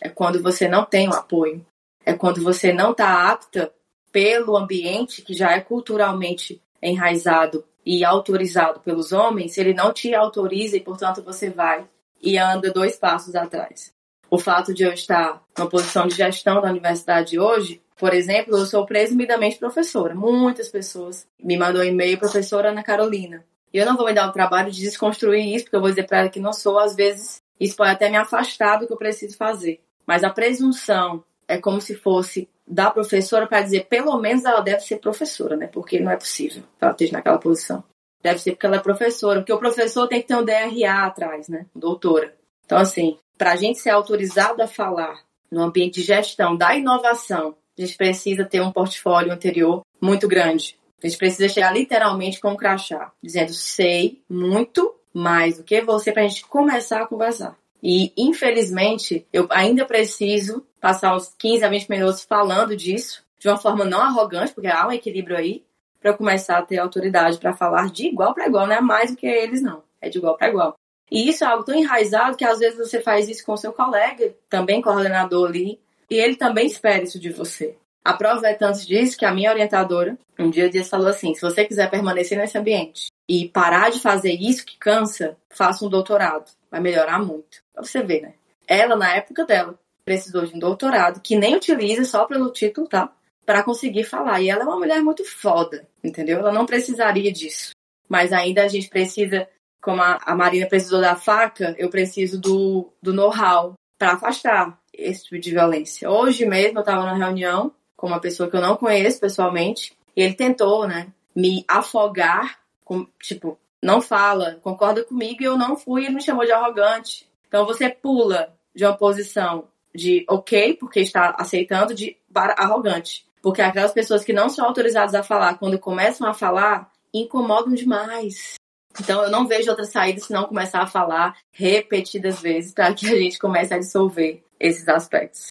É 0.00 0.08
quando 0.08 0.40
você 0.40 0.68
não 0.68 0.84
tem 0.84 1.08
o 1.08 1.14
apoio. 1.14 1.66
É 2.06 2.12
quando 2.12 2.40
você 2.40 2.72
não 2.72 2.92
está 2.92 3.28
apta 3.28 3.72
pelo 4.10 4.56
ambiente 4.56 5.22
que 5.22 5.34
já 5.34 5.52
é 5.52 5.60
culturalmente 5.60 6.60
enraizado 6.82 7.64
e 7.84 8.04
autorizado 8.04 8.80
pelos 8.80 9.12
homens, 9.12 9.56
ele 9.58 9.74
não 9.74 9.92
te 9.92 10.14
autoriza 10.14 10.76
e, 10.76 10.80
portanto, 10.80 11.22
você 11.22 11.50
vai 11.50 11.86
e 12.22 12.36
anda 12.36 12.72
dois 12.72 12.96
passos 12.96 13.34
atrás 13.34 13.96
o 14.30 14.38
fato 14.38 14.74
de 14.74 14.82
eu 14.82 14.92
estar 14.92 15.42
numa 15.56 15.68
posição 15.68 16.06
de 16.06 16.14
gestão 16.14 16.60
da 16.60 16.70
universidade 16.70 17.38
hoje, 17.38 17.80
por 17.96 18.14
exemplo, 18.14 18.56
eu 18.56 18.66
sou 18.66 18.86
presumidamente 18.86 19.58
professora. 19.58 20.14
Muitas 20.14 20.68
pessoas 20.68 21.26
me 21.42 21.56
mandam 21.56 21.82
um 21.82 21.84
e-mail, 21.84 22.18
professora 22.18 22.70
Ana 22.70 22.82
Carolina. 22.82 23.44
E 23.72 23.78
eu 23.78 23.86
não 23.86 23.96
vou 23.96 24.06
me 24.06 24.14
dar 24.14 24.28
o 24.28 24.32
trabalho 24.32 24.70
de 24.70 24.80
desconstruir 24.80 25.54
isso, 25.54 25.64
porque 25.64 25.76
eu 25.76 25.80
vou 25.80 25.90
dizer 25.90 26.06
para 26.06 26.20
ela 26.20 26.28
que 26.28 26.40
não 26.40 26.52
sou. 26.52 26.78
Às 26.78 26.94
vezes, 26.94 27.42
isso 27.58 27.76
pode 27.76 27.90
até 27.90 28.08
me 28.08 28.16
afastar 28.16 28.78
do 28.78 28.86
que 28.86 28.92
eu 28.92 28.96
preciso 28.96 29.36
fazer. 29.36 29.80
Mas 30.06 30.22
a 30.22 30.30
presunção 30.30 31.24
é 31.46 31.58
como 31.58 31.80
se 31.80 31.94
fosse 31.94 32.48
da 32.68 32.90
professora 32.90 33.46
para 33.46 33.62
dizer, 33.62 33.86
pelo 33.86 34.18
menos 34.18 34.44
ela 34.44 34.60
deve 34.60 34.80
ser 34.80 34.98
professora, 34.98 35.56
né? 35.56 35.66
Porque 35.66 35.98
não 35.98 36.10
é 36.10 36.16
possível 36.16 36.62
que 36.62 36.84
ela 36.84 36.92
esteja 36.92 37.12
naquela 37.12 37.38
posição. 37.38 37.82
Deve 38.22 38.38
ser 38.40 38.52
porque 38.52 38.66
ela 38.66 38.76
é 38.76 38.80
professora, 38.80 39.40
porque 39.40 39.52
o 39.52 39.58
professor 39.58 40.06
tem 40.06 40.20
que 40.20 40.28
ter 40.28 40.36
um 40.36 40.44
DRA 40.44 41.04
atrás, 41.04 41.48
né? 41.48 41.66
Doutora. 41.74 42.34
Então, 42.64 42.78
assim, 42.78 43.16
para 43.36 43.52
a 43.52 43.56
gente 43.56 43.78
ser 43.78 43.90
autorizado 43.90 44.62
a 44.62 44.66
falar 44.66 45.22
no 45.50 45.62
ambiente 45.62 46.00
de 46.00 46.06
gestão 46.06 46.56
da 46.56 46.76
inovação, 46.76 47.56
a 47.78 47.80
gente 47.80 47.96
precisa 47.96 48.44
ter 48.44 48.60
um 48.60 48.72
portfólio 48.72 49.32
anterior 49.32 49.82
muito 50.00 50.28
grande. 50.28 50.76
A 51.02 51.06
gente 51.06 51.18
precisa 51.18 51.48
chegar 51.48 51.72
literalmente 51.72 52.40
com 52.40 52.50
um 52.50 52.56
crachá, 52.56 53.12
dizendo 53.22 53.52
sei 53.52 54.20
muito 54.28 54.94
mais 55.14 55.56
do 55.56 55.64
que 55.64 55.80
você 55.80 56.12
para 56.12 56.24
a 56.24 56.28
gente 56.28 56.44
começar 56.46 57.02
a 57.02 57.06
conversar. 57.06 57.56
E, 57.82 58.12
infelizmente, 58.16 59.26
eu 59.32 59.46
ainda 59.50 59.84
preciso 59.84 60.66
passar 60.80 61.14
uns 61.14 61.34
15 61.38 61.64
a 61.64 61.68
20 61.68 61.88
minutos 61.88 62.24
falando 62.24 62.76
disso, 62.76 63.24
de 63.38 63.48
uma 63.48 63.56
forma 63.56 63.84
não 63.84 64.00
arrogante, 64.00 64.52
porque 64.52 64.68
há 64.68 64.86
um 64.86 64.92
equilíbrio 64.92 65.36
aí, 65.36 65.64
para 66.00 66.14
começar 66.14 66.58
a 66.58 66.62
ter 66.62 66.78
autoridade 66.78 67.38
para 67.38 67.52
falar 67.52 67.90
de 67.90 68.06
igual 68.06 68.34
para 68.34 68.46
igual, 68.46 68.66
não 68.66 68.74
é 68.74 68.80
mais 68.80 69.10
do 69.10 69.16
que 69.16 69.26
eles, 69.26 69.60
não. 69.60 69.82
É 70.00 70.08
de 70.08 70.18
igual 70.18 70.36
para 70.36 70.48
igual. 70.48 70.74
E 71.10 71.28
isso 71.28 71.42
é 71.42 71.46
algo 71.46 71.64
tão 71.64 71.74
enraizado 71.74 72.36
que 72.36 72.44
às 72.44 72.58
vezes 72.58 72.78
você 72.78 73.00
faz 73.00 73.28
isso 73.28 73.44
com 73.44 73.56
seu 73.56 73.72
colega, 73.72 74.34
também 74.48 74.80
coordenador 74.80 75.48
ali, 75.48 75.80
e 76.10 76.16
ele 76.16 76.36
também 76.36 76.66
espera 76.66 77.02
isso 77.02 77.18
de 77.18 77.30
você. 77.30 77.76
A 78.04 78.14
prova 78.14 78.46
é 78.46 78.54
tanto 78.54 78.86
disso 78.86 79.18
que 79.18 79.24
a 79.24 79.32
minha 79.32 79.50
orientadora 79.50 80.16
um 80.38 80.50
dia 80.50 80.70
disse 80.70 80.88
falou 80.88 81.08
assim: 81.08 81.34
se 81.34 81.40
você 81.40 81.64
quiser 81.64 81.90
permanecer 81.90 82.38
nesse 82.38 82.56
ambiente 82.56 83.08
e 83.28 83.48
parar 83.48 83.90
de 83.90 84.00
fazer 84.00 84.32
isso 84.32 84.64
que 84.64 84.78
cansa, 84.78 85.36
faça 85.50 85.84
um 85.84 85.88
doutorado. 85.88 86.50
Vai 86.70 86.80
melhorar 86.80 87.18
muito. 87.18 87.62
Pra 87.72 87.82
você 87.82 88.02
ver, 88.02 88.22
né? 88.22 88.34
Ela, 88.66 88.96
na 88.96 89.14
época 89.14 89.44
dela, 89.44 89.78
precisou 90.04 90.44
de 90.44 90.54
um 90.54 90.58
doutorado 90.58 91.20
que 91.20 91.36
nem 91.36 91.56
utiliza 91.56 92.04
só 92.04 92.26
pelo 92.26 92.52
título, 92.52 92.86
tá? 92.86 93.12
Para 93.44 93.62
conseguir 93.62 94.04
falar. 94.04 94.40
E 94.40 94.50
ela 94.50 94.62
é 94.62 94.64
uma 94.66 94.78
mulher 94.78 95.00
muito 95.02 95.24
foda, 95.24 95.88
entendeu? 96.04 96.38
Ela 96.38 96.52
não 96.52 96.66
precisaria 96.66 97.32
disso. 97.32 97.70
Mas 98.08 98.32
ainda 98.32 98.64
a 98.64 98.68
gente 98.68 98.88
precisa 98.88 99.48
como 99.80 100.02
a, 100.02 100.18
a 100.24 100.34
Marina 100.34 100.66
precisou 100.66 101.00
da 101.00 101.16
faca, 101.16 101.74
eu 101.78 101.88
preciso 101.88 102.40
do, 102.40 102.92
do 103.02 103.12
know-how 103.12 103.74
para 103.98 104.12
afastar 104.12 104.78
esse 104.92 105.24
tipo 105.24 105.38
de 105.38 105.50
violência. 105.50 106.10
Hoje 106.10 106.44
mesmo 106.44 106.78
eu 106.78 106.80
estava 106.80 107.04
na 107.04 107.14
reunião 107.14 107.72
com 107.96 108.06
uma 108.06 108.20
pessoa 108.20 108.50
que 108.50 108.56
eu 108.56 108.60
não 108.60 108.76
conheço 108.76 109.20
pessoalmente 109.20 109.96
e 110.16 110.22
ele 110.22 110.34
tentou, 110.34 110.86
né, 110.86 111.08
me 111.34 111.64
afogar, 111.68 112.58
com, 112.84 113.06
tipo, 113.20 113.58
não 113.82 114.00
fala, 114.00 114.58
concorda 114.62 115.04
comigo 115.04 115.42
e 115.42 115.44
eu 115.44 115.56
não 115.56 115.76
fui, 115.76 116.04
ele 116.04 116.16
me 116.16 116.22
chamou 116.22 116.44
de 116.44 116.52
arrogante. 116.52 117.28
Então 117.46 117.64
você 117.64 117.88
pula 117.88 118.54
de 118.74 118.84
uma 118.84 118.96
posição 118.96 119.68
de 119.94 120.24
ok, 120.28 120.74
porque 120.74 121.00
está 121.00 121.34
aceitando, 121.38 121.94
de 121.94 122.16
para 122.32 122.54
arrogante. 122.54 123.26
Porque 123.42 123.62
aquelas 123.62 123.92
pessoas 123.92 124.24
que 124.24 124.32
não 124.32 124.48
são 124.48 124.66
autorizadas 124.66 125.14
a 125.14 125.22
falar, 125.22 125.58
quando 125.58 125.78
começam 125.78 126.28
a 126.28 126.34
falar, 126.34 126.90
incomodam 127.12 127.72
demais. 127.72 128.54
Então 129.00 129.22
eu 129.22 129.30
não 129.30 129.46
vejo 129.46 129.70
outra 129.70 129.84
saída 129.84 130.20
senão 130.20 130.44
começar 130.44 130.80
a 130.82 130.86
falar 130.86 131.36
repetidas 131.52 132.40
vezes 132.40 132.72
para 132.72 132.92
que 132.92 133.06
a 133.06 133.16
gente 133.16 133.38
comece 133.38 133.72
a 133.72 133.78
dissolver 133.78 134.42
esses 134.58 134.88
aspectos. 134.88 135.46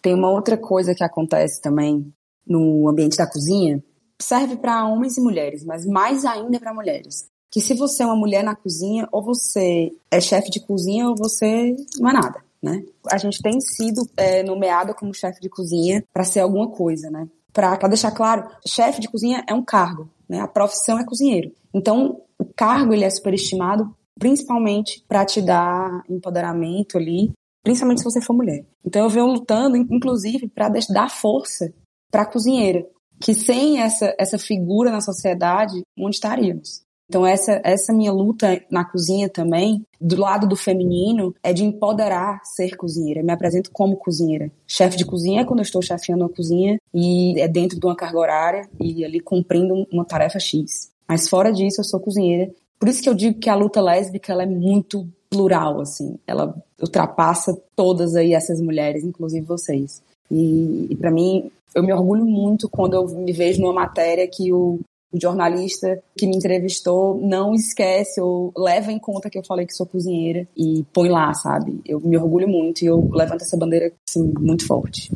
Tem 0.00 0.14
uma 0.14 0.30
outra 0.30 0.56
coisa 0.56 0.94
que 0.94 1.02
acontece 1.02 1.60
também 1.60 2.12
no 2.46 2.88
ambiente 2.88 3.16
da 3.16 3.28
cozinha, 3.28 3.82
serve 4.22 4.56
para 4.56 4.86
homens 4.86 5.16
e 5.16 5.20
mulheres, 5.20 5.64
mas 5.64 5.84
mais 5.84 6.24
ainda 6.24 6.60
para 6.60 6.72
mulheres. 6.72 7.28
Que 7.50 7.60
se 7.60 7.74
você 7.74 8.02
é 8.02 8.06
uma 8.06 8.16
mulher 8.16 8.42
na 8.42 8.54
cozinha, 8.54 9.08
ou 9.12 9.22
você 9.22 9.92
é 10.10 10.20
chefe 10.20 10.50
de 10.50 10.60
cozinha, 10.60 11.08
ou 11.08 11.16
você 11.16 11.74
não 11.98 12.10
é 12.10 12.12
nada, 12.12 12.44
né? 12.62 12.84
A 13.10 13.18
gente 13.18 13.40
tem 13.42 13.60
sido 13.60 14.02
é, 14.16 14.42
nomeada 14.42 14.92
como 14.92 15.14
chefe 15.14 15.40
de 15.40 15.48
cozinha 15.48 16.04
para 16.12 16.24
ser 16.24 16.40
alguma 16.40 16.68
coisa, 16.68 17.10
né? 17.10 17.28
Para 17.52 17.88
deixar 17.88 18.10
claro, 18.10 18.48
chefe 18.66 19.00
de 19.00 19.08
cozinha 19.08 19.44
é 19.48 19.54
um 19.54 19.64
cargo, 19.64 20.10
né? 20.28 20.40
A 20.40 20.48
profissão 20.48 20.98
é 20.98 21.04
cozinheiro. 21.04 21.52
Então, 21.72 22.20
o 22.38 22.44
cargo 22.44 22.92
ele 22.92 23.04
é 23.04 23.10
superestimado 23.10 23.94
principalmente 24.18 25.04
para 25.06 25.24
te 25.24 25.42
dar 25.42 26.02
empoderamento 26.08 26.96
ali, 26.96 27.32
principalmente 27.62 27.98
se 27.98 28.04
você 28.04 28.20
for 28.20 28.34
mulher. 28.34 28.64
Então 28.84 29.02
eu 29.02 29.10
venho 29.10 29.26
lutando, 29.26 29.76
inclusive, 29.76 30.48
para 30.48 30.68
dar 30.68 31.10
força 31.10 31.72
para 32.10 32.22
a 32.22 32.26
cozinheira, 32.26 32.86
que 33.20 33.34
sem 33.34 33.80
essa, 33.80 34.14
essa 34.18 34.38
figura 34.38 34.90
na 34.90 35.00
sociedade, 35.00 35.82
onde 35.98 36.16
estaríamos? 36.16 36.85
Então 37.08 37.24
essa 37.24 37.60
essa 37.64 37.92
minha 37.92 38.12
luta 38.12 38.60
na 38.70 38.84
cozinha 38.84 39.28
também, 39.28 39.84
do 40.00 40.20
lado 40.20 40.46
do 40.46 40.56
feminino, 40.56 41.34
é 41.42 41.52
de 41.52 41.64
empoderar 41.64 42.40
ser 42.44 42.76
cozinheira. 42.76 43.22
Me 43.22 43.32
apresento 43.32 43.70
como 43.70 43.96
cozinheira. 43.96 44.50
Chefe 44.66 44.96
de 44.96 45.04
cozinha 45.04 45.42
é 45.42 45.44
quando 45.44 45.60
eu 45.60 45.64
estou 45.64 45.80
chefiando 45.80 46.24
a 46.24 46.28
cozinha 46.28 46.78
e 46.92 47.40
é 47.40 47.46
dentro 47.46 47.78
de 47.78 47.86
uma 47.86 47.96
carga 47.96 48.18
horária 48.18 48.68
e 48.80 49.04
ali 49.04 49.20
cumprindo 49.20 49.86
uma 49.92 50.04
tarefa 50.04 50.38
X. 50.40 50.90
Mas 51.08 51.28
fora 51.28 51.52
disso, 51.52 51.80
eu 51.80 51.84
sou 51.84 52.00
cozinheira. 52.00 52.50
Por 52.78 52.88
isso 52.88 53.02
que 53.02 53.08
eu 53.08 53.14
digo 53.14 53.38
que 53.38 53.48
a 53.48 53.54
luta 53.54 53.80
lésbica 53.80 54.32
ela 54.32 54.42
é 54.42 54.46
muito 54.46 55.08
plural, 55.30 55.80
assim. 55.80 56.18
Ela 56.26 56.54
ultrapassa 56.80 57.56
todas 57.74 58.16
aí 58.16 58.34
essas 58.34 58.60
mulheres, 58.60 59.04
inclusive 59.04 59.46
vocês. 59.46 60.02
E, 60.30 60.88
e 60.90 60.96
para 60.96 61.10
mim, 61.10 61.50
eu 61.74 61.82
me 61.82 61.92
orgulho 61.92 62.24
muito 62.24 62.68
quando 62.68 62.94
eu 62.94 63.06
me 63.08 63.32
vejo 63.32 63.60
numa 63.60 63.72
matéria 63.72 64.26
que 64.26 64.52
o, 64.52 64.80
o 65.12 65.20
jornalista 65.20 66.02
que 66.16 66.26
me 66.26 66.36
entrevistou 66.36 67.20
não 67.20 67.54
esquece 67.54 68.20
ou 68.20 68.52
leva 68.56 68.92
em 68.92 68.98
conta 68.98 69.30
que 69.30 69.38
eu 69.38 69.44
falei 69.44 69.66
que 69.66 69.74
sou 69.74 69.86
cozinheira 69.86 70.46
e 70.56 70.84
põe 70.92 71.08
lá, 71.08 71.32
sabe? 71.34 71.80
Eu 71.84 72.00
me 72.00 72.16
orgulho 72.16 72.48
muito 72.48 72.82
e 72.82 72.86
eu 72.86 73.08
levanto 73.12 73.42
essa 73.42 73.56
bandeira 73.56 73.92
assim, 74.08 74.32
muito 74.38 74.66
forte. 74.66 75.10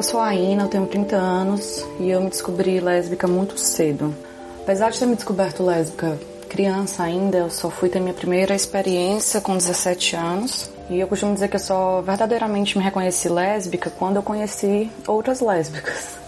Eu 0.00 0.04
sou 0.04 0.18
a 0.18 0.34
Ina, 0.34 0.62
eu 0.62 0.68
tenho 0.68 0.86
30 0.86 1.14
anos 1.14 1.84
e 2.00 2.08
eu 2.08 2.22
me 2.22 2.30
descobri 2.30 2.80
lésbica 2.80 3.28
muito 3.28 3.58
cedo. 3.58 4.14
Apesar 4.62 4.88
de 4.90 4.98
ter 4.98 5.04
me 5.04 5.14
descoberto 5.14 5.62
lésbica 5.62 6.18
criança 6.48 7.02
ainda, 7.02 7.36
eu 7.36 7.50
só 7.50 7.68
fui 7.68 7.90
ter 7.90 8.00
minha 8.00 8.14
primeira 8.14 8.54
experiência 8.54 9.42
com 9.42 9.54
17 9.54 10.16
anos. 10.16 10.70
E 10.90 10.98
eu 10.98 11.06
costumo 11.06 11.32
dizer 11.32 11.46
que 11.46 11.54
eu 11.54 11.60
só 11.60 12.02
verdadeiramente 12.02 12.76
me 12.76 12.82
reconheci 12.82 13.28
lésbica 13.28 13.88
quando 13.90 14.16
eu 14.16 14.22
conheci 14.24 14.90
outras 15.06 15.40
lésbicas. 15.40 16.19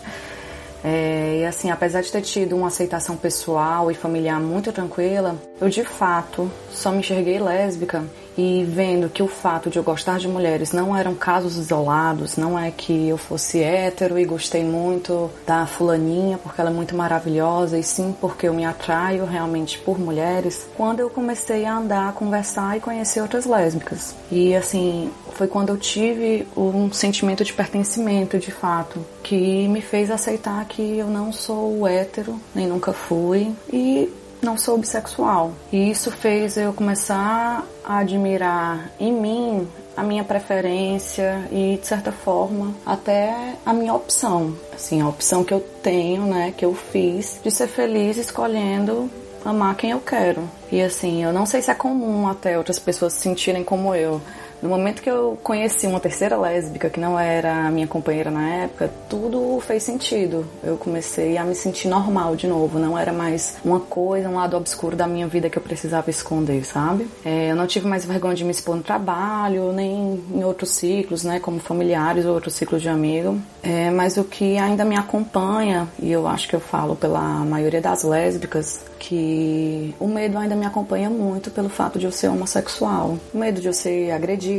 É, 0.84 1.40
e 1.40 1.46
assim, 1.46 1.70
apesar 1.70 2.00
de 2.02 2.10
ter 2.10 2.22
tido 2.22 2.56
uma 2.56 2.68
aceitação 2.68 3.16
pessoal 3.16 3.90
e 3.90 3.94
familiar 3.94 4.40
muito 4.40 4.72
tranquila, 4.72 5.36
eu 5.60 5.68
de 5.68 5.84
fato 5.84 6.50
só 6.70 6.90
me 6.90 6.98
enxerguei 6.98 7.38
lésbica 7.38 8.04
e 8.36 8.64
vendo 8.64 9.08
que 9.08 9.22
o 9.22 9.28
fato 9.28 9.68
de 9.68 9.78
eu 9.78 9.82
gostar 9.82 10.18
de 10.18 10.26
mulheres 10.26 10.72
não 10.72 10.96
eram 10.96 11.14
casos 11.14 11.56
isolados, 11.56 12.36
não 12.36 12.58
é 12.58 12.70
que 12.70 13.08
eu 13.08 13.18
fosse 13.18 13.62
hétero 13.62 14.18
e 14.18 14.24
gostei 14.24 14.64
muito 14.64 15.30
da 15.46 15.66
fulaninha 15.66 16.38
porque 16.38 16.60
ela 16.60 16.70
é 16.70 16.72
muito 16.72 16.96
maravilhosa, 16.96 17.78
e 17.78 17.82
sim 17.82 18.14
porque 18.20 18.48
eu 18.48 18.54
me 18.54 18.64
atraio 18.64 19.24
realmente 19.24 19.78
por 19.78 19.98
mulheres, 19.98 20.66
quando 20.76 21.00
eu 21.00 21.10
comecei 21.10 21.64
a 21.64 21.76
andar, 21.76 22.08
a 22.08 22.12
conversar 22.12 22.76
e 22.76 22.80
conhecer 22.80 23.20
outras 23.20 23.44
lésbicas. 23.44 24.14
E 24.30 24.56
assim, 24.56 25.10
foi 25.32 25.48
quando 25.48 25.70
eu 25.70 25.76
tive 25.76 26.46
um 26.56 26.92
sentimento 26.92 27.44
de 27.44 27.52
pertencimento, 27.52 28.38
de 28.38 28.50
fato, 28.50 29.04
que 29.22 29.66
me 29.68 29.80
fez 29.80 30.10
aceitar 30.10 30.64
que 30.66 30.98
eu 30.98 31.06
não 31.06 31.32
sou 31.32 31.86
hétero, 31.86 32.38
nem 32.54 32.66
nunca 32.66 32.92
fui, 32.92 33.52
e 33.72 34.12
não 34.42 34.58
sou 34.58 34.76
bissexual. 34.76 35.52
E 35.72 35.90
isso 35.90 36.10
fez 36.10 36.56
eu 36.56 36.72
começar 36.72 37.64
a 37.84 37.98
admirar 37.98 38.90
em 38.98 39.12
mim 39.12 39.68
a 39.96 40.02
minha 40.02 40.24
preferência 40.24 41.46
e 41.50 41.78
de 41.80 41.86
certa 41.86 42.10
forma 42.10 42.74
até 42.84 43.54
a 43.64 43.72
minha 43.72 43.94
opção, 43.94 44.54
assim, 44.74 45.00
a 45.00 45.08
opção 45.08 45.44
que 45.44 45.52
eu 45.52 45.60
tenho, 45.82 46.22
né, 46.22 46.52
que 46.56 46.64
eu 46.64 46.74
fiz 46.74 47.38
de 47.42 47.50
ser 47.50 47.68
feliz 47.68 48.16
escolhendo 48.16 49.10
amar 49.44 49.76
quem 49.76 49.90
eu 49.90 50.00
quero. 50.00 50.48
E 50.70 50.80
assim, 50.80 51.22
eu 51.22 51.32
não 51.32 51.44
sei 51.44 51.60
se 51.62 51.70
é 51.70 51.74
comum 51.74 52.26
até 52.26 52.56
outras 52.56 52.78
pessoas 52.78 53.12
se 53.12 53.20
sentirem 53.20 53.62
como 53.62 53.94
eu, 53.94 54.20
no 54.62 54.68
momento 54.68 55.02
que 55.02 55.10
eu 55.10 55.36
conheci 55.42 55.86
uma 55.86 55.98
terceira 55.98 56.36
lésbica, 56.36 56.88
que 56.88 57.00
não 57.00 57.18
era 57.18 57.66
a 57.66 57.70
minha 57.70 57.86
companheira 57.86 58.30
na 58.30 58.48
época, 58.48 58.90
tudo 59.08 59.60
fez 59.60 59.82
sentido. 59.82 60.46
Eu 60.62 60.76
comecei 60.76 61.36
a 61.36 61.44
me 61.44 61.54
sentir 61.54 61.88
normal 61.88 62.36
de 62.36 62.46
novo. 62.46 62.78
Não 62.78 62.96
era 62.96 63.12
mais 63.12 63.56
uma 63.64 63.80
coisa, 63.80 64.28
um 64.28 64.36
lado 64.36 64.56
obscuro 64.56 64.96
da 64.96 65.06
minha 65.06 65.26
vida 65.26 65.50
que 65.50 65.58
eu 65.58 65.62
precisava 65.62 66.08
esconder, 66.10 66.64
sabe? 66.64 67.08
É, 67.24 67.50
eu 67.50 67.56
não 67.56 67.66
tive 67.66 67.88
mais 67.88 68.04
vergonha 68.04 68.34
de 68.34 68.44
me 68.44 68.52
expor 68.52 68.76
no 68.76 68.82
trabalho, 68.82 69.72
nem 69.72 70.22
em 70.32 70.44
outros 70.44 70.70
ciclos, 70.70 71.24
né? 71.24 71.40
Como 71.40 71.58
familiares 71.58 72.24
ou 72.24 72.34
outros 72.34 72.54
ciclos 72.54 72.80
de 72.80 72.88
amigo. 72.88 73.40
É, 73.62 73.90
mas 73.90 74.16
o 74.16 74.24
que 74.24 74.58
ainda 74.58 74.84
me 74.84 74.96
acompanha, 74.96 75.88
e 75.98 76.10
eu 76.12 76.26
acho 76.26 76.48
que 76.48 76.54
eu 76.54 76.60
falo 76.60 76.94
pela 76.94 77.20
maioria 77.20 77.80
das 77.80 78.04
lésbicas, 78.04 78.80
que 79.02 79.94
o 79.98 80.06
medo 80.06 80.38
ainda 80.38 80.54
me 80.54 80.64
acompanha 80.64 81.10
muito 81.10 81.50
pelo 81.50 81.68
fato 81.68 81.98
de 81.98 82.06
eu 82.06 82.12
ser 82.12 82.28
homossexual. 82.28 83.18
O 83.34 83.38
medo 83.38 83.60
de 83.60 83.66
eu 83.66 83.72
ser 83.72 84.12
agredida, 84.12 84.51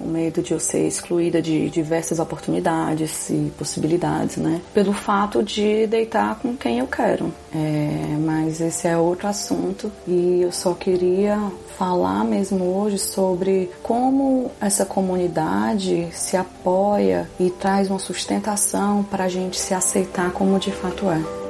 o 0.00 0.06
medo 0.06 0.42
de 0.42 0.52
eu 0.52 0.60
ser 0.60 0.86
excluída 0.86 1.40
de 1.40 1.68
diversas 1.70 2.18
oportunidades 2.18 3.30
e 3.30 3.52
possibilidades, 3.58 4.36
né? 4.36 4.60
Pelo 4.72 4.92
fato 4.92 5.42
de 5.42 5.86
deitar 5.86 6.36
com 6.36 6.56
quem 6.56 6.78
eu 6.78 6.86
quero. 6.86 7.32
É, 7.54 8.16
mas 8.20 8.60
esse 8.60 8.86
é 8.86 8.96
outro 8.96 9.28
assunto 9.28 9.90
e 10.06 10.42
eu 10.42 10.52
só 10.52 10.74
queria 10.74 11.38
falar 11.78 12.24
mesmo 12.24 12.76
hoje 12.76 12.98
sobre 12.98 13.70
como 13.82 14.50
essa 14.60 14.84
comunidade 14.84 16.08
se 16.12 16.36
apoia 16.36 17.28
e 17.38 17.50
traz 17.50 17.88
uma 17.88 17.98
sustentação 17.98 19.02
para 19.02 19.24
a 19.24 19.28
gente 19.28 19.58
se 19.58 19.74
aceitar 19.74 20.30
como 20.32 20.58
de 20.58 20.70
fato 20.70 21.08
é. 21.10 21.49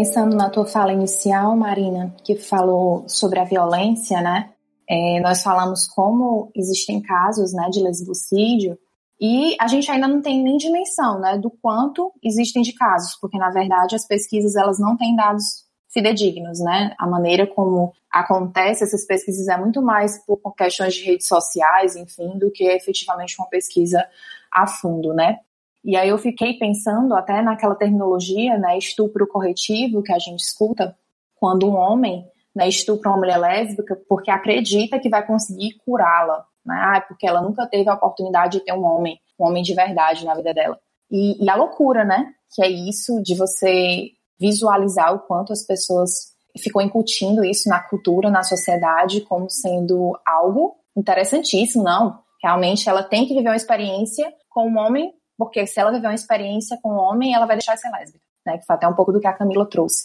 Pensando 0.00 0.34
na 0.34 0.48
tua 0.48 0.64
fala 0.64 0.94
inicial, 0.94 1.54
Marina, 1.54 2.14
que 2.24 2.34
falou 2.34 3.04
sobre 3.06 3.38
a 3.38 3.44
violência, 3.44 4.22
né? 4.22 4.48
É, 4.88 5.20
nós 5.20 5.42
falamos 5.42 5.86
como 5.86 6.50
existem 6.56 7.02
casos, 7.02 7.52
né, 7.52 7.68
de 7.70 7.82
lesbocídio 7.82 8.78
e 9.20 9.54
a 9.60 9.68
gente 9.68 9.90
ainda 9.90 10.08
não 10.08 10.22
tem 10.22 10.42
nem 10.42 10.56
dimensão, 10.56 11.20
né, 11.20 11.36
do 11.36 11.50
quanto 11.50 12.10
existem 12.24 12.62
de 12.62 12.72
casos, 12.72 13.14
porque 13.20 13.36
na 13.36 13.50
verdade 13.50 13.94
as 13.94 14.06
pesquisas 14.06 14.56
elas 14.56 14.78
não 14.78 14.96
têm 14.96 15.14
dados 15.14 15.66
fidedignos, 15.92 16.60
né? 16.60 16.94
A 16.98 17.06
maneira 17.06 17.46
como 17.46 17.92
acontece 18.10 18.82
essas 18.82 19.04
pesquisas 19.04 19.48
é 19.48 19.58
muito 19.58 19.82
mais 19.82 20.18
por 20.24 20.38
questões 20.54 20.94
de 20.94 21.04
redes 21.04 21.28
sociais, 21.28 21.94
enfim, 21.94 22.38
do 22.38 22.50
que 22.50 22.64
efetivamente 22.64 23.36
uma 23.38 23.48
pesquisa 23.48 24.02
a 24.50 24.66
fundo, 24.66 25.12
né? 25.12 25.40
E 25.84 25.96
aí 25.96 26.08
eu 26.08 26.18
fiquei 26.18 26.54
pensando 26.58 27.14
até 27.14 27.40
naquela 27.40 27.74
terminologia, 27.74 28.58
né, 28.58 28.76
estupro 28.76 29.26
corretivo 29.26 30.02
que 30.02 30.12
a 30.12 30.18
gente 30.18 30.40
escuta 30.40 30.96
quando 31.36 31.68
um 31.68 31.74
homem 31.74 32.24
né, 32.54 32.68
estupra 32.68 33.10
uma 33.10 33.18
mulher 33.18 33.38
lésbica 33.38 33.98
porque 34.08 34.30
acredita 34.30 34.98
que 34.98 35.08
vai 35.08 35.26
conseguir 35.26 35.76
curá-la, 35.84 36.44
né, 36.64 36.74
ah, 36.74 37.00
porque 37.00 37.26
ela 37.26 37.40
nunca 37.40 37.66
teve 37.66 37.88
a 37.88 37.94
oportunidade 37.94 38.58
de 38.58 38.64
ter 38.64 38.72
um 38.72 38.84
homem, 38.84 39.18
um 39.38 39.46
homem 39.46 39.62
de 39.62 39.74
verdade 39.74 40.24
na 40.24 40.34
vida 40.34 40.52
dela. 40.52 40.78
E, 41.10 41.42
e 41.42 41.48
a 41.48 41.56
loucura, 41.56 42.04
né, 42.04 42.30
que 42.54 42.62
é 42.62 42.68
isso 42.68 43.22
de 43.22 43.34
você 43.34 44.10
visualizar 44.38 45.14
o 45.14 45.20
quanto 45.20 45.52
as 45.52 45.64
pessoas 45.66 46.30
ficam 46.58 46.82
incutindo 46.82 47.44
isso 47.44 47.68
na 47.68 47.80
cultura, 47.80 48.30
na 48.30 48.42
sociedade, 48.42 49.20
como 49.22 49.48
sendo 49.48 50.18
algo 50.26 50.74
interessantíssimo, 50.96 51.84
não. 51.84 52.18
Realmente 52.42 52.88
ela 52.88 53.02
tem 53.02 53.26
que 53.26 53.34
viver 53.34 53.48
uma 53.48 53.56
experiência 53.56 54.32
com 54.48 54.68
um 54.68 54.78
homem 54.78 55.12
porque 55.40 55.66
se 55.66 55.80
ela 55.80 55.90
viver 55.90 56.06
uma 56.06 56.14
experiência 56.14 56.78
com 56.82 56.92
um 56.92 56.98
homem, 56.98 57.34
ela 57.34 57.46
vai 57.46 57.56
deixar 57.56 57.74
de 57.74 57.80
ser 57.80 57.88
lésbica, 57.88 58.22
né? 58.44 58.58
Que 58.58 58.66
foi 58.66 58.76
até 58.76 58.86
um 58.86 58.94
pouco 58.94 59.10
do 59.10 59.18
que 59.18 59.26
a 59.26 59.32
Camila 59.32 59.64
trouxe. 59.64 60.04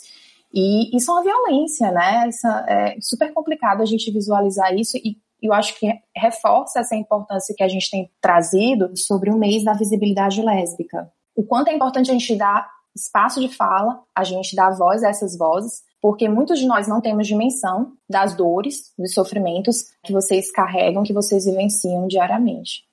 E 0.54 0.96
isso 0.96 1.12
é 1.12 1.14
uma 1.14 1.24
violência, 1.24 1.92
né? 1.92 2.30
Isso 2.30 2.48
é 2.48 2.96
super 3.02 3.34
complicado 3.34 3.82
a 3.82 3.86
gente 3.86 4.10
visualizar 4.10 4.74
isso 4.74 4.96
e 4.96 5.18
eu 5.44 5.52
acho 5.52 5.78
que 5.78 5.94
reforça 6.16 6.80
essa 6.80 6.96
importância 6.96 7.54
que 7.54 7.64
a 7.64 7.68
gente 7.68 7.92
tem 7.92 8.10
trazido 8.22 8.96
sobre 8.96 9.30
o 9.30 9.38
mês 9.38 9.66
da 9.66 9.74
visibilidade 9.74 10.42
lésbica. 10.42 11.12
O 11.36 11.44
quanto 11.44 11.68
é 11.68 11.74
importante 11.74 12.10
a 12.10 12.14
gente 12.14 12.34
dar 12.38 12.66
espaço 12.96 13.42
de 13.42 13.54
fala, 13.54 14.02
a 14.16 14.24
gente 14.24 14.56
dar 14.56 14.72
voz 14.72 15.04
a 15.04 15.10
essas 15.10 15.38
vozes, 15.38 15.84
porque 16.02 16.30
muitos 16.30 16.60
de 16.60 16.66
nós 16.66 16.88
não 16.88 17.02
temos 17.02 17.28
dimensão 17.28 17.92
das 18.10 18.34
dores, 18.36 18.94
dos 18.98 19.14
sofrimentos 19.14 19.88
que 20.02 20.14
vocês 20.14 20.50
carregam, 20.50 21.04
que 21.04 21.12
vocês 21.12 21.44
vivenciam 21.44 22.08
diariamente. 22.08 22.86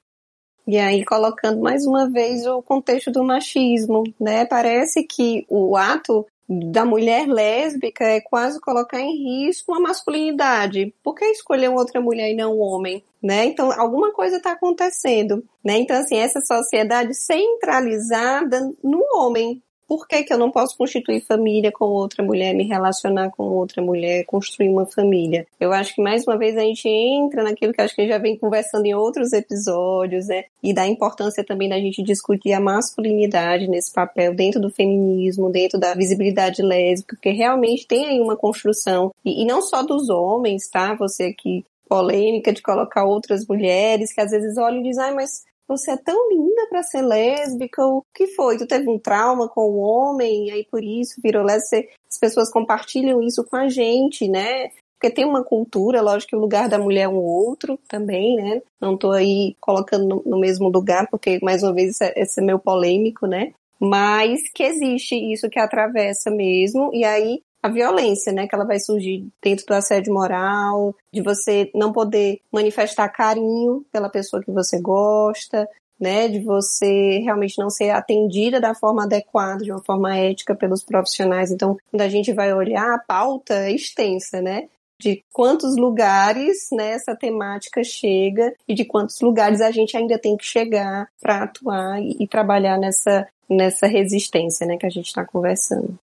E 0.67 0.79
aí, 0.79 1.05
colocando 1.05 1.61
mais 1.61 1.85
uma 1.85 2.09
vez 2.09 2.47
o 2.47 2.63
contexto 2.63 3.11
do 3.11 3.25
machismo, 3.25 4.05
né? 4.21 4.45
Parece 4.45 5.03
que 5.03 5.45
o 5.49 5.77
ato 5.77 6.25
da 6.49 6.85
mulher 6.85 7.27
lésbica 7.27 8.05
é 8.05 8.21
quase 8.21 8.61
colocar 8.61 9.01
em 9.01 9.47
risco 9.47 9.75
a 9.75 9.81
masculinidade. 9.81 10.95
Por 11.03 11.15
que 11.15 11.25
escolher 11.27 11.69
outra 11.69 12.01
mulher 12.01 12.31
e 12.31 12.37
não 12.37 12.59
um 12.59 12.61
homem? 12.61 13.03
Né? 13.23 13.47
Então, 13.47 13.73
alguma 13.73 14.13
coisa 14.13 14.37
está 14.37 14.53
acontecendo. 14.53 15.45
Né? 15.65 15.79
Então, 15.79 15.97
assim, 15.97 16.17
essa 16.17 16.41
sociedade 16.41 17.15
centralizada 17.15 18.73
no 18.83 19.03
homem, 19.15 19.63
por 19.93 20.09
que, 20.09 20.22
que 20.24 20.32
eu 20.32 20.38
não 20.38 20.51
posso 20.51 20.74
constituir 20.74 21.20
família 21.20 21.70
com 21.70 21.84
outra 21.84 22.24
mulher, 22.24 22.55
me 22.55 22.64
relacionar 22.64 23.28
com 23.28 23.43
outra 23.43 23.82
mulher, 23.82 24.24
construir 24.24 24.70
uma 24.70 24.86
família? 24.86 25.47
Eu 25.61 25.70
acho 25.70 25.95
que 25.95 26.01
mais 26.01 26.26
uma 26.26 26.38
vez 26.38 26.57
a 26.57 26.62
gente 26.62 26.88
entra 26.88 27.43
naquilo 27.43 27.74
que 27.74 27.80
acho 27.82 27.95
que 27.95 28.09
já 28.09 28.16
vem 28.16 28.38
conversando 28.38 28.86
em 28.86 28.95
outros 28.95 29.34
episódios, 29.34 30.28
né? 30.28 30.45
E 30.62 30.72
da 30.72 30.86
importância 30.86 31.45
também 31.45 31.68
da 31.68 31.78
gente 31.78 32.03
discutir 32.03 32.55
a 32.55 32.61
masculinidade 32.61 33.68
nesse 33.68 33.93
papel 33.93 34.34
dentro 34.34 34.59
do 34.59 34.70
feminismo, 34.70 35.51
dentro 35.51 35.78
da 35.78 35.93
visibilidade 35.93 36.62
lésbica, 36.62 37.14
porque 37.14 37.28
realmente 37.28 37.86
tem 37.86 38.07
aí 38.07 38.18
uma 38.18 38.34
construção, 38.34 39.11
e, 39.22 39.43
e 39.43 39.45
não 39.45 39.61
só 39.61 39.82
dos 39.82 40.09
homens, 40.09 40.70
tá? 40.70 40.95
Você 40.95 41.24
aqui 41.24 41.66
polêmica 41.86 42.51
de 42.51 42.62
colocar 42.62 43.05
outras 43.05 43.47
mulheres 43.47 44.14
que 44.14 44.22
às 44.22 44.30
vezes 44.30 44.57
olham 44.57 44.80
e 44.80 44.84
dizem, 44.84 45.05
ah, 45.05 45.12
mas 45.12 45.45
você 45.73 45.93
é 45.93 45.97
tão 45.97 46.29
linda 46.31 46.66
para 46.68 46.83
ser 46.83 47.03
lésbica, 47.03 47.85
o 47.85 48.05
que 48.14 48.27
foi? 48.29 48.59
Tu 48.59 48.66
teve 48.66 48.89
um 48.91 48.99
trauma 48.99 49.49
com 49.49 49.62
o 49.62 49.77
um 49.77 49.81
homem, 49.81 50.49
e 50.49 50.51
aí 50.51 50.66
por 50.70 50.85
isso 50.85 51.20
virou 51.23 51.43
lésbica? 51.43 51.89
As 52.11 52.18
pessoas 52.18 52.51
compartilham 52.51 53.23
isso 53.23 53.43
com 53.45 53.57
a 53.57 53.68
gente, 53.68 54.29
né? 54.29 54.68
Porque 55.01 55.14
tem 55.14 55.25
uma 55.25 55.43
cultura, 55.43 56.03
lógico 56.03 56.31
que 56.31 56.37
o 56.37 56.41
lugar 56.41 56.68
da 56.68 56.79
mulher 56.79 57.03
é 57.03 57.09
um 57.09 57.18
outro 57.18 57.79
também, 57.89 58.37
né? 58.37 58.62
Não 58.81 58.97
tô 58.97 59.11
aí 59.11 59.57
colocando 59.61 60.07
no, 60.07 60.23
no 60.25 60.39
mesmo 60.39 60.68
lugar, 60.68 61.09
porque, 61.11 61.39
mais 61.43 61.62
uma 61.62 61.73
vez, 61.73 62.01
esse 62.14 62.41
é, 62.41 62.43
é 62.43 62.47
meu 62.47 62.59
polêmico, 62.59 63.27
né? 63.27 63.53
Mas 63.81 64.43
que 64.55 64.62
existe 64.62 65.16
isso 65.16 65.49
que 65.49 65.59
atravessa 65.59 66.31
mesmo, 66.31 66.91
e 66.93 67.03
aí 67.03 67.43
a 67.63 67.69
violência, 67.69 68.33
né, 68.33 68.47
que 68.49 68.55
ela 68.55 68.67
vai 68.67 68.81
surgir 68.81 69.27
dentro 69.41 69.65
do 69.65 69.75
assédio 69.75 70.13
moral, 70.13 70.95
de 71.13 71.23
você 71.23 71.71
não 71.75 71.93
poder 71.93 72.41
manifestar 72.51 73.09
carinho 73.09 73.85
pela 73.93 74.09
pessoa 74.09 74.43
que 74.43 74.51
você 74.51 74.81
gosta, 74.81 75.69
né, 76.01 76.27
de 76.27 76.41
você 76.41 77.21
realmente 77.21 77.57
não 77.59 77.71
ser 77.71 77.91
atendida 77.91 78.61
da 78.61 78.75
forma 78.75 79.05
adequada, 79.05 79.63
de 79.63 79.71
uma 79.71 79.83
forma 79.85 80.17
ética 80.17 80.57
pelos 80.57 80.83
profissionais. 80.83 81.53
Então, 81.53 81.77
quando 81.91 82.03
a 82.03 82.09
gente 82.09 82.33
vai 82.33 82.53
olhar, 82.53 82.95
a 82.95 82.99
pauta 82.99 83.55
é 83.55 83.71
extensa, 83.71 84.43
né, 84.43 84.69
de 85.01 85.25
quantos 85.33 85.77
lugares 85.77 86.69
né, 86.73 86.93
essa 86.93 87.15
temática 87.15 87.85
chega 87.85 88.53
e 88.67 88.75
de 88.75 88.85
quantos 88.85 89.21
lugares 89.21 89.61
a 89.61 89.71
gente 89.71 89.97
ainda 89.97 90.19
tem 90.19 90.37
que 90.37 90.45
chegar 90.45 91.09
para 91.21 91.45
atuar 91.45 92.01
e, 92.03 92.17
e, 92.21 92.29
trabalhar 92.29 92.79
nessa, 92.79 93.27
nessa 93.49 93.87
resistência 93.87 94.67
né, 94.67 94.77
que 94.77 94.87
a 94.87 94.91
gente 94.91 95.07
está 95.07 95.25
conversando 95.25 95.99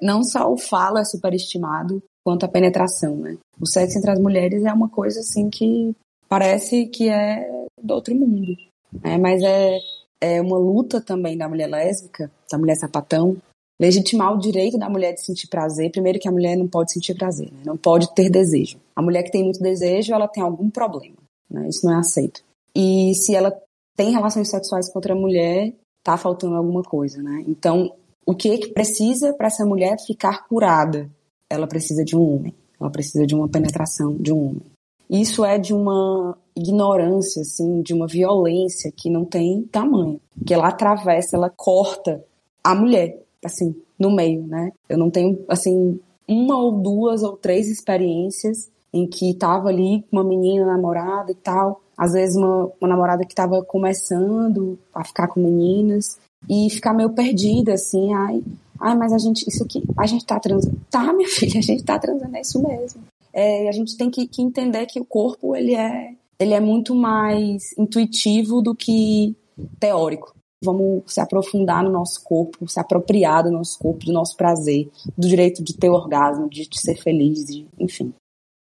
não 0.00 0.22
só 0.22 0.50
o 0.52 0.56
falo 0.56 0.98
é 0.98 1.04
superestimado, 1.04 2.02
quanto 2.24 2.44
a 2.44 2.48
penetração, 2.48 3.16
né? 3.16 3.38
O 3.60 3.66
sexo 3.66 3.98
entre 3.98 4.10
as 4.10 4.18
mulheres 4.18 4.64
é 4.64 4.72
uma 4.72 4.88
coisa 4.88 5.20
assim 5.20 5.48
que 5.48 5.94
parece 6.28 6.86
que 6.86 7.08
é 7.08 7.48
do 7.80 7.94
outro 7.94 8.14
mundo, 8.14 8.56
né? 9.02 9.16
Mas 9.16 9.42
é, 9.42 9.78
é 10.20 10.40
uma 10.40 10.58
luta 10.58 11.00
também 11.00 11.36
da 11.36 11.48
mulher 11.48 11.68
lésbica, 11.68 12.30
da 12.50 12.58
mulher 12.58 12.76
sapatão, 12.76 13.36
legitimar 13.80 14.34
o 14.34 14.38
direito 14.38 14.78
da 14.78 14.88
mulher 14.88 15.12
de 15.12 15.24
sentir 15.24 15.48
prazer. 15.48 15.90
Primeiro 15.90 16.18
que 16.18 16.28
a 16.28 16.32
mulher 16.32 16.56
não 16.56 16.66
pode 16.66 16.92
sentir 16.92 17.14
prazer, 17.14 17.50
né? 17.52 17.60
não 17.64 17.76
pode 17.76 18.12
ter 18.14 18.30
desejo. 18.30 18.78
A 18.94 19.02
mulher 19.02 19.22
que 19.22 19.30
tem 19.30 19.44
muito 19.44 19.62
desejo, 19.62 20.12
ela 20.12 20.26
tem 20.26 20.42
algum 20.42 20.70
problema, 20.70 21.16
né? 21.50 21.68
Isso 21.68 21.86
não 21.86 21.94
é 21.94 21.98
aceito. 21.98 22.42
E 22.74 23.14
se 23.14 23.34
ela 23.34 23.56
tem 23.96 24.10
relações 24.10 24.48
sexuais 24.48 24.90
com 24.90 24.98
outra 24.98 25.14
mulher, 25.14 25.72
tá 26.02 26.16
faltando 26.16 26.56
alguma 26.56 26.82
coisa, 26.82 27.22
né? 27.22 27.44
Então, 27.46 27.92
o 28.26 28.34
que, 28.34 28.58
que 28.58 28.68
precisa 28.72 29.32
para 29.32 29.46
essa 29.46 29.64
mulher 29.64 29.96
ficar 30.04 30.48
curada? 30.48 31.08
Ela 31.48 31.68
precisa 31.68 32.04
de 32.04 32.16
um 32.16 32.34
homem. 32.34 32.54
Ela 32.78 32.90
precisa 32.90 33.24
de 33.24 33.36
uma 33.36 33.48
penetração 33.48 34.16
de 34.16 34.32
um 34.32 34.48
homem. 34.48 34.62
Isso 35.08 35.44
é 35.44 35.56
de 35.56 35.72
uma 35.72 36.36
ignorância, 36.56 37.42
assim, 37.42 37.80
de 37.82 37.94
uma 37.94 38.08
violência 38.08 38.90
que 38.94 39.08
não 39.08 39.24
tem 39.24 39.62
tamanho. 39.70 40.20
Que 40.44 40.52
ela 40.52 40.66
atravessa, 40.66 41.36
ela 41.36 41.48
corta 41.48 42.24
a 42.64 42.74
mulher, 42.74 43.22
assim, 43.44 43.76
no 43.96 44.10
meio, 44.10 44.44
né? 44.44 44.72
Eu 44.88 44.98
não 44.98 45.08
tenho, 45.08 45.44
assim, 45.48 46.00
uma 46.26 46.60
ou 46.60 46.72
duas 46.72 47.22
ou 47.22 47.36
três 47.36 47.68
experiências 47.68 48.68
em 48.92 49.06
que 49.06 49.34
tava 49.34 49.68
ali 49.68 50.04
uma 50.10 50.24
menina 50.24 50.66
namorada 50.66 51.30
e 51.30 51.34
tal, 51.34 51.80
às 51.96 52.12
vezes 52.12 52.34
uma, 52.34 52.72
uma 52.80 52.88
namorada 52.88 53.24
que 53.24 53.34
tava 53.34 53.62
começando 53.64 54.76
a 54.92 55.04
ficar 55.04 55.28
com 55.28 55.40
meninas 55.40 56.18
e 56.48 56.70
ficar 56.70 56.92
meio 56.92 57.10
perdida, 57.10 57.74
assim, 57.74 58.12
ai, 58.14 58.42
ai, 58.80 58.96
mas 58.96 59.12
a 59.12 59.18
gente, 59.18 59.48
isso 59.48 59.64
aqui, 59.64 59.82
a 59.96 60.06
gente 60.06 60.24
tá 60.24 60.38
transando. 60.38 60.80
Tá, 60.90 61.12
minha 61.12 61.28
filha, 61.30 61.58
a 61.58 61.62
gente 61.62 61.84
tá 61.84 61.98
transando, 61.98 62.36
é 62.36 62.40
isso 62.40 62.62
mesmo. 62.62 63.02
É, 63.32 63.68
a 63.68 63.72
gente 63.72 63.96
tem 63.96 64.10
que, 64.10 64.26
que 64.26 64.42
entender 64.42 64.86
que 64.86 65.00
o 65.00 65.04
corpo, 65.04 65.54
ele 65.54 65.74
é, 65.74 66.14
ele 66.38 66.54
é 66.54 66.60
muito 66.60 66.94
mais 66.94 67.76
intuitivo 67.78 68.62
do 68.62 68.74
que 68.74 69.36
teórico. 69.78 70.34
Vamos 70.64 71.02
se 71.06 71.20
aprofundar 71.20 71.84
no 71.84 71.90
nosso 71.90 72.22
corpo, 72.24 72.66
se 72.66 72.80
apropriar 72.80 73.44
do 73.44 73.50
nosso 73.50 73.78
corpo, 73.78 74.06
do 74.06 74.12
nosso 74.12 74.36
prazer, 74.36 74.88
do 75.16 75.28
direito 75.28 75.62
de 75.62 75.76
ter 75.76 75.90
orgasmo, 75.90 76.48
de, 76.48 76.66
de 76.66 76.80
ser 76.80 76.96
feliz, 76.96 77.44
de, 77.44 77.66
enfim. 77.78 78.12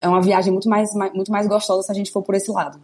É 0.02 0.08
uma 0.08 0.22
viagem 0.22 0.52
muito 0.52 0.70
mais, 0.70 0.94
muito 0.94 1.32
mais 1.32 1.48
gostosa 1.48 1.84
se 1.84 1.92
a 1.92 1.96
gente 1.96 2.12
for 2.12 2.22
por 2.22 2.36
esse 2.36 2.52
lado. 2.52 2.80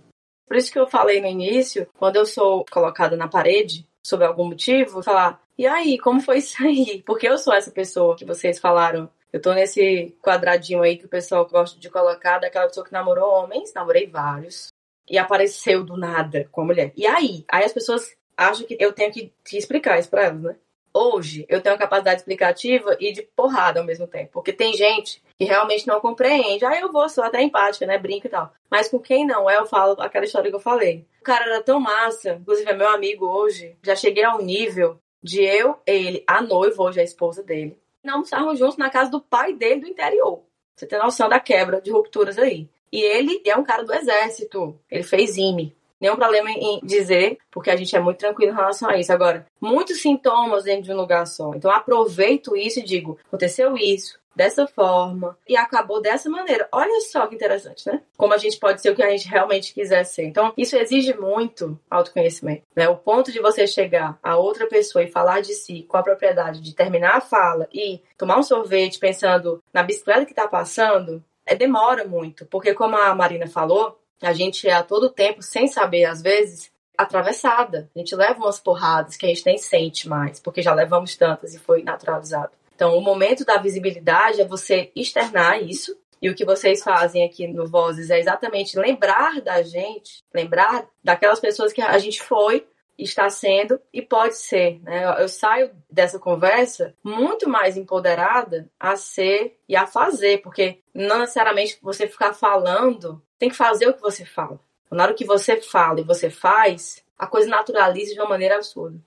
Por 0.47 0.57
isso 0.57 0.71
que 0.71 0.79
eu 0.79 0.87
falei 0.87 1.21
no 1.21 1.27
início, 1.27 1.87
quando 1.97 2.17
eu 2.17 2.25
sou 2.25 2.65
colocada 2.69 3.15
na 3.15 3.27
parede, 3.27 3.87
sob 4.03 4.25
algum 4.25 4.45
motivo, 4.45 5.03
falar, 5.03 5.41
e 5.57 5.67
aí, 5.67 5.97
como 5.99 6.21
foi 6.21 6.39
isso 6.39 6.61
aí? 6.63 7.03
Porque 7.05 7.27
eu 7.27 7.37
sou 7.37 7.53
essa 7.53 7.71
pessoa 7.71 8.15
que 8.15 8.25
vocês 8.25 8.59
falaram. 8.59 9.09
Eu 9.31 9.41
tô 9.41 9.53
nesse 9.53 10.13
quadradinho 10.21 10.81
aí 10.81 10.97
que 10.97 11.05
o 11.05 11.09
pessoal 11.09 11.47
gosta 11.47 11.79
de 11.79 11.89
colocar, 11.89 12.39
daquela 12.39 12.67
pessoa 12.67 12.85
que 12.85 12.91
namorou 12.91 13.31
homens, 13.31 13.73
namorei 13.73 14.07
vários, 14.07 14.67
e 15.09 15.17
apareceu 15.17 15.83
do 15.83 15.95
nada 15.95 16.47
com 16.51 16.61
a 16.61 16.65
mulher. 16.65 16.91
E 16.97 17.07
aí? 17.07 17.45
Aí 17.47 17.63
as 17.63 17.71
pessoas 17.71 18.15
acho 18.35 18.65
que 18.65 18.75
eu 18.79 18.91
tenho 18.91 19.11
que, 19.11 19.31
que 19.45 19.57
explicar 19.57 19.99
isso 19.99 20.09
pra 20.09 20.23
elas, 20.23 20.41
né? 20.41 20.55
Hoje, 20.93 21.45
eu 21.47 21.61
tenho 21.61 21.73
uma 21.73 21.79
capacidade 21.79 22.19
explicativa 22.19 22.97
e 22.99 23.13
de 23.13 23.21
porrada 23.21 23.79
ao 23.79 23.85
mesmo 23.85 24.07
tempo. 24.07 24.31
Porque 24.33 24.51
tem 24.51 24.73
gente 24.73 25.23
que 25.37 25.45
realmente 25.45 25.87
não 25.87 26.01
compreende. 26.01 26.65
Ah, 26.65 26.79
eu 26.79 26.91
vou, 26.91 27.07
sou 27.07 27.23
até 27.23 27.41
empática, 27.41 27.85
né? 27.85 27.97
Brinco 27.97 28.27
e 28.27 28.29
tal. 28.29 28.51
Mas 28.69 28.89
com 28.89 28.99
quem 28.99 29.25
não 29.25 29.49
é, 29.49 29.57
eu 29.57 29.65
falo 29.65 29.99
aquela 30.01 30.25
história 30.25 30.49
que 30.49 30.55
eu 30.55 30.59
falei. 30.59 31.05
O 31.21 31.23
cara 31.23 31.45
era 31.45 31.63
tão 31.63 31.79
massa, 31.79 32.33
inclusive 32.33 32.69
é 32.69 32.73
meu 32.73 32.89
amigo 32.89 33.25
hoje. 33.25 33.75
Já 33.81 33.95
cheguei 33.95 34.23
ao 34.23 34.41
nível 34.41 34.99
de 35.23 35.41
eu, 35.41 35.77
ele, 35.85 36.23
a 36.27 36.41
noiva, 36.41 36.83
hoje 36.83 36.99
a 36.99 37.03
esposa 37.03 37.43
dele, 37.43 37.77
não 38.03 38.15
almoçarmos 38.15 38.57
juntos 38.57 38.77
na 38.77 38.89
casa 38.89 39.11
do 39.11 39.21
pai 39.21 39.53
dele 39.53 39.81
do 39.81 39.87
interior. 39.87 40.41
Você 40.75 40.87
tem 40.87 40.97
noção 40.99 41.29
da 41.29 41.39
quebra 41.39 41.79
de 41.79 41.91
rupturas 41.91 42.37
aí. 42.37 42.67
E 42.91 43.01
ele 43.01 43.41
é 43.45 43.55
um 43.55 43.63
cara 43.63 43.83
do 43.83 43.93
exército. 43.93 44.77
Ele 44.89 45.03
fez 45.03 45.37
IME 45.37 45.75
nenhum 46.01 46.15
problema 46.15 46.49
em 46.49 46.79
dizer, 46.83 47.37
porque 47.51 47.69
a 47.69 47.75
gente 47.75 47.95
é 47.95 47.99
muito 47.99 48.17
tranquilo 48.17 48.51
em 48.51 48.55
relação 48.55 48.89
a 48.89 48.97
isso. 48.97 49.13
Agora, 49.13 49.45
muitos 49.59 50.01
sintomas 50.01 50.63
dentro 50.63 50.83
de 50.83 50.93
um 50.93 50.97
lugar 50.97 51.27
só. 51.27 51.53
Então, 51.55 51.71
aproveito 51.71 52.57
isso 52.57 52.79
e 52.79 52.83
digo: 52.83 53.19
aconteceu 53.27 53.77
isso, 53.77 54.19
dessa 54.35 54.65
forma 54.67 55.37
e 55.47 55.55
acabou 55.55 56.01
dessa 56.01 56.29
maneira. 56.29 56.67
Olha 56.71 56.99
só 57.01 57.27
que 57.27 57.35
interessante, 57.35 57.85
né? 57.87 58.01
Como 58.17 58.33
a 58.33 58.37
gente 58.37 58.57
pode 58.57 58.81
ser 58.81 58.91
o 58.91 58.95
que 58.95 59.03
a 59.03 59.09
gente 59.09 59.27
realmente 59.27 59.73
quiser 59.73 60.03
ser. 60.03 60.25
Então, 60.25 60.53
isso 60.57 60.75
exige 60.75 61.13
muito 61.13 61.79
autoconhecimento, 61.89 62.63
né? 62.75 62.87
O 62.89 62.97
ponto 62.97 63.31
de 63.31 63.39
você 63.39 63.67
chegar 63.67 64.17
a 64.23 64.37
outra 64.37 64.67
pessoa 64.67 65.03
e 65.03 65.11
falar 65.11 65.41
de 65.41 65.53
si 65.53 65.83
com 65.83 65.97
a 65.97 66.03
propriedade 66.03 66.61
de 66.61 66.75
terminar 66.75 67.17
a 67.17 67.21
fala 67.21 67.67
e 67.73 68.01
tomar 68.17 68.39
um 68.39 68.43
sorvete 68.43 68.99
pensando 68.99 69.61
na 69.73 69.83
bicicleta 69.83 70.25
que 70.25 70.33
tá 70.33 70.47
passando, 70.47 71.23
é, 71.45 71.55
demora 71.55 72.05
muito, 72.05 72.45
porque 72.45 72.73
como 72.73 72.95
a 72.95 73.13
Marina 73.15 73.47
falou, 73.47 73.99
a 74.21 74.33
gente 74.33 74.67
é 74.67 74.73
a 74.73 74.83
todo 74.83 75.09
tempo, 75.09 75.41
sem 75.41 75.67
saber 75.67 76.05
às 76.05 76.21
vezes, 76.21 76.71
atravessada. 76.97 77.89
A 77.95 77.99
gente 77.99 78.15
leva 78.15 78.39
umas 78.39 78.59
porradas 78.59 79.17
que 79.17 79.25
a 79.25 79.29
gente 79.29 79.45
nem 79.45 79.57
sente 79.57 80.07
mais, 80.07 80.39
porque 80.39 80.61
já 80.61 80.73
levamos 80.73 81.15
tantas 81.15 81.53
e 81.53 81.59
foi 81.59 81.83
naturalizado. 81.83 82.51
Então, 82.75 82.97
o 82.97 83.01
momento 83.01 83.45
da 83.45 83.57
visibilidade 83.57 84.41
é 84.41 84.45
você 84.45 84.91
externar 84.95 85.61
isso. 85.61 85.95
E 86.21 86.29
o 86.29 86.35
que 86.35 86.45
vocês 86.45 86.83
fazem 86.83 87.23
aqui 87.23 87.47
no 87.47 87.67
Vozes 87.67 88.11
é 88.11 88.19
exatamente 88.19 88.77
lembrar 88.77 89.41
da 89.41 89.63
gente, 89.63 90.23
lembrar 90.33 90.87
daquelas 91.03 91.39
pessoas 91.39 91.73
que 91.73 91.81
a 91.81 91.97
gente 91.97 92.21
foi, 92.21 92.67
está 93.03 93.29
sendo 93.29 93.79
e 93.93 94.01
pode 94.01 94.37
ser. 94.37 94.79
Né? 94.83 95.03
Eu 95.21 95.27
saio 95.27 95.71
dessa 95.89 96.19
conversa 96.19 96.95
muito 97.03 97.49
mais 97.49 97.77
empoderada 97.77 98.69
a 98.79 98.95
ser 98.95 99.57
e 99.67 99.75
a 99.75 99.87
fazer, 99.87 100.41
porque 100.41 100.79
não 100.93 101.19
necessariamente 101.19 101.77
você 101.81 102.07
ficar 102.07 102.33
falando 102.33 103.21
tem 103.39 103.49
que 103.49 103.55
fazer 103.55 103.87
o 103.87 103.93
que 103.93 104.01
você 104.01 104.25
fala. 104.25 104.59
Na 104.91 105.03
hora 105.03 105.13
que 105.13 105.25
você 105.25 105.59
fala 105.61 106.01
e 106.01 106.03
você 106.03 106.29
faz, 106.29 107.03
a 107.17 107.25
coisa 107.25 107.49
naturaliza 107.49 108.13
de 108.13 108.19
uma 108.19 108.29
maneira 108.29 108.55
absurda. 108.55 108.99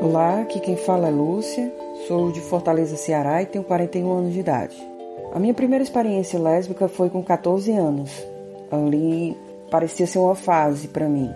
Olá, 0.00 0.42
aqui 0.42 0.60
quem 0.60 0.76
fala 0.76 1.08
é 1.08 1.10
Lúcia, 1.10 1.72
sou 2.06 2.30
de 2.30 2.40
Fortaleza, 2.40 2.96
Ceará 2.96 3.42
e 3.42 3.46
tenho 3.46 3.64
41 3.64 4.18
anos 4.18 4.32
de 4.32 4.38
idade. 4.38 4.93
A 5.34 5.40
minha 5.40 5.52
primeira 5.52 5.82
experiência 5.82 6.38
lésbica 6.38 6.86
foi 6.86 7.10
com 7.10 7.20
14 7.20 7.72
anos. 7.72 8.24
Ali 8.70 9.36
parecia 9.68 10.06
ser 10.06 10.20
uma 10.20 10.36
fase 10.36 10.86
para 10.86 11.08
mim, 11.08 11.28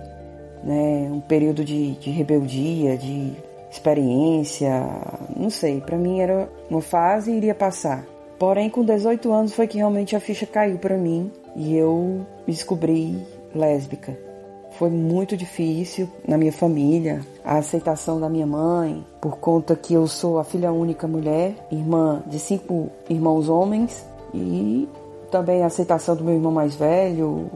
né? 0.63 1.11
um 1.11 1.21
período 1.21 1.65
de, 1.65 1.97
de 1.97 2.09
rebeldia, 2.11 2.97
de 2.97 3.33
experiência, 3.69 4.71
não 5.37 5.51
sei, 5.51 5.81
para 5.81 5.97
mim 5.97 6.21
era 6.21 6.49
uma 6.71 6.81
fase 6.81 7.33
e 7.33 7.37
iria 7.37 7.57
passar. 7.57 8.07
Porém, 8.39 8.71
com 8.71 8.85
18 8.85 9.33
anos 9.33 9.53
foi 9.53 9.67
que 9.67 9.79
realmente 9.79 10.15
a 10.15 10.21
ficha 10.21 10.47
caiu 10.47 10.79
para 10.79 10.97
mim 10.97 11.33
e 11.57 11.77
eu 11.77 12.25
me 12.47 12.55
descobri 12.55 13.21
lésbica. 13.53 14.17
Foi 14.79 14.91
muito 14.91 15.37
difícil 15.37 16.09
na 16.27 16.39
minha 16.39 16.53
família, 16.53 17.21
a 17.49 17.57
aceitação 17.57 18.21
da 18.21 18.29
minha 18.29 18.47
mãe, 18.47 19.03
por 19.23 19.39
conta 19.39 19.75
que 19.75 19.95
eu 19.95 20.07
sou 20.07 20.39
a 20.39 20.45
filha 20.45 20.71
única 20.71 21.09
mulher, 21.09 21.55
irmã 21.73 22.23
de 22.27 22.39
cinco 22.39 22.91
irmãos 23.09 23.49
homens, 23.49 24.07
e 24.35 24.87
também 25.31 25.63
a 25.63 25.67
aceitação 25.67 26.15
do 26.15 26.23
meu 26.23 26.35
irmão 26.35 26.53
mais 26.53 26.75
velho 26.75 27.51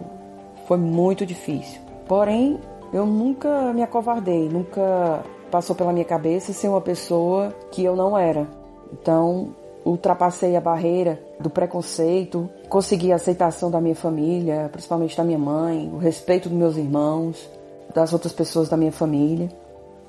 foi 0.66 0.78
muito 0.78 1.26
difícil. 1.26 1.78
Porém, 2.08 2.58
eu 2.90 3.04
nunca 3.04 3.70
me 3.74 3.82
acovardei, 3.82 4.48
nunca 4.48 5.22
passou 5.50 5.76
pela 5.76 5.92
minha 5.92 6.06
cabeça 6.06 6.54
ser 6.54 6.68
uma 6.68 6.80
pessoa 6.80 7.54
que 7.70 7.84
eu 7.84 7.94
não 7.94 8.16
era. 8.16 8.48
Então, 8.94 9.48
ultrapassei 9.84 10.56
a 10.56 10.60
barreira 10.60 11.20
do 11.38 11.50
preconceito, 11.50 12.48
consegui 12.66 13.12
a 13.12 13.16
aceitação 13.16 13.70
da 13.70 13.78
minha 13.78 13.94
família, 13.94 14.70
principalmente 14.72 15.14
da 15.14 15.22
minha 15.22 15.38
mãe, 15.38 15.90
o 15.92 15.98
respeito 15.98 16.48
dos 16.48 16.56
meus 16.56 16.78
irmãos, 16.78 17.46
das 17.94 18.14
outras 18.14 18.32
pessoas 18.32 18.70
da 18.70 18.76
minha 18.78 18.90
família. 18.90 19.50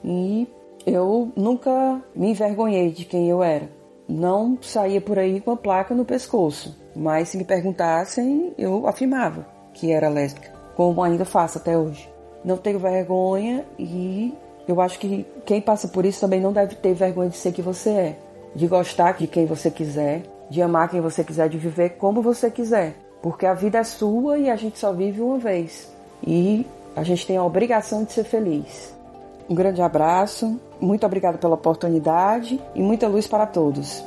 E 0.03 0.47
eu 0.85 1.31
nunca 1.35 2.01
me 2.15 2.31
envergonhei 2.31 2.91
de 2.91 3.05
quem 3.05 3.29
eu 3.29 3.41
era. 3.41 3.69
Não 4.07 4.57
saía 4.61 4.99
por 4.99 5.17
aí 5.17 5.39
com 5.39 5.51
a 5.51 5.57
placa 5.57 5.95
no 5.95 6.03
pescoço, 6.03 6.77
mas 6.95 7.29
se 7.29 7.37
me 7.37 7.45
perguntassem, 7.45 8.53
eu 8.57 8.85
afirmava 8.85 9.47
que 9.73 9.91
era 9.91 10.09
lésbica, 10.09 10.51
como 10.75 11.01
ainda 11.01 11.25
faço 11.25 11.57
até 11.57 11.77
hoje. 11.77 12.09
Não 12.43 12.57
tenho 12.57 12.79
vergonha 12.79 13.65
e 13.79 14.33
eu 14.67 14.81
acho 14.81 14.99
que 14.99 15.25
quem 15.45 15.61
passa 15.61 15.87
por 15.87 16.05
isso 16.05 16.19
também 16.19 16.41
não 16.41 16.51
deve 16.51 16.75
ter 16.75 16.93
vergonha 16.93 17.29
de 17.29 17.37
ser 17.37 17.53
que 17.53 17.61
você 17.61 17.89
é, 17.89 18.19
de 18.53 18.67
gostar 18.67 19.13
de 19.13 19.27
quem 19.27 19.45
você 19.45 19.71
quiser, 19.71 20.23
de 20.49 20.61
amar 20.61 20.89
quem 20.89 21.01
você 21.01 21.23
quiser, 21.23 21.47
de 21.47 21.57
viver 21.57 21.91
como 21.91 22.21
você 22.21 22.51
quiser, 22.51 22.95
porque 23.21 23.45
a 23.45 23.53
vida 23.53 23.79
é 23.79 23.83
sua 23.83 24.37
e 24.37 24.49
a 24.49 24.55
gente 24.55 24.77
só 24.77 24.91
vive 24.91 25.21
uma 25.21 25.37
vez. 25.37 25.91
E 26.25 26.65
a 26.95 27.03
gente 27.03 27.25
tem 27.25 27.37
a 27.37 27.43
obrigação 27.43 28.03
de 28.03 28.11
ser 28.11 28.25
feliz. 28.25 28.93
Um 29.49 29.55
grande 29.55 29.81
abraço, 29.81 30.59
muito 30.79 31.05
obrigada 31.05 31.37
pela 31.37 31.55
oportunidade 31.55 32.59
e 32.73 32.81
muita 32.81 33.07
luz 33.07 33.27
para 33.27 33.45
todos. 33.45 34.03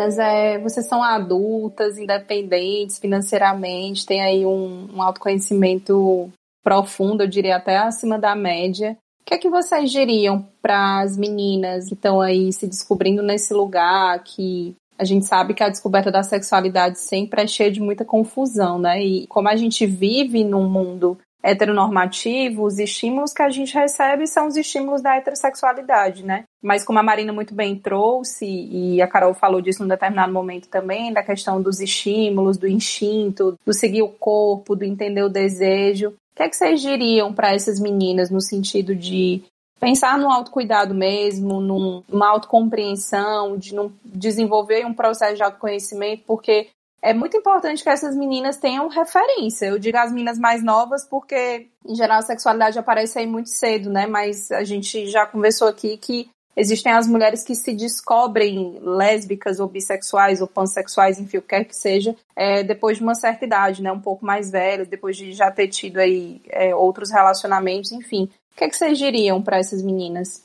meninas, 0.00 0.18
é, 0.18 0.58
vocês 0.58 0.86
são 0.86 1.02
adultas, 1.02 1.98
independentes 1.98 2.98
financeiramente, 2.98 4.06
têm 4.06 4.22
aí 4.22 4.46
um, 4.46 4.88
um 4.94 5.02
autoconhecimento 5.02 6.30
profundo, 6.62 7.22
eu 7.22 7.28
diria 7.28 7.56
até 7.56 7.78
acima 7.78 8.18
da 8.18 8.34
média. 8.34 8.96
O 9.20 9.24
que 9.24 9.34
é 9.34 9.38
que 9.38 9.50
vocês 9.50 9.90
diriam 9.90 10.46
para 10.60 11.00
as 11.00 11.16
meninas 11.16 11.86
que 11.86 11.94
estão 11.94 12.20
aí 12.20 12.52
se 12.52 12.66
descobrindo 12.66 13.22
nesse 13.22 13.54
lugar 13.54 14.22
que 14.24 14.74
a 14.98 15.04
gente 15.04 15.24
sabe 15.24 15.54
que 15.54 15.62
a 15.62 15.68
descoberta 15.68 16.10
da 16.10 16.22
sexualidade 16.22 16.98
sempre 16.98 17.42
é 17.42 17.46
cheia 17.46 17.70
de 17.70 17.80
muita 17.80 18.04
confusão, 18.04 18.78
né? 18.78 19.02
E 19.02 19.26
como 19.28 19.48
a 19.48 19.56
gente 19.56 19.86
vive 19.86 20.44
num 20.44 20.68
mundo 20.68 21.16
heteronormativo, 21.42 22.64
os 22.64 22.78
estímulos 22.78 23.32
que 23.32 23.42
a 23.42 23.48
gente 23.48 23.74
recebe 23.74 24.26
são 24.26 24.46
os 24.46 24.56
estímulos 24.56 25.00
da 25.00 25.16
heterossexualidade, 25.16 26.24
né? 26.24 26.44
Mas 26.62 26.84
como 26.84 26.98
a 26.98 27.02
Marina 27.02 27.32
muito 27.32 27.54
bem 27.54 27.76
trouxe, 27.76 28.44
e 28.44 29.00
a 29.00 29.08
Carol 29.08 29.32
falou 29.32 29.62
disso 29.62 29.82
num 29.82 29.88
determinado 29.88 30.32
momento 30.32 30.68
também, 30.68 31.12
da 31.12 31.22
questão 31.22 31.62
dos 31.62 31.80
estímulos, 31.80 32.58
do 32.58 32.68
instinto, 32.68 33.58
do 33.64 33.72
seguir 33.72 34.02
o 34.02 34.08
corpo, 34.08 34.76
do 34.76 34.84
entender 34.84 35.22
o 35.22 35.30
desejo. 35.30 36.12
O 36.32 36.36
que 36.36 36.42
é 36.42 36.48
que 36.48 36.56
vocês 36.56 36.80
diriam 36.80 37.32
para 37.32 37.54
essas 37.54 37.78
meninas 37.78 38.30
no 38.30 38.40
sentido 38.40 38.94
de 38.94 39.42
pensar 39.78 40.18
no 40.18 40.30
autocuidado 40.30 40.94
mesmo, 40.94 41.60
num, 41.60 42.02
numa 42.08 42.28
autocompreensão, 42.28 43.56
de 43.56 43.74
não 43.74 43.92
desenvolver 44.04 44.84
um 44.84 44.94
processo 44.94 45.36
de 45.36 45.42
autoconhecimento, 45.42 46.22
porque 46.26 46.68
é 47.02 47.14
muito 47.14 47.36
importante 47.36 47.82
que 47.82 47.88
essas 47.88 48.14
meninas 48.14 48.58
tenham 48.58 48.88
referência. 48.88 49.66
Eu 49.66 49.78
digo 49.78 49.96
as 49.96 50.12
meninas 50.12 50.38
mais 50.38 50.62
novas 50.62 51.06
porque, 51.06 51.68
em 51.86 51.94
geral, 51.94 52.18
a 52.18 52.22
sexualidade 52.22 52.78
aparece 52.78 53.18
aí 53.18 53.26
muito 53.26 53.48
cedo, 53.48 53.88
né? 53.88 54.06
Mas 54.06 54.50
a 54.50 54.62
gente 54.64 55.06
já 55.06 55.24
conversou 55.24 55.66
aqui 55.66 55.96
que 55.96 56.28
existem 56.56 56.92
as 56.92 57.06
mulheres 57.06 57.42
que 57.42 57.54
se 57.54 57.74
descobrem 57.74 58.78
lésbicas 58.82 59.60
ou 59.60 59.68
bissexuais 59.68 60.40
ou 60.40 60.46
pansexuais, 60.46 61.18
enfim, 61.18 61.38
o 61.38 61.42
que 61.42 61.48
quer 61.48 61.64
que 61.64 61.76
seja, 61.76 62.14
é, 62.36 62.62
depois 62.62 62.98
de 62.98 63.02
uma 63.02 63.14
certa 63.14 63.44
idade, 63.44 63.82
né? 63.82 63.90
Um 63.92 64.00
pouco 64.00 64.24
mais 64.24 64.50
velhas, 64.50 64.88
depois 64.88 65.16
de 65.16 65.32
já 65.32 65.50
ter 65.50 65.68
tido 65.68 65.98
aí 65.98 66.40
é, 66.48 66.74
outros 66.74 67.10
relacionamentos, 67.10 67.92
enfim. 67.92 68.28
O 68.52 68.56
que, 68.56 68.64
é 68.64 68.68
que 68.68 68.76
vocês 68.76 68.98
diriam 68.98 69.42
para 69.42 69.58
essas 69.58 69.82
meninas? 69.82 70.42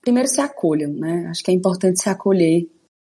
Primeiro 0.00 0.28
se 0.28 0.40
acolham, 0.40 0.92
né? 0.92 1.26
Acho 1.28 1.42
que 1.42 1.50
é 1.50 1.54
importante 1.54 2.00
se 2.00 2.08
acolher 2.08 2.68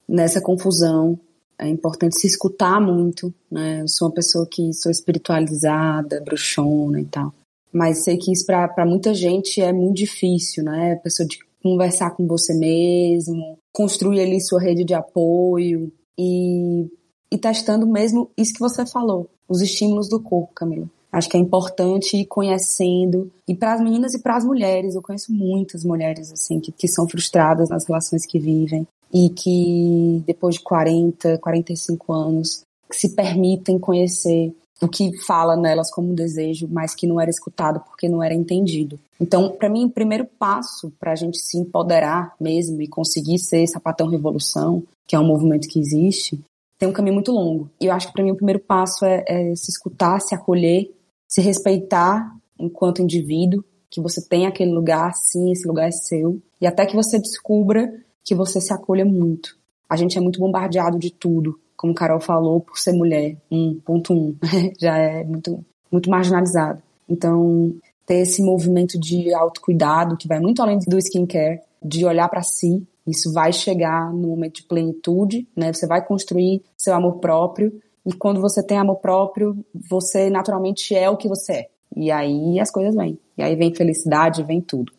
nessa 0.08 0.42
confusão, 0.42 1.18
é 1.58 1.68
importante 1.68 2.20
se 2.20 2.28
escutar 2.28 2.82
muito, 2.82 3.34
né? 3.50 3.82
Eu 3.82 3.88
sou 3.88 4.08
uma 4.08 4.14
pessoa 4.14 4.48
que 4.50 4.74
sou 4.74 4.92
espiritualizada, 4.92 6.20
bruxona 6.20 7.00
e 7.00 7.06
tal. 7.06 7.34
Mas 7.72 8.04
sei 8.04 8.18
que 8.18 8.32
isso 8.32 8.46
para 8.46 8.86
muita 8.86 9.14
gente 9.14 9.62
é 9.62 9.72
muito 9.72 9.96
difícil, 9.96 10.64
né? 10.64 10.96
Pessoa 10.96 11.26
de 11.26 11.40
conversar 11.62 12.12
com 12.12 12.28
você 12.28 12.54
mesmo, 12.54 13.58
construir 13.74 14.22
ali 14.22 14.42
sua 14.42 14.62
rede 14.62 14.84
de 14.84 14.94
apoio 14.94 15.92
e, 16.18 16.88
e 17.32 17.38
testando 17.38 17.88
mesmo 17.88 18.30
isso 18.38 18.54
que 18.54 18.60
você 18.60 18.86
falou, 18.86 19.30
os 19.48 19.62
estímulos 19.62 20.10
do 20.10 20.22
corpo, 20.22 20.54
Camila. 20.54 20.90
Acho 21.12 21.30
que 21.30 21.36
é 21.36 21.40
importante 21.40 22.16
ir 22.16 22.26
conhecendo. 22.26 23.30
E 23.46 23.54
para 23.54 23.74
as 23.74 23.82
meninas 23.82 24.14
e 24.14 24.22
para 24.22 24.38
as 24.38 24.46
mulheres, 24.46 24.96
eu 24.96 25.02
conheço 25.02 25.34
muitas 25.34 25.84
mulheres 25.84 26.32
assim 26.32 26.60
que, 26.60 26.72
que 26.72 26.88
são 26.88 27.08
frustradas 27.08 27.70
nas 27.70 27.86
relações 27.86 28.26
que 28.26 28.40
vivem 28.40 28.88
e 29.14 29.30
que 29.30 30.24
depois 30.26 30.56
de 30.56 30.62
40, 30.62 31.38
45 31.40 32.14
anos 32.14 32.62
se 32.90 33.10
permitem 33.10 33.78
conhecer 33.78 34.56
o 34.82 34.88
que 34.88 35.16
fala 35.26 35.56
nelas 35.56 35.92
como 35.92 36.14
desejo, 36.14 36.68
mas 36.70 36.96
que 36.96 37.06
não 37.06 37.22
era 37.22 37.30
escutado 37.30 37.80
porque 37.82 38.10
não 38.10 38.24
era 38.24 38.34
entendido. 38.34 39.00
Então, 39.20 39.50
para 39.52 39.70
mim, 39.70 39.86
o 39.86 39.90
primeiro 39.90 40.26
passo 40.26 40.92
para 41.00 41.12
a 41.12 41.16
gente 41.16 41.38
se 41.38 41.58
empoderar 41.58 42.34
mesmo 42.40 42.82
e 42.82 42.88
conseguir 42.88 43.38
ser 43.38 43.68
sapatão 43.68 44.08
revolução, 44.08 44.84
que 45.08 45.16
é 45.16 45.20
um 45.20 45.28
movimento 45.28 45.68
que 45.68 45.80
existe, 45.80 46.40
tem 46.80 46.90
um 46.90 46.94
caminho 46.94 47.14
muito 47.14 47.32
longo. 47.32 47.70
E 47.80 47.86
eu 47.86 47.94
acho 47.94 48.08
que 48.08 48.14
para 48.14 48.24
mim 48.24 48.32
o 48.32 48.36
primeiro 48.36 48.60
passo 48.60 49.06
é, 49.06 49.24
é 49.28 49.56
se 49.56 49.70
escutar, 49.70 50.20
se 50.20 50.34
acolher, 50.34 50.92
se 51.28 51.40
respeitar 51.40 52.36
enquanto 52.58 53.04
indivíduo, 53.04 53.64
que 53.88 54.02
você 54.02 54.20
tem 54.20 54.48
aquele 54.48 54.72
lugar, 54.72 55.14
sim, 55.14 55.52
esse 55.52 55.68
lugar 55.68 55.88
é 55.90 55.92
seu, 55.92 56.42
e 56.60 56.66
até 56.66 56.86
que 56.88 56.96
você 56.96 57.20
descubra 57.20 57.94
que 58.24 58.34
você 58.34 58.60
se 58.60 58.74
acolha 58.74 59.06
muito. 59.06 59.56
A 59.88 59.96
gente 59.96 60.18
é 60.18 60.22
muito 60.22 60.40
bombardeado 60.40 60.98
de 60.98 61.12
tudo, 61.12 61.60
como 61.82 61.96
Carol 61.96 62.20
falou, 62.20 62.62
por 62.62 62.78
ser 62.78 62.94
mulher, 62.94 63.36
1.1, 63.52 64.12
um, 64.12 64.36
já 64.80 64.96
é 64.96 65.24
muito, 65.24 65.66
muito 65.92 66.12
marginalizado. 66.12 66.80
Então, 67.10 67.74
ter 68.06 68.18
esse 68.18 68.44
movimento 68.44 69.00
de 69.00 69.34
autocuidado, 69.34 70.16
que 70.16 70.28
vai 70.28 70.40
muito 70.40 70.62
além 70.62 70.78
do 70.78 71.00
skincare, 71.00 71.60
de 71.82 72.06
olhar 72.06 72.30
para 72.30 72.44
si, 72.44 72.88
isso 73.08 73.34
vai 73.34 73.52
chegar 73.52 74.14
no 74.14 74.28
momento 74.28 74.58
de 74.58 74.68
plenitude, 74.68 75.48
né? 75.58 75.74
Você 75.74 75.88
vai 75.88 76.06
construir 76.06 76.62
seu 76.78 76.94
amor 76.94 77.18
próprio, 77.18 77.82
e 78.06 78.14
quando 78.14 78.40
você 78.40 78.62
tem 78.62 78.78
amor 78.78 78.98
próprio, 78.98 79.58
você 79.74 80.30
naturalmente 80.30 80.94
é 80.96 81.10
o 81.10 81.18
que 81.18 81.28
você 81.28 81.54
é. 81.54 81.70
E 81.96 82.12
aí 82.12 82.60
as 82.60 82.70
coisas 82.70 82.94
vêm. 82.94 83.18
E 83.36 83.42
aí 83.42 83.56
vem 83.56 83.74
felicidade, 83.74 84.44
vem 84.44 84.62
tudo 84.62 84.94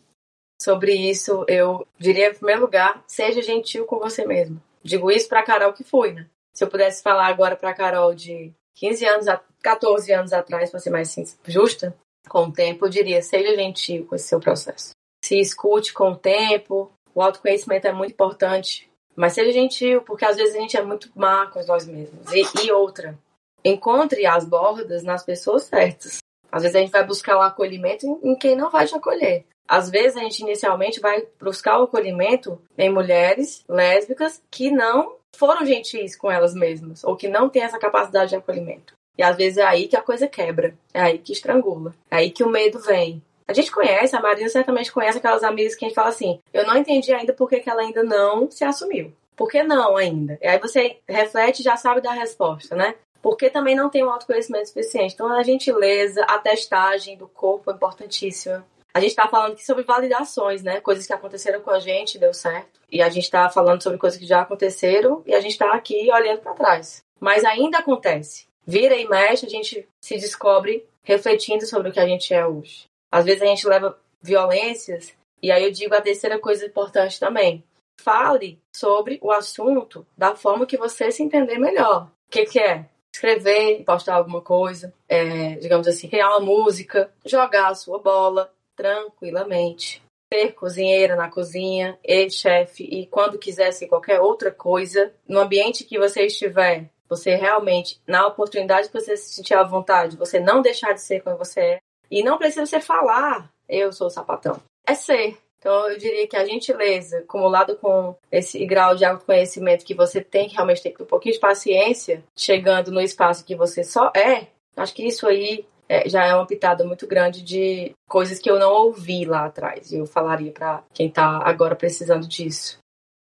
sobre 0.61 0.93
isso, 0.93 1.43
eu 1.47 1.85
diria, 1.99 2.29
em 2.29 2.33
primeiro 2.33 2.61
lugar, 2.61 3.03
seja 3.05 3.41
gentil 3.41 3.85
com 3.85 3.99
você 3.99 4.25
mesmo. 4.25 4.61
Digo 4.81 5.11
isso 5.11 5.27
para 5.27 5.43
Carol 5.43 5.73
que 5.73 5.83
foi, 5.83 6.13
né? 6.13 6.27
Se 6.53 6.63
eu 6.63 6.69
pudesse 6.69 7.01
falar 7.01 7.27
agora 7.27 7.55
para 7.55 7.73
Carol 7.73 8.13
de 8.13 8.53
15 8.75 9.05
anos, 9.05 9.27
a 9.27 9.41
14 9.61 10.11
anos 10.13 10.33
atrás, 10.33 10.69
para 10.69 10.79
ser 10.79 10.89
mais 10.89 11.15
justa, 11.47 11.95
com 12.29 12.45
o 12.45 12.51
tempo, 12.51 12.85
eu 12.85 12.89
diria, 12.89 13.21
seja 13.21 13.55
gentil 13.55 14.05
com 14.05 14.15
esse 14.15 14.27
seu 14.27 14.39
processo. 14.39 14.91
Se 15.23 15.39
escute 15.39 15.93
com 15.93 16.11
o 16.11 16.17
tempo, 16.17 16.91
o 17.13 17.21
autoconhecimento 17.21 17.87
é 17.87 17.93
muito 17.93 18.11
importante, 18.11 18.89
mas 19.15 19.33
seja 19.33 19.51
gentil, 19.51 20.01
porque 20.01 20.25
às 20.25 20.37
vezes 20.37 20.55
a 20.55 20.59
gente 20.59 20.77
é 20.77 20.81
muito 20.81 21.09
má 21.15 21.47
com 21.47 21.63
nós 21.65 21.87
mesmos. 21.87 22.31
E, 22.31 22.65
e 22.65 22.71
outra, 22.71 23.17
encontre 23.63 24.25
as 24.25 24.45
bordas 24.45 25.03
nas 25.03 25.23
pessoas 25.23 25.63
certas. 25.63 26.17
Às 26.51 26.63
vezes 26.63 26.75
a 26.75 26.79
gente 26.79 26.91
vai 26.91 27.05
buscar 27.05 27.37
o 27.37 27.41
acolhimento 27.41 28.19
em 28.23 28.35
quem 28.35 28.55
não 28.55 28.69
vai 28.69 28.85
te 28.85 28.95
acolher. 28.95 29.45
Às 29.67 29.89
vezes 29.89 30.17
a 30.17 30.21
gente 30.21 30.41
inicialmente 30.41 30.99
vai 30.99 31.25
buscar 31.39 31.79
o 31.79 31.83
acolhimento 31.83 32.61
em 32.77 32.91
mulheres 32.91 33.63
lésbicas 33.67 34.41
que 34.51 34.69
não 34.69 35.15
foram 35.35 35.65
gentis 35.65 36.15
com 36.15 36.31
elas 36.31 36.53
mesmas 36.53 37.03
ou 37.03 37.15
que 37.15 37.27
não 37.27 37.49
têm 37.49 37.63
essa 37.63 37.79
capacidade 37.79 38.29
de 38.29 38.35
acolhimento. 38.35 38.93
E 39.17 39.23
às 39.23 39.37
vezes 39.37 39.57
é 39.57 39.63
aí 39.63 39.87
que 39.87 39.95
a 39.95 40.01
coisa 40.01 40.27
quebra, 40.27 40.73
é 40.93 41.01
aí 41.01 41.17
que 41.19 41.33
estrangula, 41.33 41.93
é 42.09 42.17
aí 42.17 42.31
que 42.31 42.43
o 42.43 42.49
medo 42.49 42.79
vem. 42.79 43.21
A 43.47 43.53
gente 43.53 43.71
conhece, 43.71 44.15
a 44.15 44.21
Marina 44.21 44.49
certamente 44.49 44.91
conhece 44.91 45.17
aquelas 45.17 45.43
amigas 45.43 45.75
que 45.75 45.85
a 45.85 45.87
gente 45.87 45.95
fala 45.95 46.09
assim: 46.09 46.39
eu 46.53 46.65
não 46.65 46.77
entendi 46.77 47.13
ainda 47.13 47.33
por 47.33 47.49
que 47.49 47.61
ela 47.69 47.81
ainda 47.81 48.03
não 48.03 48.49
se 48.49 48.63
assumiu. 48.63 49.13
Por 49.35 49.49
que 49.49 49.63
não 49.63 49.97
ainda? 49.97 50.37
E 50.41 50.47
aí 50.47 50.59
você 50.59 50.97
reflete 51.07 51.59
e 51.59 51.63
já 51.63 51.75
sabe 51.75 52.01
da 52.01 52.11
resposta, 52.11 52.75
né? 52.75 52.95
Porque 53.21 53.49
também 53.49 53.75
não 53.75 53.89
tem 53.89 54.03
um 54.03 54.09
autoconhecimento 54.09 54.67
suficiente. 54.67 55.13
Então, 55.13 55.31
a 55.31 55.41
gentileza, 55.43 56.23
a 56.25 56.37
testagem 56.37 57.17
do 57.17 57.27
corpo 57.27 57.71
é 57.71 57.73
importantíssima. 57.73 58.65
A 58.93 58.99
gente 58.99 59.09
está 59.09 59.27
falando 59.27 59.53
aqui 59.53 59.65
sobre 59.65 59.83
validações, 59.83 60.61
né? 60.61 60.79
Coisas 60.79 61.07
que 61.07 61.13
aconteceram 61.13 61.61
com 61.61 61.71
a 61.71 61.79
gente, 61.79 62.19
deu 62.19 62.33
certo. 62.33 62.79
E 62.91 63.01
a 63.01 63.09
gente 63.09 63.23
está 63.23 63.49
falando 63.49 63.81
sobre 63.81 63.97
coisas 63.97 64.19
que 64.19 64.25
já 64.25 64.41
aconteceram 64.41 65.23
e 65.25 65.33
a 65.33 65.41
gente 65.41 65.53
está 65.53 65.73
aqui 65.73 66.11
olhando 66.11 66.41
para 66.41 66.53
trás. 66.53 67.03
Mas 67.19 67.43
ainda 67.43 67.79
acontece. 67.79 68.45
Vira 68.65 68.95
e 68.95 69.07
mexe, 69.07 69.47
a 69.47 69.49
gente 69.49 69.87
se 69.99 70.15
descobre 70.17 70.85
refletindo 71.01 71.65
sobre 71.65 71.89
o 71.89 71.91
que 71.91 71.99
a 71.99 72.07
gente 72.07 72.33
é 72.33 72.45
hoje. 72.45 72.85
Às 73.11 73.25
vezes 73.25 73.41
a 73.41 73.47
gente 73.47 73.67
leva 73.67 73.97
violências, 74.21 75.13
e 75.41 75.51
aí 75.51 75.63
eu 75.63 75.71
digo 75.71 75.93
a 75.93 76.01
terceira 76.01 76.39
coisa 76.39 76.65
importante 76.65 77.19
também. 77.19 77.63
Fale 77.99 78.59
sobre 78.73 79.19
o 79.21 79.31
assunto 79.31 80.05
da 80.17 80.35
forma 80.35 80.65
que 80.65 80.77
você 80.77 81.11
se 81.11 81.21
entender 81.21 81.57
melhor. 81.57 82.09
O 82.27 82.31
que, 82.31 82.45
que 82.45 82.59
é? 82.59 82.85
Escrever, 83.13 83.83
postar 83.83 84.15
alguma 84.15 84.41
coisa, 84.41 84.93
é, 85.07 85.55
digamos 85.55 85.87
assim, 85.87 86.07
criar 86.07 86.29
uma 86.29 86.39
música, 86.39 87.11
jogar 87.25 87.67
a 87.67 87.75
sua 87.75 87.99
bola, 87.99 88.51
tranquilamente. 88.75 90.01
Ser 90.33 90.53
cozinheira 90.53 91.15
na 91.15 91.29
cozinha, 91.29 91.97
e 92.03 92.29
chefe, 92.29 92.83
e 92.83 93.05
quando 93.07 93.37
quiser 93.37 93.71
ser 93.71 93.87
qualquer 93.87 94.19
outra 94.19 94.51
coisa, 94.51 95.13
no 95.27 95.39
ambiente 95.39 95.83
que 95.83 95.99
você 95.99 96.25
estiver, 96.25 96.89
você 97.07 97.35
realmente, 97.35 98.01
na 98.07 98.25
oportunidade 98.25 98.87
que 98.87 98.99
você 98.99 99.15
se 99.15 99.35
sentir 99.35 99.53
à 99.53 99.63
vontade, 99.63 100.17
você 100.17 100.39
não 100.39 100.61
deixar 100.61 100.93
de 100.93 101.01
ser 101.01 101.21
quem 101.21 101.35
você 101.35 101.59
é. 101.59 101.79
E 102.09 102.23
não 102.23 102.37
precisa 102.37 102.65
você 102.65 102.79
falar, 102.79 103.49
eu 103.69 103.91
sou 103.91 104.09
sapatão. 104.09 104.59
É 104.87 104.93
ser. 104.93 105.37
Então, 105.57 105.89
eu 105.89 105.97
diria 105.97 106.27
que 106.27 106.35
a 106.35 106.43
gentileza, 106.43 107.19
acumulado 107.19 107.77
com 107.77 108.15
esse 108.29 108.65
grau 108.65 108.95
de 108.95 109.05
autoconhecimento 109.05 109.85
que 109.85 109.93
você 109.93 110.21
tem 110.21 110.49
que 110.49 110.55
realmente 110.55 110.83
ter 110.83 110.93
um 111.01 111.05
pouquinho 111.05 111.35
de 111.35 111.39
paciência, 111.39 112.21
chegando 112.35 112.91
no 112.91 112.99
espaço 112.99 113.45
que 113.45 113.55
você 113.55 113.81
só 113.81 114.11
é, 114.13 114.47
acho 114.75 114.93
que 114.93 115.07
isso 115.07 115.25
aí 115.25 115.65
é, 115.93 116.09
já 116.09 116.25
é 116.25 116.33
uma 116.33 116.47
pitada 116.47 116.83
muito 116.83 117.05
grande 117.05 117.43
de 117.43 117.91
coisas 118.09 118.39
que 118.39 118.49
eu 118.49 118.57
não 118.57 118.73
ouvi 118.73 119.25
lá 119.25 119.45
atrás. 119.45 119.91
E 119.91 119.97
eu 119.97 120.07
falaria 120.07 120.51
para 120.51 120.83
quem 120.91 121.07
tá 121.07 121.39
agora 121.43 121.75
precisando 121.75 122.27
disso. 122.27 122.79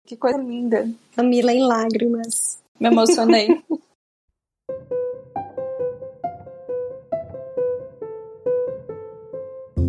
Que 0.05 0.15
coisa 0.15 0.37
linda. 0.37 0.87
Camila 1.15 1.51
em 1.51 1.65
lágrimas. 1.65 2.61
Me 2.79 2.89
emocionei. 2.89 3.47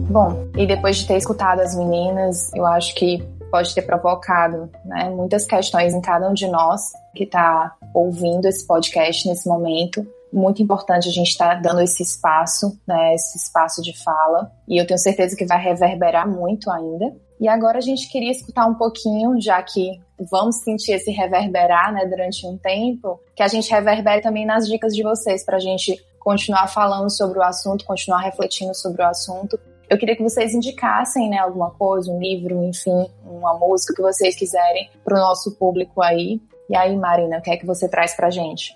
Bom, 0.08 0.48
e 0.56 0.66
depois 0.66 0.96
de 0.96 1.06
ter 1.06 1.16
escutado 1.16 1.60
as 1.60 1.74
meninas, 1.74 2.52
eu 2.54 2.66
acho 2.66 2.94
que 2.94 3.22
pode 3.50 3.74
ter 3.74 3.82
provocado 3.82 4.70
né, 4.84 5.10
muitas 5.10 5.44
questões 5.44 5.92
em 5.94 6.00
cada 6.00 6.28
um 6.28 6.34
de 6.34 6.48
nós 6.48 6.92
que 7.14 7.24
está 7.24 7.74
ouvindo 7.94 8.46
esse 8.46 8.66
podcast 8.66 9.28
nesse 9.28 9.48
momento 9.48 10.06
muito 10.32 10.62
importante 10.62 11.08
a 11.08 11.12
gente 11.12 11.28
estar 11.28 11.56
tá 11.56 11.60
dando 11.60 11.82
esse 11.82 12.02
espaço, 12.02 12.80
né, 12.86 13.14
esse 13.14 13.36
espaço 13.36 13.82
de 13.82 13.96
fala, 14.02 14.50
e 14.66 14.80
eu 14.80 14.86
tenho 14.86 14.98
certeza 14.98 15.36
que 15.36 15.44
vai 15.44 15.62
reverberar 15.62 16.28
muito 16.28 16.70
ainda. 16.70 17.14
E 17.38 17.48
agora 17.48 17.78
a 17.78 17.82
gente 17.82 18.08
queria 18.08 18.30
escutar 18.30 18.66
um 18.66 18.74
pouquinho, 18.74 19.40
já 19.40 19.60
que 19.62 20.00
vamos 20.30 20.56
sentir 20.62 20.92
esse 20.92 21.10
reverberar, 21.10 21.92
né, 21.92 22.06
durante 22.06 22.46
um 22.46 22.56
tempo, 22.56 23.20
que 23.34 23.42
a 23.42 23.48
gente 23.48 23.70
reverbere 23.70 24.22
também 24.22 24.46
nas 24.46 24.66
dicas 24.68 24.94
de 24.94 25.02
vocês 25.02 25.44
para 25.44 25.56
a 25.56 25.60
gente 25.60 26.00
continuar 26.20 26.68
falando 26.68 27.10
sobre 27.10 27.38
o 27.38 27.42
assunto, 27.42 27.84
continuar 27.84 28.20
refletindo 28.20 28.74
sobre 28.74 29.02
o 29.02 29.06
assunto. 29.06 29.58
Eu 29.90 29.98
queria 29.98 30.16
que 30.16 30.22
vocês 30.22 30.54
indicassem, 30.54 31.28
né, 31.28 31.38
alguma 31.38 31.70
coisa, 31.72 32.10
um 32.10 32.20
livro, 32.20 32.62
enfim, 32.62 33.06
uma 33.26 33.58
música 33.58 33.92
que 33.92 34.00
vocês 34.00 34.36
quiserem 34.36 34.88
para 35.04 35.16
o 35.16 35.20
nosso 35.20 35.50
público 35.58 36.00
aí. 36.00 36.40
E 36.70 36.76
aí, 36.76 36.96
Marina, 36.96 37.38
o 37.38 37.42
que 37.42 37.50
é 37.50 37.56
que 37.56 37.66
você 37.66 37.88
traz 37.88 38.14
pra 38.14 38.30
gente? 38.30 38.74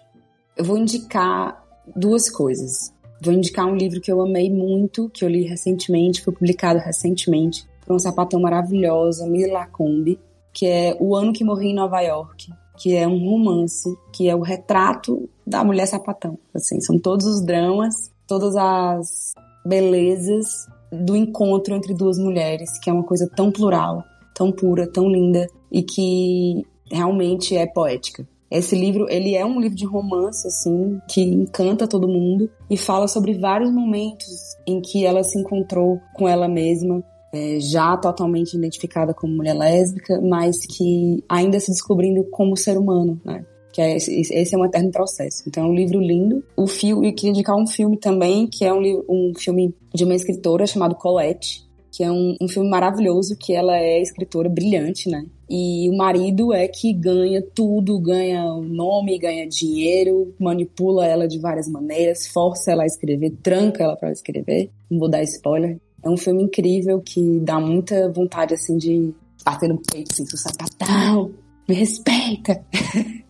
Eu 0.57 0.65
vou 0.65 0.79
indicar 0.79 1.63
duas 1.95 2.31
coisas. 2.31 2.93
Vou 3.23 3.33
indicar 3.33 3.67
um 3.67 3.77
livro 3.77 4.01
que 4.01 4.11
eu 4.11 4.21
amei 4.23 4.51
muito, 4.51 5.11
que 5.11 5.25
eu 5.25 5.29
li 5.29 5.43
recentemente, 5.43 6.23
foi 6.23 6.33
publicado 6.33 6.79
recentemente, 6.79 7.67
por 7.85 7.93
uma 7.93 7.99
sapatão 7.99 8.41
maravilhosa, 8.41 9.27
Mila 9.27 9.61
Lacombe, 9.61 10.19
que 10.53 10.67
é 10.67 10.97
O 10.99 11.15
Ano 11.15 11.33
que 11.33 11.45
Morri 11.45 11.69
em 11.69 11.75
Nova 11.75 12.01
York, 12.01 12.51
que 12.79 12.95
é 12.95 13.07
um 13.07 13.19
romance, 13.19 13.95
que 14.13 14.29
é 14.29 14.35
o 14.35 14.41
retrato 14.41 15.29
da 15.47 15.63
mulher 15.63 15.87
sapatão. 15.87 16.39
Assim, 16.55 16.81
são 16.81 16.99
todos 16.99 17.27
os 17.27 17.45
dramas, 17.45 18.11
todas 18.27 18.57
as 18.57 19.35
belezas 19.65 20.67
do 20.91 21.15
encontro 21.15 21.75
entre 21.75 21.95
duas 21.95 22.19
mulheres, 22.19 22.79
que 22.79 22.89
é 22.89 22.93
uma 22.93 23.05
coisa 23.05 23.29
tão 23.35 23.53
plural, 23.53 24.03
tão 24.35 24.51
pura, 24.51 24.91
tão 24.91 25.09
linda 25.09 25.47
e 25.71 25.83
que 25.83 26.67
realmente 26.91 27.57
é 27.57 27.67
poética. 27.67 28.27
Esse 28.51 28.77
livro, 28.77 29.07
ele 29.09 29.35
é 29.35 29.45
um 29.45 29.61
livro 29.61 29.77
de 29.77 29.85
romance, 29.85 30.47
assim, 30.47 31.01
que 31.09 31.21
encanta 31.21 31.89
todo 31.89 32.07
mundo 32.07 32.49
e 32.71 32.77
fala 32.77 33.09
sobre 33.09 33.39
vários 33.39 33.73
momentos 33.73 34.57
em 34.67 34.81
que 34.81 35.05
ela 35.05 35.25
se 35.25 35.39
encontrou 35.39 36.01
com 36.15 36.29
ela 36.29 36.49
mesma, 36.49 37.03
é, 37.33 37.59
já 37.59 37.97
totalmente 37.97 38.55
identificada 38.55 39.13
como 39.13 39.35
mulher 39.35 39.55
lésbica, 39.55 40.21
mas 40.21 40.57
que 40.65 41.25
ainda 41.29 41.59
se 41.59 41.71
descobrindo 41.71 42.25
como 42.31 42.57
ser 42.57 42.79
humano, 42.79 43.21
né? 43.25 43.45
que 43.77 43.83
é 43.83 43.95
esse, 43.95 44.55
é 44.55 44.59
um 44.59 44.65
eterno 44.65 44.91
processo. 44.91 45.43
Então 45.47 45.65
é 45.65 45.69
um 45.69 45.75
livro 45.75 46.01
lindo. 46.01 46.43
O 46.57 46.67
filme, 46.67 47.09
eu 47.09 47.15
queria 47.15 47.31
indicar 47.31 47.55
um 47.55 47.67
filme 47.67 47.99
também, 47.99 48.47
que 48.47 48.65
é 48.65 48.73
um, 48.73 48.81
um 49.07 49.33
filme 49.37 49.75
de 49.95 50.03
uma 50.03 50.15
escritora 50.15 50.67
chamada 50.67 50.95
Colette, 50.95 51.66
que 51.97 52.05
é 52.05 52.11
um, 52.11 52.37
um 52.39 52.47
filme 52.47 52.69
maravilhoso, 52.69 53.35
que 53.39 53.55
ela 53.55 53.75
é 53.79 54.03
escritora 54.03 54.51
brilhante, 54.51 55.09
né? 55.09 55.25
E 55.49 55.89
o 55.89 55.97
marido 55.97 56.53
é 56.53 56.69
que 56.69 56.93
ganha 56.93 57.41
tudo, 57.41 57.99
ganha 57.99 58.45
o 58.45 58.61
nome, 58.61 59.19
ganha 59.19 59.49
dinheiro, 59.49 60.35
manipula 60.39 61.07
ela 61.07 61.27
de 61.27 61.39
várias 61.39 61.67
maneiras, 61.67 62.27
força 62.27 62.73
ela 62.73 62.83
a 62.83 62.87
escrever, 62.87 63.31
tranca 63.43 63.83
ela 63.83 63.97
para 63.97 64.13
escrever. 64.13 64.71
Não 64.91 64.99
vou 64.99 65.09
dar 65.09 65.23
spoiler. 65.23 65.81
É 66.05 66.11
um 66.11 66.19
filme 66.19 66.43
incrível 66.43 67.01
que 67.01 67.41
dá 67.41 67.59
muita 67.59 68.13
vontade, 68.13 68.53
assim, 68.53 68.77
de 68.77 69.15
bater 69.43 69.71
no 69.71 69.81
peito, 69.81 70.13
assim, 70.13 70.27
seu 70.27 70.39
sapatão, 70.39 71.33
me 71.67 71.75
respeita. 71.75 72.63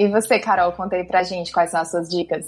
E 0.00 0.06
você, 0.06 0.38
Carol, 0.38 0.70
conta 0.74 0.94
aí 0.94 1.02
pra 1.04 1.24
gente 1.24 1.50
quais 1.50 1.72
são 1.72 1.80
as 1.80 1.90
suas 1.90 2.08
dicas. 2.08 2.46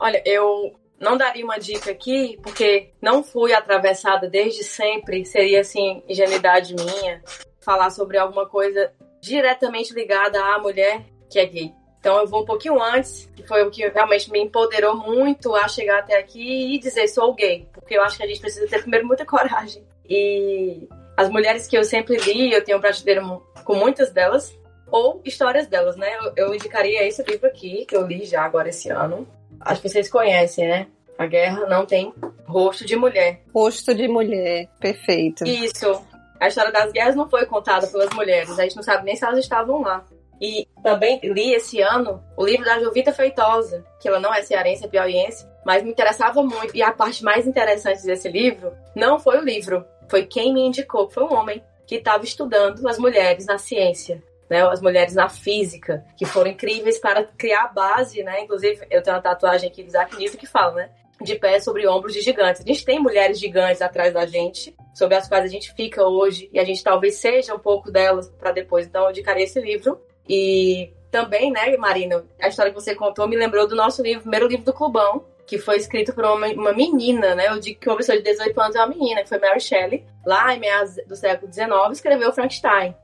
Olha, 0.00 0.20
eu 0.26 0.72
não 1.00 1.16
daria 1.16 1.44
uma 1.44 1.58
dica 1.58 1.90
aqui, 1.90 2.38
porque 2.42 2.90
não 3.00 3.24
fui 3.24 3.54
atravessada 3.54 4.28
desde 4.28 4.62
sempre, 4.62 5.24
seria 5.24 5.60
assim, 5.60 6.02
ingenuidade 6.06 6.74
minha, 6.74 7.22
falar 7.60 7.90
sobre 7.90 8.18
alguma 8.18 8.46
coisa 8.46 8.92
diretamente 9.20 9.94
ligada 9.94 10.38
à 10.44 10.58
mulher 10.58 11.02
que 11.30 11.38
é 11.38 11.46
gay. 11.46 11.72
Então 11.98 12.18
eu 12.18 12.26
vou 12.26 12.42
um 12.42 12.46
pouquinho 12.46 12.82
antes, 12.82 13.30
que 13.34 13.42
foi 13.46 13.62
o 13.62 13.70
que 13.70 13.86
realmente 13.88 14.30
me 14.30 14.40
empoderou 14.40 14.96
muito 14.96 15.54
a 15.54 15.66
chegar 15.68 16.00
até 16.00 16.18
aqui 16.18 16.74
e 16.74 16.78
dizer 16.78 17.08
sou 17.08 17.34
gay, 17.34 17.66
porque 17.72 17.96
eu 17.96 18.02
acho 18.02 18.16
que 18.16 18.22
a 18.22 18.26
gente 18.26 18.40
precisa 18.40 18.68
ter 18.68 18.80
primeiro 18.80 19.06
muita 19.06 19.24
coragem. 19.24 19.82
E 20.08 20.86
as 21.16 21.28
mulheres 21.28 21.66
que 21.66 21.76
eu 21.76 21.84
sempre 21.84 22.16
li, 22.16 22.52
eu 22.52 22.64
tenho 22.64 22.78
um 22.78 22.80
prateleiro 22.80 23.42
com 23.64 23.74
muitas 23.74 24.10
delas, 24.10 24.58
ou 24.90 25.20
histórias 25.24 25.66
delas, 25.66 25.96
né? 25.96 26.16
Eu, 26.16 26.46
eu 26.46 26.54
indicaria 26.54 27.06
esse 27.06 27.22
livro 27.22 27.46
aqui, 27.46 27.84
que 27.86 27.96
eu 27.96 28.06
li 28.06 28.24
já 28.24 28.42
agora 28.42 28.68
esse 28.68 28.90
ano. 28.90 29.26
Acho 29.60 29.82
que 29.82 29.88
vocês 29.88 30.10
conhecem, 30.10 30.68
né? 30.68 30.86
A 31.18 31.26
guerra 31.26 31.66
não 31.66 31.84
tem 31.84 32.14
rosto 32.46 32.86
de 32.86 32.96
mulher. 32.96 33.42
Rosto 33.54 33.94
de 33.94 34.08
mulher, 34.08 34.68
perfeito. 34.80 35.44
Isso. 35.46 36.02
A 36.40 36.48
história 36.48 36.72
das 36.72 36.90
guerras 36.92 37.14
não 37.14 37.28
foi 37.28 37.44
contada 37.44 37.86
pelas 37.86 38.08
mulheres, 38.14 38.58
a 38.58 38.62
gente 38.62 38.76
não 38.76 38.82
sabe 38.82 39.04
nem 39.04 39.14
se 39.14 39.24
elas 39.24 39.38
estavam 39.38 39.82
lá. 39.82 40.04
E 40.40 40.66
também 40.82 41.20
li 41.22 41.52
esse 41.52 41.82
ano 41.82 42.24
o 42.34 42.46
livro 42.46 42.64
da 42.64 42.80
Jovita 42.80 43.12
Feitosa, 43.12 43.84
que 44.00 44.08
ela 44.08 44.18
não 44.18 44.32
é 44.32 44.40
cearense, 44.40 44.86
é 44.86 44.88
piauiense, 44.88 45.46
mas 45.66 45.82
me 45.82 45.90
interessava 45.90 46.42
muito. 46.42 46.74
E 46.74 46.82
a 46.82 46.92
parte 46.92 47.22
mais 47.22 47.46
interessante 47.46 48.02
desse 48.06 48.30
livro 48.30 48.72
não 48.96 49.18
foi 49.18 49.38
o 49.38 49.44
livro, 49.44 49.84
foi 50.08 50.24
quem 50.24 50.54
me 50.54 50.62
indicou, 50.62 51.10
foi 51.10 51.24
um 51.24 51.34
homem 51.34 51.62
que 51.86 51.96
estava 51.96 52.24
estudando 52.24 52.88
as 52.88 52.98
mulheres 52.98 53.44
na 53.44 53.58
ciência 53.58 54.22
né, 54.50 54.62
as 54.66 54.82
mulheres 54.82 55.14
na 55.14 55.28
física, 55.28 56.04
que 56.16 56.26
foram 56.26 56.50
incríveis 56.50 56.98
para 56.98 57.22
criar 57.22 57.66
a 57.66 57.68
base, 57.68 58.20
né? 58.24 58.42
Inclusive, 58.42 58.84
eu 58.90 59.00
tenho 59.00 59.14
uma 59.14 59.22
tatuagem 59.22 59.70
aqui 59.70 59.84
do 59.84 59.88
Isaac 59.88 60.16
Newton 60.16 60.36
que 60.36 60.46
fala, 60.46 60.74
né? 60.74 60.90
De 61.22 61.36
pé 61.36 61.60
sobre 61.60 61.86
ombros 61.86 62.12
de 62.12 62.20
gigantes. 62.20 62.60
A 62.60 62.66
gente 62.66 62.84
tem 62.84 62.98
mulheres 62.98 63.38
gigantes 63.38 63.80
atrás 63.80 64.12
da 64.12 64.26
gente, 64.26 64.74
sobre 64.92 65.14
as 65.14 65.28
quais 65.28 65.44
a 65.44 65.48
gente 65.48 65.72
fica 65.74 66.04
hoje, 66.04 66.50
e 66.52 66.58
a 66.58 66.64
gente 66.64 66.82
talvez 66.82 67.14
seja 67.14 67.54
um 67.54 67.60
pouco 67.60 67.92
delas 67.92 68.28
para 68.28 68.50
depois. 68.50 68.86
Então, 68.86 69.04
eu 69.04 69.10
indicaria 69.10 69.44
esse 69.44 69.60
livro. 69.60 70.00
E 70.28 70.92
também, 71.12 71.52
né, 71.52 71.76
Marina, 71.76 72.24
a 72.40 72.48
história 72.48 72.72
que 72.72 72.80
você 72.80 72.94
contou 72.94 73.28
me 73.28 73.36
lembrou 73.36 73.68
do 73.68 73.76
nosso 73.76 74.02
livro, 74.02 74.22
primeiro 74.22 74.48
livro 74.48 74.64
do 74.64 74.72
Clubão, 74.72 75.24
que 75.46 75.58
foi 75.58 75.76
escrito 75.76 76.12
por 76.12 76.24
uma, 76.24 76.48
uma, 76.48 76.72
menina, 76.72 77.36
né? 77.36 77.48
Eu 77.48 77.60
digo 77.60 77.78
que 77.78 77.88
uma 77.88 77.96
pessoa 77.96 78.16
de 78.16 78.24
18 78.24 78.60
anos 78.60 78.76
é 78.76 78.80
uma 78.80 78.88
menina, 78.88 79.22
que 79.22 79.28
foi 79.28 79.38
Mary 79.38 79.60
Shelley. 79.60 80.04
Lá 80.26 80.54
em 80.54 80.58
meados 80.58 80.96
do 81.06 81.14
século 81.14 81.52
XIX, 81.52 81.68
escreveu 81.92 82.32
Frankenstein 82.32 82.96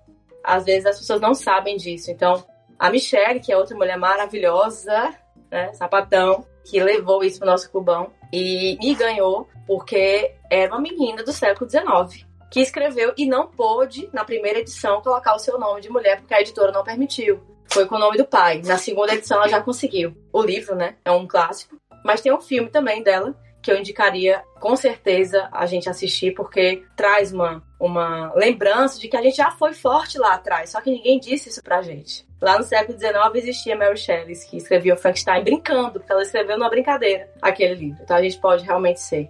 às 0.46 0.64
vezes 0.64 0.86
as 0.86 0.98
pessoas 0.98 1.20
não 1.20 1.34
sabem 1.34 1.76
disso. 1.76 2.10
Então, 2.10 2.44
a 2.78 2.88
Michelle, 2.88 3.40
que 3.40 3.52
é 3.52 3.56
outra 3.56 3.76
mulher 3.76 3.98
maravilhosa, 3.98 5.12
né, 5.50 5.72
sapatão, 5.74 6.46
que 6.64 6.82
levou 6.82 7.24
isso 7.24 7.38
pro 7.38 7.48
nosso 7.48 7.70
clubão 7.70 8.10
e 8.32 8.78
me 8.80 8.94
ganhou 8.94 9.48
porque 9.66 10.32
era 10.48 10.72
uma 10.72 10.80
menina 10.80 11.22
do 11.24 11.32
século 11.32 11.68
XIX 11.68 12.24
que 12.50 12.60
escreveu 12.60 13.12
e 13.16 13.26
não 13.26 13.48
pôde, 13.48 14.08
na 14.12 14.24
primeira 14.24 14.60
edição, 14.60 15.02
colocar 15.02 15.34
o 15.34 15.38
seu 15.38 15.58
nome 15.58 15.80
de 15.80 15.90
mulher 15.90 16.20
porque 16.20 16.32
a 16.32 16.40
editora 16.40 16.70
não 16.70 16.84
permitiu. 16.84 17.40
Foi 17.68 17.86
com 17.86 17.96
o 17.96 17.98
nome 17.98 18.16
do 18.16 18.24
pai. 18.24 18.62
Na 18.64 18.78
segunda 18.78 19.12
edição 19.12 19.38
ela 19.38 19.48
já 19.48 19.60
conseguiu. 19.60 20.16
O 20.32 20.40
livro, 20.40 20.76
né, 20.76 20.94
é 21.04 21.10
um 21.10 21.26
clássico. 21.26 21.76
Mas 22.04 22.20
tem 22.20 22.32
um 22.32 22.40
filme 22.40 22.70
também 22.70 23.02
dela 23.02 23.34
que 23.66 23.72
eu 23.72 23.78
indicaria 23.78 24.44
com 24.60 24.76
certeza 24.76 25.48
a 25.50 25.66
gente 25.66 25.88
assistir, 25.88 26.32
porque 26.34 26.84
traz 26.94 27.32
uma, 27.32 27.60
uma 27.80 28.32
lembrança 28.36 28.96
de 29.00 29.08
que 29.08 29.16
a 29.16 29.22
gente 29.22 29.38
já 29.38 29.50
foi 29.50 29.74
forte 29.74 30.18
lá 30.18 30.34
atrás, 30.34 30.70
só 30.70 30.80
que 30.80 30.88
ninguém 30.88 31.18
disse 31.18 31.48
isso 31.48 31.60
pra 31.64 31.82
gente. 31.82 32.24
Lá 32.40 32.56
no 32.56 32.62
século 32.62 32.96
XIX 32.96 33.16
existia 33.34 33.76
Mary 33.76 33.96
Shelley, 33.96 34.36
que 34.48 34.56
escrevia 34.56 34.94
o 34.94 34.96
Frankenstein 34.96 35.42
brincando, 35.42 35.98
porque 35.98 36.12
ela 36.12 36.22
escreveu 36.22 36.56
numa 36.56 36.70
brincadeira 36.70 37.28
aquele 37.42 37.74
livro. 37.74 37.98
Então 38.04 38.16
a 38.16 38.22
gente 38.22 38.38
pode 38.38 38.64
realmente 38.64 39.00
ser. 39.00 39.28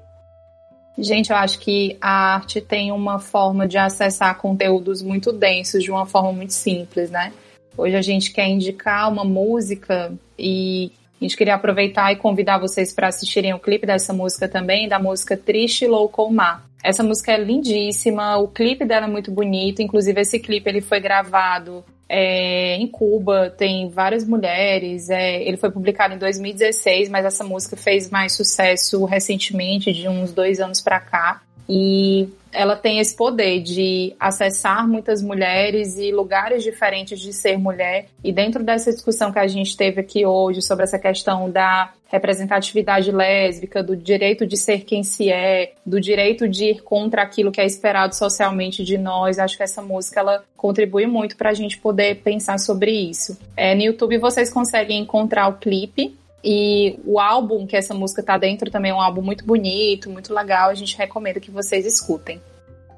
Gente, 0.98 1.30
eu 1.30 1.36
acho 1.36 1.58
que 1.58 1.96
a 1.98 2.34
arte 2.34 2.60
tem 2.60 2.92
uma 2.92 3.18
forma 3.18 3.66
de 3.66 3.78
acessar 3.78 4.36
conteúdos 4.36 5.00
muito 5.00 5.32
densos 5.32 5.82
de 5.82 5.90
uma 5.90 6.04
forma 6.04 6.30
muito 6.30 6.52
simples, 6.52 7.10
né? 7.10 7.32
Hoje 7.74 7.96
a 7.96 8.02
gente 8.02 8.32
quer 8.32 8.48
indicar 8.48 9.10
uma 9.10 9.24
música 9.24 10.12
e 10.38 10.92
a 11.20 11.24
gente 11.24 11.36
queria 11.36 11.54
aproveitar 11.54 12.12
e 12.12 12.16
convidar 12.16 12.58
vocês 12.58 12.92
para 12.92 13.08
assistirem 13.08 13.54
o 13.54 13.58
clipe 13.58 13.86
dessa 13.86 14.12
música 14.12 14.48
também, 14.48 14.88
da 14.88 14.98
música 14.98 15.36
Triste 15.36 15.86
Louco 15.86 16.30
Mar. 16.30 16.66
Essa 16.82 17.02
música 17.02 17.32
é 17.32 17.38
lindíssima, 17.38 18.36
o 18.36 18.48
clipe 18.48 18.84
dela 18.84 19.06
é 19.06 19.08
muito 19.08 19.30
bonito, 19.30 19.82
inclusive 19.82 20.20
esse 20.20 20.38
clipe 20.38 20.68
ele 20.68 20.80
foi 20.80 21.00
gravado 21.00 21.84
é, 22.08 22.76
em 22.76 22.86
Cuba, 22.86 23.50
tem 23.50 23.88
várias 23.88 24.24
mulheres, 24.26 25.10
é, 25.10 25.42
ele 25.42 25.56
foi 25.56 25.70
publicado 25.70 26.14
em 26.14 26.18
2016, 26.18 27.08
mas 27.08 27.24
essa 27.24 27.42
música 27.42 27.76
fez 27.76 28.10
mais 28.10 28.32
sucesso 28.34 29.04
recentemente, 29.04 29.92
de 29.92 30.08
uns 30.08 30.32
dois 30.32 30.60
anos 30.60 30.80
para 30.80 31.00
cá. 31.00 31.42
E 31.68 32.28
ela 32.52 32.74
tem 32.74 32.98
esse 32.98 33.14
poder 33.14 33.60
de 33.60 34.14
acessar 34.18 34.88
muitas 34.88 35.22
mulheres 35.22 35.98
e 35.98 36.10
lugares 36.10 36.62
diferentes 36.62 37.20
de 37.20 37.32
ser 37.32 37.58
mulher. 37.58 38.06
E 38.24 38.32
dentro 38.32 38.64
dessa 38.64 38.90
discussão 38.90 39.30
que 39.30 39.38
a 39.38 39.46
gente 39.46 39.76
teve 39.76 40.00
aqui 40.00 40.24
hoje 40.24 40.62
sobre 40.62 40.84
essa 40.84 40.98
questão 40.98 41.50
da 41.50 41.92
representatividade 42.08 43.10
lésbica, 43.10 43.82
do 43.82 43.96
direito 43.96 44.46
de 44.46 44.56
ser 44.56 44.84
quem 44.84 45.02
se 45.02 45.30
é, 45.30 45.72
do 45.84 46.00
direito 46.00 46.48
de 46.48 46.70
ir 46.70 46.82
contra 46.82 47.22
aquilo 47.22 47.50
que 47.50 47.60
é 47.60 47.66
esperado 47.66 48.14
socialmente 48.14 48.84
de 48.84 48.96
nós. 48.96 49.38
Acho 49.38 49.56
que 49.56 49.62
essa 49.62 49.82
música 49.82 50.20
ela 50.20 50.44
contribui 50.56 51.06
muito 51.06 51.36
para 51.36 51.50
a 51.50 51.54
gente 51.54 51.78
poder 51.78 52.22
pensar 52.22 52.58
sobre 52.58 52.90
isso. 52.92 53.36
É, 53.56 53.74
no 53.74 53.82
YouTube 53.82 54.18
vocês 54.18 54.52
conseguem 54.52 55.02
encontrar 55.02 55.48
o 55.48 55.54
clipe 55.54 56.16
e 56.48 57.00
o 57.04 57.18
álbum 57.18 57.66
que 57.66 57.76
essa 57.76 57.92
música 57.92 58.22
tá 58.22 58.38
dentro 58.38 58.70
também 58.70 58.92
é 58.92 58.94
um 58.94 59.00
álbum 59.00 59.20
muito 59.20 59.44
bonito, 59.44 60.08
muito 60.08 60.32
legal. 60.32 60.70
A 60.70 60.74
gente 60.74 60.96
recomenda 60.96 61.40
que 61.40 61.50
vocês 61.50 61.84
escutem. 61.84 62.40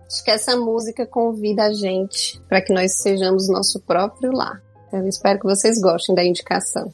Acho 0.07 0.23
que 0.23 0.31
essa 0.31 0.55
música 0.55 1.07
convida 1.07 1.65
a 1.65 1.73
gente 1.73 2.39
para 2.47 2.61
que 2.61 2.75
nós 2.75 3.01
sejamos 3.01 3.49
nosso 3.49 3.81
próprio 3.81 4.33
lar. 4.33 4.63
Eu 4.93 5.09
espero 5.09 5.39
que 5.39 5.47
vocês 5.47 5.81
gostem 5.81 6.15
da 6.15 6.23
indicação. 6.23 6.93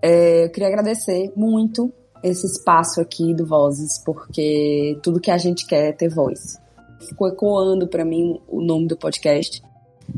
É, 0.00 0.46
eu 0.46 0.50
queria 0.50 0.68
agradecer 0.68 1.30
muito 1.36 1.92
esse 2.22 2.46
espaço 2.46 3.02
aqui 3.02 3.34
do 3.34 3.44
Vozes, 3.44 4.02
porque 4.02 4.98
tudo 5.02 5.20
que 5.20 5.30
a 5.30 5.36
gente 5.36 5.66
quer 5.66 5.90
é 5.90 5.92
ter 5.92 6.08
voz. 6.08 6.58
Ficou 6.98 7.28
ecoando 7.28 7.86
para 7.86 8.06
mim 8.06 8.40
o 8.48 8.62
nome 8.62 8.88
do 8.88 8.96
podcast 8.96 9.62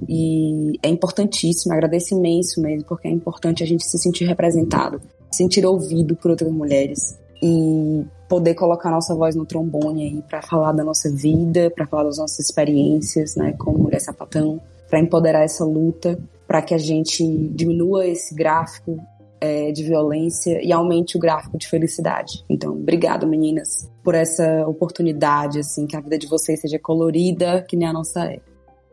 e 0.08 0.78
é 0.80 0.88
importantíssimo, 0.88 1.74
agradeço 1.74 2.14
imenso 2.14 2.60
mesmo, 2.60 2.84
porque 2.84 3.08
é 3.08 3.10
importante 3.10 3.64
a 3.64 3.66
gente 3.66 3.84
se 3.84 3.98
sentir 3.98 4.26
representado 4.26 5.02
sentir 5.32 5.64
ouvido 5.66 6.14
por 6.14 6.30
outras 6.30 6.50
mulheres 6.52 7.18
e 7.42 8.04
poder 8.28 8.54
colocar 8.54 8.90
nossa 8.90 9.14
voz 9.14 9.34
no 9.34 9.44
trombone 9.44 10.04
aí 10.04 10.22
para 10.22 10.40
falar 10.40 10.72
da 10.72 10.84
nossa 10.84 11.10
vida, 11.10 11.70
para 11.70 11.86
falar 11.86 12.04
das 12.04 12.18
nossas 12.18 12.38
experiências, 12.38 13.36
né, 13.36 13.54
como 13.58 13.78
mulher 13.78 14.00
sapatão, 14.00 14.60
para 14.88 15.00
empoderar 15.00 15.42
essa 15.42 15.64
luta, 15.64 16.18
para 16.46 16.62
que 16.62 16.74
a 16.74 16.78
gente 16.78 17.26
diminua 17.54 18.06
esse 18.06 18.34
gráfico 18.34 18.98
é, 19.40 19.72
de 19.72 19.82
violência 19.82 20.62
e 20.62 20.72
aumente 20.72 21.16
o 21.16 21.20
gráfico 21.20 21.58
de 21.58 21.66
felicidade. 21.66 22.44
Então, 22.48 22.72
obrigado, 22.72 23.26
meninas, 23.26 23.90
por 24.04 24.14
essa 24.14 24.66
oportunidade, 24.68 25.58
assim, 25.58 25.86
que 25.86 25.96
a 25.96 26.00
vida 26.00 26.16
de 26.16 26.28
vocês 26.28 26.60
seja 26.60 26.78
colorida, 26.78 27.62
que 27.62 27.76
nem 27.76 27.88
a 27.88 27.92
nossa 27.92 28.24
é. 28.24 28.38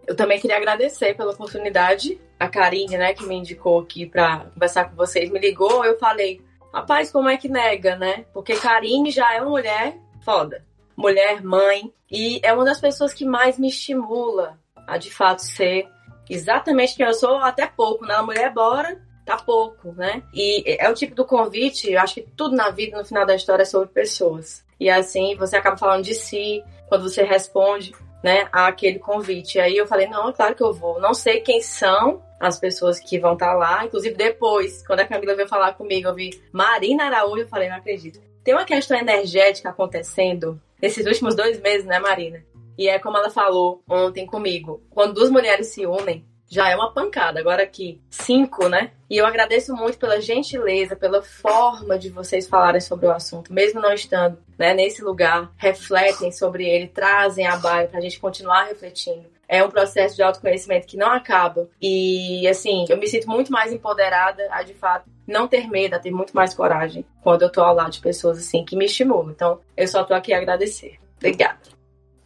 Eu 0.10 0.16
também 0.16 0.40
queria 0.40 0.58
agradecer 0.58 1.16
pela 1.16 1.34
oportunidade. 1.34 2.20
A 2.40 2.50
Karine, 2.50 2.98
né, 2.98 3.14
que 3.14 3.24
me 3.28 3.36
indicou 3.36 3.80
aqui 3.80 4.08
para 4.08 4.40
conversar 4.56 4.90
com 4.90 4.96
vocês, 4.96 5.30
me 5.30 5.38
ligou. 5.38 5.86
Eu 5.86 6.00
falei, 6.00 6.42
rapaz, 6.74 7.12
como 7.12 7.30
é 7.30 7.38
que 7.38 7.48
nega, 7.48 7.96
né? 7.96 8.26
Porque 8.34 8.56
Karine 8.56 9.12
já 9.12 9.36
é 9.36 9.40
uma 9.40 9.52
mulher 9.52 9.96
foda. 10.26 10.66
Mulher, 10.98 11.44
mãe. 11.44 11.94
E 12.10 12.40
é 12.42 12.52
uma 12.52 12.66
das 12.66 12.82
pessoas 12.82 13.14
que 13.14 13.24
mais 13.24 13.60
me 13.60 13.68
estimula 13.68 14.58
a 14.88 14.98
de 14.98 15.12
fato 15.14 15.44
ser 15.44 15.88
exatamente 16.28 16.96
quem 16.96 17.06
eu 17.06 17.14
sou, 17.14 17.38
até 17.38 17.68
pouco, 17.68 18.04
né? 18.04 18.16
A 18.16 18.24
mulher, 18.24 18.52
bora, 18.52 19.00
tá 19.24 19.38
pouco, 19.38 19.92
né? 19.92 20.24
E 20.34 20.76
é 20.80 20.90
o 20.90 20.96
tipo 20.96 21.14
do 21.14 21.24
convite, 21.24 21.92
eu 21.92 22.02
acho 22.02 22.16
que 22.16 22.22
tudo 22.36 22.56
na 22.56 22.72
vida, 22.72 22.98
no 22.98 23.06
final 23.06 23.28
da 23.28 23.36
história, 23.36 23.62
é 23.62 23.66
sobre 23.66 23.90
pessoas. 23.90 24.66
E 24.80 24.90
assim, 24.90 25.36
você 25.36 25.56
acaba 25.56 25.78
falando 25.78 26.04
de 26.04 26.16
si, 26.16 26.64
quando 26.88 27.08
você 27.08 27.22
responde, 27.22 27.94
né, 28.24 28.48
àquele 28.52 29.00
convite. 29.00 29.58
E 29.58 29.62
aí 29.62 29.78
eu 29.78 29.88
falei, 29.88 30.08
não, 30.08 30.32
claro 30.34 30.56
que 30.56 30.64
eu 30.64 30.74
vou. 30.74 31.00
Não 31.00 31.14
sei 31.14 31.42
quem 31.42 31.62
são 31.62 32.22
as 32.40 32.60
pessoas 32.60 33.00
que 33.00 33.20
vão 33.20 33.34
estar 33.34 33.52
tá 33.52 33.54
lá. 33.54 33.86
Inclusive, 33.86 34.16
depois, 34.16 34.86
quando 34.86 35.02
a 35.02 35.08
Camila 35.08 35.36
veio 35.36 35.48
falar 35.48 35.74
comigo, 35.74 36.08
eu 36.08 36.16
vi 36.16 36.42
Marina 36.52 37.06
Araújo, 37.06 37.44
eu 37.44 37.48
falei, 37.48 37.70
não 37.70 37.78
acredito. 37.78 38.20
Tem 38.44 38.54
uma 38.54 38.66
questão 38.66 38.98
energética 38.98 39.70
acontecendo 39.70 40.60
nesses 40.82 41.06
últimos 41.06 41.36
dois 41.36 41.60
meses, 41.62 41.86
né, 41.86 42.00
Marina? 42.00 42.44
E 42.78 42.88
é 42.88 42.98
como 42.98 43.18
ela 43.18 43.30
falou 43.30 43.84
ontem 43.90 44.26
comigo. 44.26 44.82
Quando 44.90 45.14
duas 45.14 45.30
mulheres 45.30 45.68
se 45.68 45.86
unem, 45.86 46.26
já 46.50 46.70
é 46.70 46.76
uma 46.76 46.92
pancada. 46.92 47.40
Agora 47.40 47.64
aqui, 47.64 48.02
cinco, 48.10 48.68
né? 48.68 48.92
E 49.10 49.18
eu 49.18 49.26
agradeço 49.26 49.74
muito 49.74 49.98
pela 49.98 50.20
gentileza, 50.20 50.96
pela 50.96 51.22
forma 51.22 51.98
de 51.98 52.10
vocês 52.10 52.48
falarem 52.48 52.82
sobre 52.82 53.06
o 53.06 53.12
assunto, 53.12 53.54
mesmo 53.54 53.80
não 53.80 53.94
estando 53.94 54.38
né, 54.58 54.74
nesse 54.74 55.02
lugar, 55.04 55.52
refletem 55.58 56.32
sobre 56.32 56.68
ele, 56.68 56.88
trazem 56.88 57.48
a 57.48 57.56
baia 57.56 57.88
para 57.88 58.00
a 58.00 58.02
gente 58.02 58.20
continuar 58.20 58.66
refletindo. 58.66 59.26
É 59.48 59.64
um 59.64 59.70
processo 59.70 60.16
de 60.16 60.22
autoconhecimento 60.22 60.86
que 60.86 60.98
não 60.98 61.10
acaba. 61.10 61.68
E, 61.82 62.48
assim, 62.48 62.86
eu 62.88 62.98
me 62.98 63.08
sinto 63.08 63.28
muito 63.28 63.52
mais 63.52 63.74
empoderada 63.74 64.48
a, 64.52 64.62
de 64.62 64.76
fato, 64.76 65.10
não 65.26 65.48
ter 65.48 65.68
medo, 65.68 65.96
a 65.96 66.00
ter 66.00 66.12
muito 66.12 66.36
mais 66.36 66.54
coragem 66.54 67.04
quando 67.24 67.42
eu 67.42 67.52
tô 67.52 67.62
ao 67.62 67.74
lado 67.74 67.92
de 67.92 68.00
pessoas, 68.00 68.38
assim, 68.38 68.64
que 68.64 68.76
me 68.76 68.86
estimulam. 68.86 69.32
Então, 69.32 69.60
eu 69.76 69.88
só 69.88 70.04
tô 70.04 70.14
aqui 70.14 70.34
a 70.34 70.38
agradecer. 70.38 71.00
Obrigada. 71.18 71.58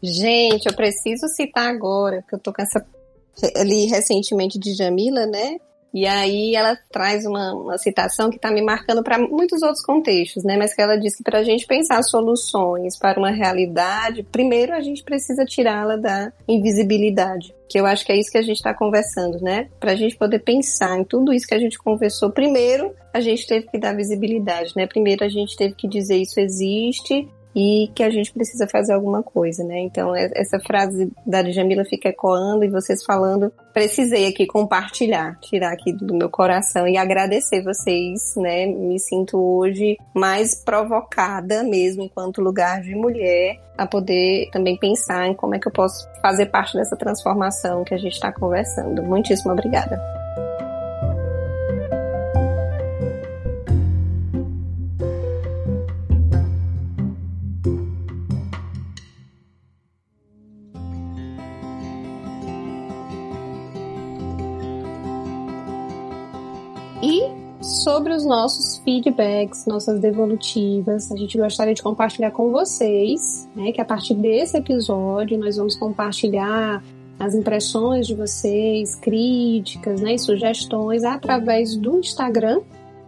Gente, 0.02 0.66
eu 0.66 0.76
preciso 0.76 1.30
citar 1.30 1.70
agora, 1.70 2.22
porque 2.24 2.36
eu 2.36 2.40
tô 2.40 2.52
com 2.52 2.62
essa 2.62 2.86
ali 3.56 3.86
recentemente 3.86 4.60
de 4.60 4.74
Jamila, 4.74 5.26
né? 5.26 5.58
E 5.94 6.08
aí 6.08 6.56
ela 6.56 6.76
traz 6.92 7.24
uma, 7.24 7.54
uma 7.54 7.78
citação 7.78 8.32
que 8.32 8.38
está 8.38 8.52
me 8.52 8.64
marcando 8.64 9.04
para 9.04 9.20
muitos 9.20 9.62
outros 9.62 9.86
contextos, 9.86 10.44
né? 10.44 10.58
Mas 10.58 10.74
que 10.74 10.82
ela 10.82 10.98
diz 10.98 11.16
que 11.16 11.24
para 11.24 11.40
a 11.40 11.44
gente 11.44 11.68
pensar 11.68 12.02
soluções 12.02 12.98
para 12.98 13.20
uma 13.20 13.30
realidade, 13.30 14.24
primeiro 14.24 14.74
a 14.74 14.82
gente 14.82 15.04
precisa 15.04 15.46
tirá-la 15.46 15.96
da 15.96 16.34
invisibilidade. 16.48 17.54
Que 17.70 17.80
eu 17.80 17.86
acho 17.86 18.04
que 18.04 18.12
é 18.12 18.18
isso 18.18 18.32
que 18.32 18.40
a 18.40 18.42
gente 18.44 18.58
está 18.58 18.74
conversando, 18.74 19.40
né? 19.40 19.70
Para 19.80 19.92
a 19.92 19.96
gente 19.96 20.18
poder 20.18 20.40
pensar 20.40 20.98
em 20.98 21.04
tudo 21.04 21.32
isso 21.32 21.46
que 21.46 21.54
a 21.54 21.60
gente 21.60 21.78
conversou, 21.78 22.32
primeiro 22.32 22.96
a 23.14 23.20
gente 23.20 23.46
teve 23.46 23.68
que 23.68 23.78
dar 23.78 23.96
visibilidade, 23.96 24.74
né? 24.76 24.88
Primeiro 24.88 25.24
a 25.24 25.30
gente 25.30 25.56
teve 25.56 25.76
que 25.76 25.88
dizer 25.88 26.18
isso 26.18 26.40
existe 26.40 27.30
e 27.56 27.90
que 27.94 28.04
a 28.04 28.10
gente 28.10 28.34
precisa 28.34 28.68
fazer 28.68 28.94
alguma 28.94 29.22
coisa, 29.22 29.64
né? 29.64 29.80
Então, 29.80 30.16
é, 30.16 30.30
essa 30.36 30.60
frase 30.60 31.12
da 31.26 31.42
Djamila 31.42 31.86
fica 31.86 32.10
ecoando 32.10 32.64
e 32.64 32.70
vocês 32.70 33.04
falando, 33.04 33.52
precisei 33.74 34.28
aqui 34.28 34.46
compartilhar, 34.46 35.38
tirar 35.40 35.74
aqui 35.74 35.94
do 35.94 36.16
meu 36.16 36.30
coração 36.30 36.88
e 36.88 36.98
agradecer 36.98 37.64
vocês, 37.64 38.36
né? 38.38 38.66
Me 38.66 39.00
sinto 39.00 39.38
hoje 39.38 39.98
mais 40.14 40.64
provocada 40.64 41.64
mesmo 41.64 42.04
enquanto 42.04 42.42
lugar 42.42 42.82
de 42.82 42.96
mulher 42.96 43.60
a 43.78 43.88
poder 43.88 44.50
também 44.52 44.78
pensar 44.78 45.28
em 45.28 45.34
como 45.34 45.56
é 45.56 45.60
que 45.60 45.68
eu 45.68 45.72
posso 45.72 46.08
fazer 46.22 46.48
parte 46.48 46.78
dessa 46.78 46.96
transformação 46.96 47.84
que 47.84 47.94
a 47.94 47.98
gente 47.98 48.14
está 48.14 48.32
conversando. 48.32 49.02
Muitíssimo 49.04 49.52
obrigada. 49.52 50.23
Sobre 68.04 68.16
os 68.16 68.26
nossos 68.26 68.80
feedbacks, 68.80 69.66
nossas 69.66 69.98
devolutivas. 69.98 71.10
A 71.10 71.16
gente 71.16 71.38
gostaria 71.38 71.74
de 71.74 71.82
compartilhar 71.82 72.32
com 72.32 72.52
vocês, 72.52 73.48
né, 73.56 73.72
que 73.72 73.80
a 73.80 73.86
partir 73.86 74.14
desse 74.14 74.58
episódio 74.58 75.38
nós 75.40 75.56
vamos 75.56 75.74
compartilhar 75.78 76.84
as 77.18 77.34
impressões 77.34 78.06
de 78.06 78.14
vocês, 78.14 78.94
críticas, 78.96 80.02
né, 80.02 80.18
sugestões 80.18 81.06
através 81.06 81.78
do 81.78 81.98
Instagram, 82.00 82.60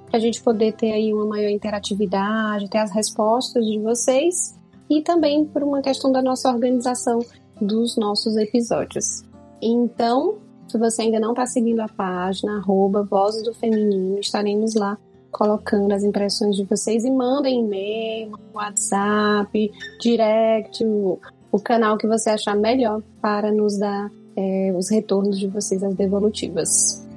para 0.05 0.15
a 0.15 0.19
gente 0.19 0.41
poder 0.41 0.71
ter 0.71 0.93
aí 0.93 1.13
uma 1.13 1.25
maior 1.25 1.49
interatividade, 1.49 2.69
ter 2.69 2.77
as 2.77 2.91
respostas 2.91 3.65
de 3.65 3.77
vocês 3.77 4.57
e 4.89 5.01
também 5.01 5.43
por 5.43 5.61
uma 5.61 5.81
questão 5.81 6.09
da 6.09 6.21
nossa 6.21 6.49
organização 6.49 7.19
dos 7.59 7.97
nossos 7.97 8.37
episódios. 8.37 9.25
Então, 9.61 10.35
se 10.75 10.79
você 10.79 11.03
ainda 11.03 11.21
não 11.21 11.31
está 11.31 11.45
seguindo 11.45 11.79
a 11.79 11.87
página, 11.87 12.57
arroba 12.57 13.01
Vozes 13.01 13.43
do 13.43 13.53
Feminino, 13.53 14.19
estaremos 14.19 14.75
lá 14.75 14.97
colocando 15.31 15.93
as 15.93 16.03
impressões 16.03 16.53
de 16.53 16.65
vocês 16.65 17.05
e 17.05 17.11
mandem 17.11 17.61
e-mail, 17.61 18.37
WhatsApp, 18.53 19.71
direct, 20.01 20.83
o, 20.83 21.17
o, 21.49 21.59
canal 21.59 21.97
que 21.97 22.05
você 22.05 22.29
achar 22.29 22.57
melhor 22.57 23.01
para 23.21 23.53
nos 23.53 23.77
dar 23.77 24.11
é, 24.35 24.73
os 24.77 24.89
retornos 24.89 25.39
de 25.39 25.47
vocês, 25.47 25.81
as 25.81 25.95
devolutivas. 25.95 27.07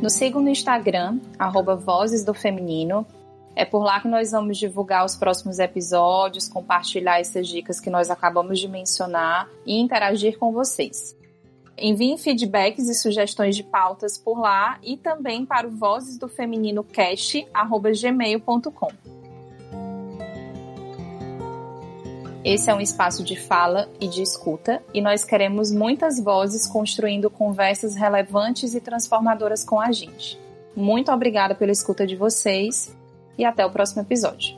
Nos 0.00 0.12
sigam 0.12 0.40
no 0.40 0.50
Instagram, 0.50 1.18
arroba 1.36 1.74
Vozes 1.74 2.24
do 2.24 2.32
Feminino, 2.32 3.04
é 3.56 3.64
por 3.64 3.82
lá 3.82 3.98
que 3.98 4.06
nós 4.06 4.32
vamos 4.32 4.58
divulgar 4.58 5.02
os 5.06 5.16
próximos 5.16 5.58
episódios, 5.58 6.46
compartilhar 6.46 7.18
essas 7.18 7.48
dicas 7.48 7.80
que 7.80 7.88
nós 7.88 8.10
acabamos 8.10 8.60
de 8.60 8.68
mencionar 8.68 9.48
e 9.64 9.80
interagir 9.80 10.38
com 10.38 10.52
vocês. 10.52 11.16
Enviem 11.78 12.18
feedbacks 12.18 12.86
e 12.86 12.94
sugestões 12.94 13.56
de 13.56 13.62
pautas 13.62 14.18
por 14.18 14.38
lá 14.38 14.78
e 14.82 14.98
também 14.98 15.46
para 15.46 15.66
o 15.66 15.70
Vozes 15.70 16.18
do 16.18 16.28
Feminino 16.28 16.86
gmail.com. 18.00 18.88
Esse 22.44 22.70
é 22.70 22.74
um 22.74 22.80
espaço 22.80 23.24
de 23.24 23.36
fala 23.36 23.88
e 24.00 24.06
de 24.06 24.22
escuta 24.22 24.82
e 24.94 25.00
nós 25.00 25.24
queremos 25.24 25.72
muitas 25.72 26.20
vozes 26.20 26.66
construindo 26.66 27.28
conversas 27.28 27.94
relevantes 27.94 28.74
e 28.74 28.80
transformadoras 28.80 29.64
com 29.64 29.80
a 29.80 29.90
gente. 29.90 30.38
Muito 30.76 31.10
obrigada 31.10 31.54
pela 31.54 31.72
escuta 31.72 32.06
de 32.06 32.14
vocês 32.14 32.95
e 33.38 33.44
até 33.44 33.64
o 33.64 33.70
próximo 33.70 34.02
episódio. 34.02 34.56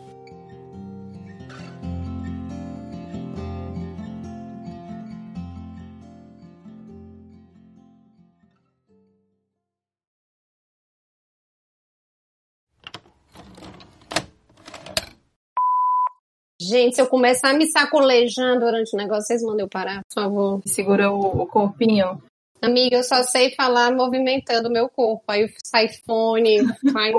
Gente, 16.61 16.97
se 16.97 17.01
eu 17.01 17.07
começar 17.07 17.51
a 17.51 17.55
me 17.55 17.67
sacolejando 17.67 18.61
durante 18.61 18.95
o 18.95 18.99
negócio, 18.99 19.27
vocês 19.29 19.43
mandam 19.43 19.61
eu 19.61 19.69
parar, 19.69 20.03
por 20.05 20.23
favor. 20.23 20.61
Segura 20.67 21.11
o, 21.11 21.43
o 21.43 21.47
corpinho. 21.47 22.21
Amiga, 22.61 22.97
eu 22.97 23.05
só 23.05 23.23
sei 23.23 23.55
falar 23.55 23.91
movimentando 23.95 24.69
o 24.69 24.73
meu 24.73 24.87
corpo. 24.87 25.23
Aí 25.29 25.49
sai 25.65 25.89
fone, 26.05 26.59
vai 26.93 27.13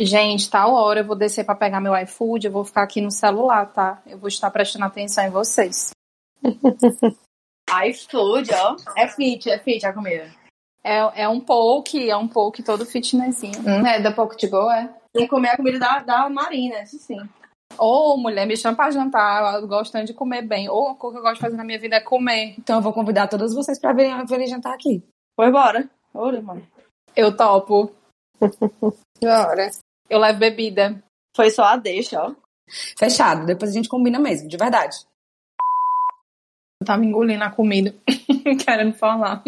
Gente, 0.00 0.48
tal 0.48 0.74
hora 0.74 1.00
eu 1.00 1.04
vou 1.04 1.16
descer 1.16 1.44
para 1.44 1.56
pegar 1.56 1.80
meu 1.80 1.96
iFood, 2.02 2.46
eu 2.46 2.52
vou 2.52 2.64
ficar 2.64 2.84
aqui 2.84 3.00
no 3.00 3.10
celular, 3.10 3.66
tá? 3.66 4.00
Eu 4.06 4.16
vou 4.16 4.28
estar 4.28 4.48
prestando 4.50 4.84
atenção 4.84 5.24
em 5.24 5.30
vocês. 5.30 5.90
iFood, 7.86 8.54
ó. 8.54 8.76
É 8.96 9.08
fit, 9.08 9.50
é 9.50 9.58
fit 9.58 9.84
a 9.84 9.92
comida. 9.92 10.30
É, 10.84 11.22
é 11.22 11.28
um 11.28 11.40
poke, 11.40 12.08
é 12.08 12.16
um 12.16 12.28
poke 12.28 12.62
todo 12.62 12.86
fitnessinho. 12.86 13.58
Hum, 13.60 13.86
é 13.86 14.00
da 14.00 14.12
poke 14.12 14.36
to 14.36 14.48
go, 14.48 14.70
é? 14.70 14.88
Tem 15.12 15.24
que 15.24 15.28
comer 15.28 15.48
a 15.48 15.56
comida 15.56 15.78
da, 15.80 15.98
da 15.98 16.28
Marina, 16.28 16.82
isso 16.82 16.98
sim. 16.98 17.18
Ô, 17.76 18.16
mulher, 18.16 18.46
me 18.46 18.56
chama 18.56 18.76
pra 18.76 18.90
jantar, 18.90 19.60
gostando 19.62 20.06
de 20.06 20.14
comer 20.14 20.42
bem. 20.42 20.68
Ou 20.68 20.90
a 20.90 20.94
coisa 20.94 21.16
que 21.16 21.18
eu 21.18 21.22
gosto 21.22 21.34
de 21.34 21.40
fazer 21.40 21.56
na 21.56 21.64
minha 21.64 21.78
vida 21.78 21.96
é 21.96 22.00
comer. 22.00 22.54
Então 22.56 22.76
eu 22.76 22.82
vou 22.82 22.92
convidar 22.92 23.26
todas 23.26 23.52
vocês 23.52 23.78
pra 23.78 23.92
virem, 23.92 24.24
virem 24.26 24.46
jantar 24.46 24.74
aqui. 24.74 25.02
Foi 25.36 25.48
embora. 25.48 25.88
Ora, 26.14 26.40
mano. 26.40 26.66
Eu 27.16 27.36
topo. 27.36 27.92
Bora. 29.20 29.70
Eu 30.08 30.18
levo 30.18 30.38
bebida. 30.38 31.02
Foi 31.36 31.50
só 31.50 31.64
a 31.64 31.76
deixa, 31.76 32.20
ó. 32.20 32.34
Fechado, 32.98 33.46
depois 33.46 33.70
a 33.70 33.74
gente 33.74 33.88
combina 33.88 34.18
mesmo, 34.18 34.48
de 34.48 34.56
verdade. 34.56 34.96
Eu 36.80 36.86
tava 36.86 37.04
engolindo 37.04 37.42
a 37.42 37.50
comida, 37.50 37.94
querendo 38.64 38.94
falar. 38.94 39.42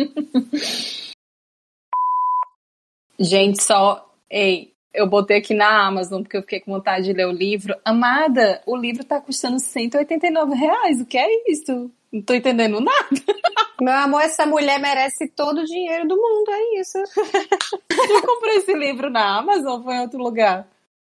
Gente, 3.19 3.63
só. 3.63 4.09
Ei, 4.29 4.73
eu 4.93 5.09
botei 5.09 5.39
aqui 5.39 5.55
na 5.55 5.87
Amazon 5.87 6.23
porque 6.23 6.37
eu 6.37 6.43
fiquei 6.43 6.61
com 6.61 6.73
vontade 6.73 7.05
de 7.05 7.13
ler 7.13 7.27
o 7.27 7.33
livro. 7.33 7.75
Amada, 7.85 8.63
o 8.67 8.77
livro 8.77 9.05
tá 9.05 9.21
custando 9.21 9.61
189 9.61 10.55
reais. 10.55 11.01
O 11.01 11.07
que 11.07 11.19
é 11.19 11.51
isso? 11.51 11.91
Não 12.13 12.23
tô 12.23 12.35
entendendo 12.35 12.81
nada. 12.81 13.40
Meu 13.81 13.95
amor, 13.95 14.23
essa 14.23 14.45
mulher 14.45 14.79
merece 14.79 15.29
todo 15.29 15.61
o 15.61 15.65
dinheiro 15.65 16.07
do 16.07 16.17
mundo, 16.17 16.51
é 16.51 16.81
isso. 16.81 16.99
Eu 18.11 18.23
comprei 18.23 18.57
esse 18.57 18.75
livro 18.75 19.11
na 19.11 19.39
Amazon 19.39 19.79
ou 19.79 19.83
foi 19.83 19.95
em 19.95 20.01
outro 20.01 20.19
lugar? 20.19 20.69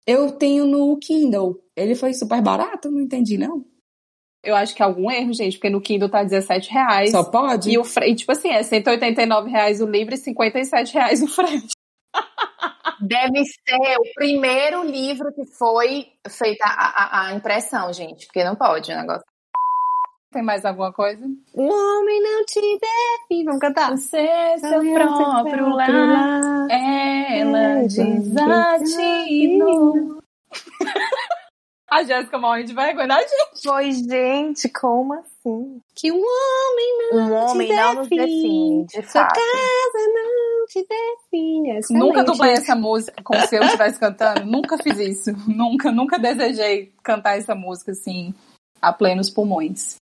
Eu 0.06 0.32
tenho 0.32 0.66
no 0.66 0.96
Kindle. 0.98 1.62
Ele 1.76 1.94
foi 1.94 2.14
super 2.14 2.40
barato, 2.40 2.90
não 2.90 3.00
entendi, 3.00 3.36
não. 3.36 3.64
Eu 4.42 4.54
acho 4.54 4.74
que 4.74 4.82
é 4.82 4.84
algum 4.84 5.10
erro, 5.10 5.32
gente, 5.32 5.58
porque 5.58 5.70
no 5.70 5.80
Kindle 5.80 6.08
tá 6.08 6.22
17 6.22 6.70
reais. 6.70 7.10
Só 7.10 7.24
pode? 7.24 7.70
E 7.70 7.78
o 7.78 7.84
frete, 7.84 8.16
tipo 8.16 8.32
assim, 8.32 8.48
é 8.48 8.62
189 8.62 9.50
reais 9.50 9.80
o 9.80 9.86
livro 9.86 10.14
e 10.14 10.18
57 10.18 10.94
reais 10.94 11.22
o 11.22 11.26
frete. 11.26 11.74
Deve 13.00 13.44
ser 13.44 13.98
o 13.98 14.14
primeiro 14.14 14.84
livro 14.84 15.32
que 15.32 15.44
foi 15.44 16.06
feita 16.28 16.64
a, 16.64 16.70
a, 16.70 17.26
a 17.26 17.34
impressão, 17.34 17.92
gente, 17.92 18.26
porque 18.26 18.44
não 18.44 18.54
pode 18.54 18.92
o 18.92 18.96
negócio. 18.96 19.24
Tem 20.37 20.45
mais 20.45 20.66
alguma 20.66 20.93
coisa? 20.93 21.24
O 21.55 21.62
homem 21.62 22.22
não 22.22 22.45
te 22.45 22.61
deve. 22.61 23.45
Vamos 23.45 23.59
cantar. 23.59 23.91
Você 23.93 24.18
é 24.18 24.59
seu 24.59 24.82
próprio 24.93 25.70
lar, 25.70 26.68
ela 26.70 27.80
desatinou. 27.84 28.34
A 31.91 32.03
Jéssica 32.03 32.37
morre 32.37 32.64
de 32.64 32.74
vergonha 32.74 33.09
da 33.09 33.22
gente. 33.22 33.62
Pois, 33.64 33.97
gente, 34.01 34.68
como 34.68 35.14
assim? 35.14 35.80
Que 35.95 36.12
um 36.12 36.22
homem 36.22 36.99
não 36.99 37.18
Um 37.18 37.32
homem 37.32 37.68
te 37.68 37.74
não 37.74 37.95
nos 37.95 38.09
define, 38.09 38.84
de 38.84 39.03
Sua 39.11 39.22
fato. 39.22 39.41
casa 39.41 40.07
não 40.12 40.66
te 40.66 40.87
define. 40.87 41.80
Nunca 41.93 42.22
dublei 42.24 42.53
essa 42.53 42.76
música 42.76 43.22
como 43.24 43.41
se 43.47 43.57
eu 43.57 43.62
estivesse 43.62 43.99
cantando. 43.99 44.45
nunca 44.45 44.76
fiz 44.76 44.99
isso. 44.99 45.32
Nunca, 45.49 45.91
nunca 45.91 46.18
desejei 46.18 46.93
cantar 47.03 47.39
essa 47.39 47.55
música 47.55 47.93
assim, 47.93 48.34
a 48.82 48.93
plenos 48.93 49.30
pulmões. 49.30 49.97